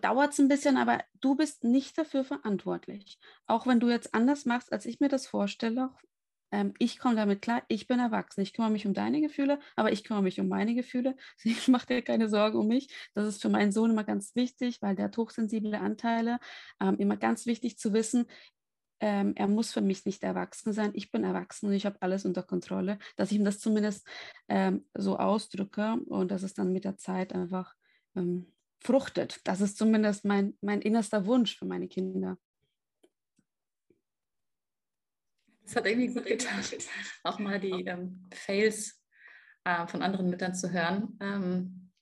dauert 0.01 0.33
es 0.33 0.41
ein 0.41 0.49
bisschen, 0.49 0.77
aber 0.77 0.99
du 1.21 1.37
bist 1.37 1.63
nicht 1.63 1.97
dafür 1.97 2.25
verantwortlich. 2.25 3.21
Auch 3.47 3.69
wenn 3.69 3.79
du 3.79 3.89
jetzt 3.89 4.15
anders 4.15 4.47
machst, 4.47 4.73
als 4.73 4.85
ich 4.85 4.99
mir 4.99 5.09
das 5.09 5.29
vorstelle, 5.29 5.91
ähm, 6.53 6.75
ich 6.79 6.99
komme 6.99 7.17
damit 7.17 7.43
klar, 7.43 7.63
ich 7.69 7.87
bin 7.87 7.99
erwachsen, 8.01 8.41
ich 8.41 8.53
kümmere 8.53 8.71
mich 8.71 8.87
um 8.87 8.95
deine 8.95 9.21
Gefühle, 9.21 9.61
aber 9.77 9.93
ich 9.93 10.05
kümmere 10.05 10.23
mich 10.23 10.41
um 10.41 10.49
meine 10.49 10.75
Gefühle. 10.75 11.17
Ich 11.45 11.69
mache 11.69 11.87
dir 11.87 12.03
keine 12.03 12.29
Sorgen 12.29 12.59
um 12.59 12.69
mich. 12.69 12.89
Das 13.15 13.27
ist 13.27 13.43
für 13.43 13.49
meinen 13.49 13.73
Sohn 13.73 13.91
immer 13.91 14.05
ganz 14.05 14.35
wichtig, 14.35 14.81
weil 14.83 14.95
der 14.95 15.07
hat 15.07 15.17
hochsensible 15.17 15.79
Anteile. 15.79 16.39
Ähm, 16.81 16.97
immer 16.99 17.17
ganz 17.17 17.47
wichtig 17.47 17.79
zu 17.79 17.93
wissen, 17.93 18.27
ähm, 19.01 19.33
er 19.37 19.49
muss 19.49 19.73
für 19.73 19.81
mich 19.81 20.05
nicht 20.05 20.23
erwachsen 20.23 20.73
sein. 20.73 20.91
Ich 20.95 21.11
bin 21.11 21.25
erwachsen 21.25 21.67
und 21.67 21.73
ich 21.73 21.87
habe 21.87 21.97
alles 22.01 22.25
unter 22.25 22.43
Kontrolle, 22.43 22.99
dass 23.17 23.33
ich 23.33 23.39
ihm 23.39 23.45
das 23.45 23.59
zumindest 23.59 24.07
ähm, 24.49 24.87
so 24.95 25.17
ausdrücke 25.19 25.97
und 26.07 26.31
dass 26.31 26.43
es 26.43 26.55
dann 26.55 26.73
mit 26.73 26.85
der 26.85 26.99
Zeit 26.99 27.33
einfach 27.33 27.75
ähm, 28.15 28.53
fruchtet. 28.81 29.41
Das 29.45 29.61
ist 29.61 29.79
zumindest 29.79 30.25
mein, 30.25 30.57
mein 30.61 30.83
innerster 30.83 31.27
Wunsch 31.27 31.59
für 31.59 31.67
meine 31.67 31.89
Kinder. 31.89 32.37
Es 35.71 35.77
hat 35.77 35.87
irgendwie 35.87 36.09
gut 36.13 36.27
getan, 36.27 36.65
auch 37.23 37.39
mal 37.39 37.61
die 37.61 37.85
ähm, 37.87 38.29
Fails 38.35 39.01
äh, 39.63 39.87
von 39.87 40.03
anderen 40.03 40.29
Müttern 40.29 40.53
zu 40.53 40.73
hören. 40.73 41.17
Ähm, 41.23 41.93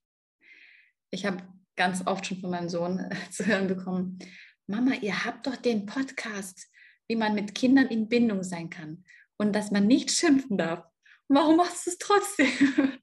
ich 1.11 1.26
habe 1.26 1.46
ganz 1.76 2.07
oft 2.07 2.24
schon 2.24 2.40
von 2.40 2.48
meinem 2.48 2.70
Sohn 2.70 2.98
äh, 2.98 3.14
zu 3.31 3.44
hören 3.44 3.66
bekommen, 3.66 4.20
Mama, 4.66 4.94
ihr 4.94 5.22
habt 5.26 5.46
doch 5.46 5.57
den 5.57 5.85
Podcast, 5.85 6.66
wie 7.09 7.16
man 7.16 7.35
mit 7.35 7.54
Kindern 7.54 7.88
in 7.88 8.09
Bindung 8.09 8.42
sein 8.42 8.70
kann 8.70 9.04
und 9.37 9.54
dass 9.54 9.70
man 9.70 9.87
nicht 9.87 10.12
schimpfen 10.12 10.57
darf. 10.57 10.87
Warum 11.28 11.59
machst 11.59 11.87
du 11.87 11.90
es 11.90 11.98
trotzdem? 11.98 12.48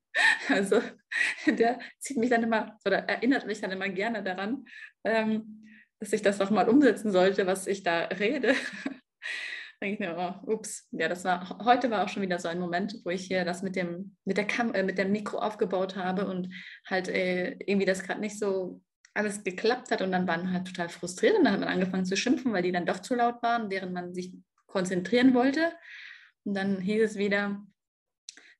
Also 0.47 0.81
der 1.45 1.77
zieht 1.99 2.15
mich 2.15 2.29
dann 2.29 2.43
immer 2.43 2.79
oder 2.85 2.99
erinnert 2.99 3.45
mich 3.47 3.59
dann 3.59 3.71
immer 3.71 3.89
gerne 3.89 4.23
daran, 4.23 4.65
ähm, 5.03 5.67
dass 5.99 6.13
ich 6.13 6.21
das 6.21 6.37
doch 6.37 6.51
mal 6.51 6.69
umsetzen 6.69 7.11
sollte, 7.11 7.45
was 7.45 7.67
ich 7.67 7.83
da 7.83 8.05
rede 8.05 8.55
denke 9.81 9.93
ich 9.93 9.99
mir, 9.99 10.15
oh, 10.17 10.51
ups, 10.53 10.87
ja, 10.91 11.07
das 11.07 11.23
war, 11.23 11.59
heute 11.63 11.91
war 11.91 12.03
auch 12.03 12.09
schon 12.09 12.23
wieder 12.23 12.39
so 12.39 12.47
ein 12.47 12.59
Moment, 12.59 12.95
wo 13.03 13.09
ich 13.09 13.25
hier 13.25 13.45
das 13.45 13.61
mit 13.61 13.75
dem, 13.75 14.15
mit 14.25 14.37
der 14.37 14.47
Kam 14.47 14.73
äh, 14.73 14.83
mit 14.83 14.97
dem 14.97 15.11
Mikro 15.11 15.37
aufgebaut 15.39 15.95
habe 15.95 16.27
und 16.27 16.53
halt 16.87 17.07
äh, 17.07 17.57
irgendwie 17.65 17.85
das 17.85 18.03
gerade 18.03 18.21
nicht 18.21 18.39
so 18.39 18.81
alles 19.13 19.43
geklappt 19.43 19.91
hat 19.91 20.01
und 20.01 20.11
dann 20.11 20.27
waren 20.27 20.51
halt 20.51 20.67
total 20.67 20.89
frustriert 20.89 21.37
und 21.37 21.45
dann 21.45 21.53
hat 21.53 21.59
man 21.61 21.69
angefangen 21.69 22.05
zu 22.05 22.17
schimpfen, 22.17 22.51
weil 22.51 22.63
die 22.63 22.71
dann 22.71 22.85
doch 22.85 22.99
zu 22.99 23.15
laut 23.15 23.41
waren, 23.41 23.69
während 23.69 23.93
man 23.93 24.13
sich 24.13 24.33
konzentrieren 24.67 25.33
wollte. 25.33 25.73
Und 26.43 26.53
dann 26.53 26.81
hieß 26.81 27.01
es 27.01 27.15
wieder, 27.15 27.65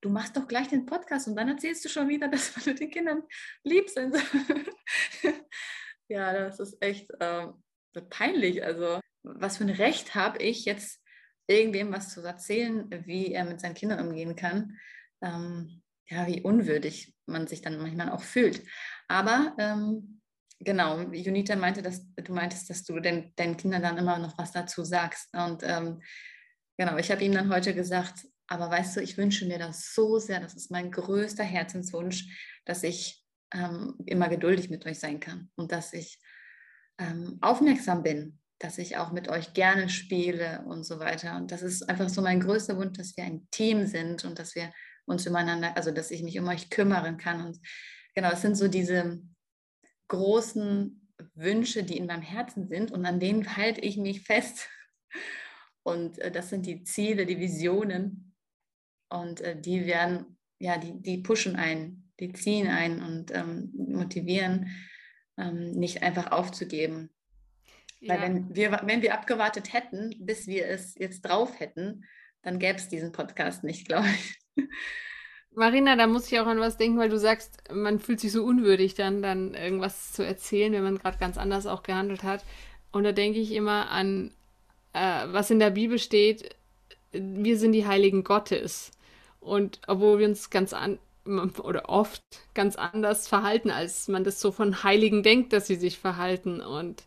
du 0.02 0.10
machst 0.10 0.38
doch 0.38 0.48
gleich 0.48 0.70
den 0.70 0.86
Podcast 0.86 1.28
und 1.28 1.36
dann 1.36 1.50
erzählst 1.50 1.84
du 1.84 1.90
schon 1.90 2.08
wieder, 2.08 2.28
dass 2.30 2.66
mit 2.66 2.80
den 2.80 2.90
Kindern 2.90 3.24
lieb 3.64 3.90
sind. 3.90 4.16
ja, 6.08 6.34
das 6.34 6.60
ist 6.60 6.78
echt 6.82 7.12
äh, 7.20 7.48
peinlich. 8.10 8.64
Also, 8.64 9.00
was 9.24 9.58
für 9.58 9.66
ein 9.66 9.72
Recht 9.72 10.16
habe 10.16 10.38
ich 10.38 10.64
jetzt 10.66 11.02
irgendwem 11.48 11.92
was 11.92 12.14
zu 12.14 12.22
erzählen, 12.22 12.90
wie 13.06 13.34
er 13.34 13.46
mit 13.46 13.60
seinen 13.60 13.76
Kindern 13.76 14.08
umgehen 14.08 14.36
kann. 14.36 14.78
Ähm, 15.22 15.82
ja, 16.08 16.28
wie 16.28 16.42
unwürdig 16.42 17.16
man 17.26 17.48
sich 17.48 17.62
dann 17.62 17.78
manchmal 17.78 18.12
auch 18.12 18.22
fühlt. 18.22 18.62
Aber 19.08 19.56
ähm, 19.58 20.22
genau, 20.60 21.02
Junita 21.12 21.56
meinte, 21.56 21.82
dass 21.82 22.06
du 22.16 22.34
meintest, 22.34 22.70
dass 22.70 22.84
du 22.84 23.00
den, 23.00 23.34
deinen 23.36 23.58
Kindern 23.58 23.82
dann 23.82 23.98
immer 23.98 24.20
noch 24.20 24.38
was 24.38 24.52
dazu 24.52 24.84
sagst. 24.84 25.34
Und 25.34 25.64
ähm, 25.64 26.02
genau, 26.78 26.98
ich 26.98 27.12
habe 27.12 27.24
ihm 27.24 27.34
dann 27.34 27.52
heute 27.52 27.74
gesagt, 27.74 28.28
aber 28.48 28.70
weißt 28.70 28.98
du, 28.98 29.02
ich 29.02 29.18
wünsche 29.18 29.48
mir 29.48 29.58
das 29.58 29.94
so 29.94 30.20
sehr, 30.20 30.40
das 30.40 30.54
ist 30.54 30.70
mein 30.70 30.92
größter 30.92 31.44
Herzenswunsch, 31.44 32.60
dass 32.66 32.84
ich 32.84 33.24
ähm, 33.54 33.96
immer 34.06 34.30
geduldig 34.30 34.70
mit 34.70 34.86
euch 34.86 35.00
sein 35.00 35.20
kann 35.20 35.50
und 35.56 35.72
dass 35.72 35.94
ich 35.94 36.22
ähm, 37.00 37.40
aufmerksam 37.42 38.04
bin, 38.04 38.40
dass 38.66 38.80
ich 38.80 38.98
auch 38.98 39.12
mit 39.12 39.28
euch 39.28 39.54
gerne 39.54 39.90
spiele 39.90 40.66
und 40.66 40.84
so 40.84 40.98
weiter. 40.98 41.38
Und 41.38 41.52
das 41.52 41.62
ist 41.62 41.88
einfach 41.88 42.10
so 42.10 42.24
mein 42.24 42.40
größter 42.40 42.76
Wunsch, 42.78 42.98
dass 42.98 43.16
wir 43.16 43.24
ein 43.24 43.48
Team 43.52 43.86
sind 43.86 44.26
und 44.26 44.40
dass 44.40 44.56
wir 44.56 44.74
uns 45.06 45.28
übereinander, 45.28 45.78
also 45.78 45.92
dass 45.92 46.10
ich 46.10 46.24
mich 46.24 46.40
um 46.40 46.48
euch 46.48 46.72
kümmern 46.72 47.18
kann. 47.18 47.46
Und 47.46 47.60
genau, 48.16 48.32
es 48.32 48.42
sind 48.42 48.56
so 48.56 48.68
diese 48.68 49.22
großen 50.08 51.14
Wünsche, 51.36 51.84
die 51.84 51.96
in 51.96 52.08
meinem 52.08 52.24
Herzen 52.24 52.68
sind 52.68 52.92
und 52.92 53.06
an 53.06 53.20
denen 53.20 53.56
halte 53.56 53.82
ich 53.82 53.98
mich 53.98 54.24
fest. 54.24 54.68
Und 55.84 56.18
äh, 56.18 56.32
das 56.32 56.50
sind 56.50 56.66
die 56.66 56.84
Ziele, 56.84 57.28
die 57.28 57.40
Visionen. 57.40 58.34
Und 59.08 59.42
äh, 59.42 59.62
die 59.62 59.86
werden, 59.86 60.40
ja, 60.58 60.80
die, 60.80 61.00
die 61.00 61.20
pushen 61.20 61.56
ein, 61.56 62.10
die 62.20 62.34
ziehen 62.34 62.68
ein 62.68 63.04
und 63.04 63.30
ähm, 63.30 63.70
motivieren, 63.76 64.72
ähm, 65.38 65.70
nicht 65.74 66.02
einfach 66.02 66.32
aufzugeben. 66.32 67.15
Ja. 68.06 68.16
Weil 68.16 68.22
wenn 68.22 68.56
wir, 68.56 68.82
wenn 68.84 69.02
wir 69.02 69.14
abgewartet 69.14 69.74
hätten, 69.74 70.16
bis 70.20 70.48
wir 70.48 70.68
es 70.68 70.96
jetzt 70.96 71.22
drauf 71.22 71.60
hätten, 71.60 72.06
dann 72.44 72.60
gäbe 72.60 72.78
es 72.78 72.88
diesen 72.88 73.12
Podcast 73.12 73.64
nicht, 73.64 73.88
glaube 73.88 74.08
ich. 74.08 74.68
Marina, 75.56 75.96
da 75.96 76.06
muss 76.06 76.32
ich 76.32 76.40
auch 76.40 76.48
an 76.48 76.60
was 76.60 76.78
denken, 76.78 77.00
weil 77.00 77.10
du 77.10 77.18
sagst, 77.18 77.64
man 77.72 78.00
fühlt 78.00 78.20
sich 78.20 78.32
so 78.32 78.44
unwürdig, 78.44 78.94
dann, 78.94 79.22
dann 79.22 79.54
irgendwas 79.54 80.12
zu 80.12 80.24
erzählen, 80.24 80.74
wenn 80.74 80.84
man 80.84 80.98
gerade 80.98 81.18
ganz 81.18 81.38
anders 81.38 81.66
auch 81.66 81.82
gehandelt 81.82 82.24
hat. 82.24 82.44
Und 82.92 83.06
da 83.06 83.12
denke 83.14 83.40
ich 83.40 83.54
immer 83.54 83.90
an, 83.90 84.32
äh, 84.94 85.26
was 85.28 85.50
in 85.50 85.60
der 85.60 85.72
Bibel 85.72 85.98
steht, 85.98 86.56
wir 87.12 87.58
sind 87.58 87.72
die 87.72 87.88
Heiligen 87.88 88.24
Gottes. 88.24 88.92
Und 89.40 89.80
obwohl 89.88 90.20
wir 90.20 90.28
uns 90.28 90.50
ganz 90.50 90.74
an 90.74 91.00
oder 91.26 91.90
oft 91.90 92.24
ganz 92.54 92.76
anders 92.76 93.28
verhalten, 93.28 93.72
als 93.72 94.08
man 94.08 94.24
das 94.24 94.40
so 94.40 94.52
von 94.52 94.84
Heiligen 94.84 95.24
denkt, 95.24 95.54
dass 95.54 95.68
sie 95.68 95.76
sich 95.76 95.98
verhalten. 95.98 96.62
Und 96.62 97.04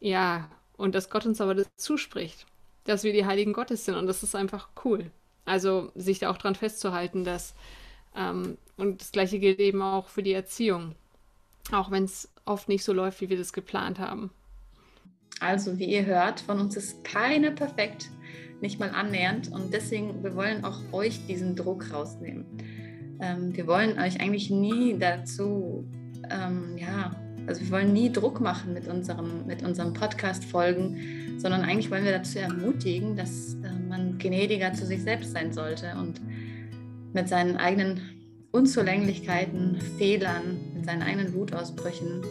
ja, 0.00 0.48
und 0.76 0.94
dass 0.94 1.10
Gott 1.10 1.26
uns 1.26 1.40
aber 1.40 1.54
das 1.54 1.68
zuspricht, 1.76 2.46
dass 2.84 3.04
wir 3.04 3.12
die 3.12 3.26
Heiligen 3.26 3.52
Gottes 3.52 3.84
sind. 3.84 3.96
Und 3.96 4.06
das 4.06 4.22
ist 4.22 4.34
einfach 4.34 4.68
cool. 4.84 5.10
Also 5.44 5.90
sich 5.94 6.18
da 6.18 6.30
auch 6.30 6.38
dran 6.38 6.54
festzuhalten, 6.54 7.24
dass 7.24 7.54
ähm, 8.14 8.58
und 8.76 9.00
das 9.00 9.12
gleiche 9.12 9.38
gilt 9.38 9.58
eben 9.58 9.82
auch 9.82 10.08
für 10.08 10.22
die 10.22 10.32
Erziehung, 10.32 10.94
auch 11.72 11.90
wenn 11.90 12.04
es 12.04 12.30
oft 12.44 12.68
nicht 12.68 12.84
so 12.84 12.92
läuft, 12.92 13.20
wie 13.20 13.28
wir 13.28 13.36
das 13.36 13.52
geplant 13.52 13.98
haben. 13.98 14.30
Also 15.40 15.78
wie 15.78 15.86
ihr 15.86 16.06
hört, 16.06 16.40
von 16.40 16.60
uns 16.60 16.76
ist 16.76 17.04
keine 17.04 17.50
perfekt, 17.50 18.10
nicht 18.60 18.80
mal 18.80 18.90
annähernd 18.90 19.52
und 19.52 19.72
deswegen 19.72 20.22
wir 20.22 20.34
wollen 20.34 20.64
auch 20.64 20.80
euch 20.92 21.26
diesen 21.26 21.54
Druck 21.54 21.92
rausnehmen. 21.92 22.46
Ähm, 23.20 23.56
wir 23.56 23.66
wollen 23.66 23.98
euch 23.98 24.20
eigentlich 24.20 24.50
nie 24.50 24.98
dazu, 24.98 25.84
ähm, 26.30 26.76
ja, 26.76 27.10
also 27.48 27.62
wir 27.62 27.70
wollen 27.70 27.92
nie 27.92 28.12
Druck 28.12 28.40
machen 28.40 28.74
mit 28.74 28.86
unserem, 28.86 29.46
mit 29.46 29.62
unserem 29.62 29.94
Podcast-Folgen, 29.94 31.38
sondern 31.38 31.62
eigentlich 31.62 31.90
wollen 31.90 32.04
wir 32.04 32.12
dazu 32.12 32.38
ermutigen, 32.38 33.16
dass 33.16 33.54
äh, 33.54 33.72
man 33.88 34.18
gnädiger 34.18 34.74
zu 34.74 34.84
sich 34.84 35.02
selbst 35.02 35.32
sein 35.32 35.52
sollte 35.52 35.94
und 35.98 36.20
mit 37.14 37.28
seinen 37.28 37.56
eigenen 37.56 38.00
Unzulänglichkeiten, 38.50 39.80
Fehlern, 39.96 40.58
mit 40.74 40.84
seinen 40.84 41.02
eigenen 41.02 41.32
Wutausbrüchen, 41.34 42.22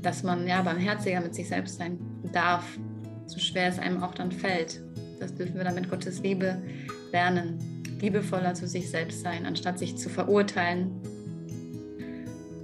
dass 0.00 0.22
man 0.22 0.46
ja 0.46 0.62
barmherziger 0.62 1.20
mit 1.20 1.34
sich 1.34 1.48
selbst 1.48 1.78
sein 1.78 1.98
darf, 2.32 2.64
so 3.26 3.38
schwer 3.38 3.68
es 3.68 3.78
einem 3.78 4.02
auch 4.02 4.14
dann 4.14 4.32
fällt. 4.32 4.80
Das 5.18 5.34
dürfen 5.34 5.56
wir 5.56 5.64
dann 5.64 5.74
mit 5.74 5.90
Gottes 5.90 6.22
Liebe 6.22 6.56
lernen, 7.12 7.58
liebevoller 8.00 8.54
zu 8.54 8.66
sich 8.66 8.90
selbst 8.90 9.20
sein, 9.22 9.44
anstatt 9.44 9.78
sich 9.78 9.96
zu 9.96 10.08
verurteilen. 10.08 10.90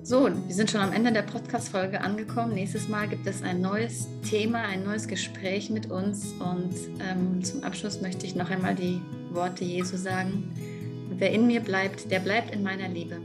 So, 0.08 0.28
wir 0.30 0.54
sind 0.54 0.70
schon 0.70 0.82
am 0.82 0.92
Ende 0.92 1.10
der 1.10 1.22
Podcast-Folge 1.22 2.00
angekommen. 2.00 2.54
Nächstes 2.54 2.86
Mal 2.86 3.08
gibt 3.08 3.26
es 3.26 3.42
ein 3.42 3.60
neues 3.60 4.06
Thema, 4.22 4.60
ein 4.60 4.84
neues 4.84 5.08
Gespräch 5.08 5.68
mit 5.68 5.90
uns. 5.90 6.32
Und 6.34 6.76
ähm, 7.00 7.42
zum 7.42 7.64
Abschluss 7.64 8.00
möchte 8.00 8.24
ich 8.24 8.36
noch 8.36 8.48
einmal 8.48 8.76
die 8.76 9.00
Worte 9.32 9.64
Jesu 9.64 9.96
sagen. 9.96 10.54
Wer 11.10 11.32
in 11.32 11.48
mir 11.48 11.58
bleibt, 11.58 12.08
der 12.08 12.20
bleibt 12.20 12.54
in 12.54 12.62
meiner 12.62 12.86
Liebe. 12.86 13.16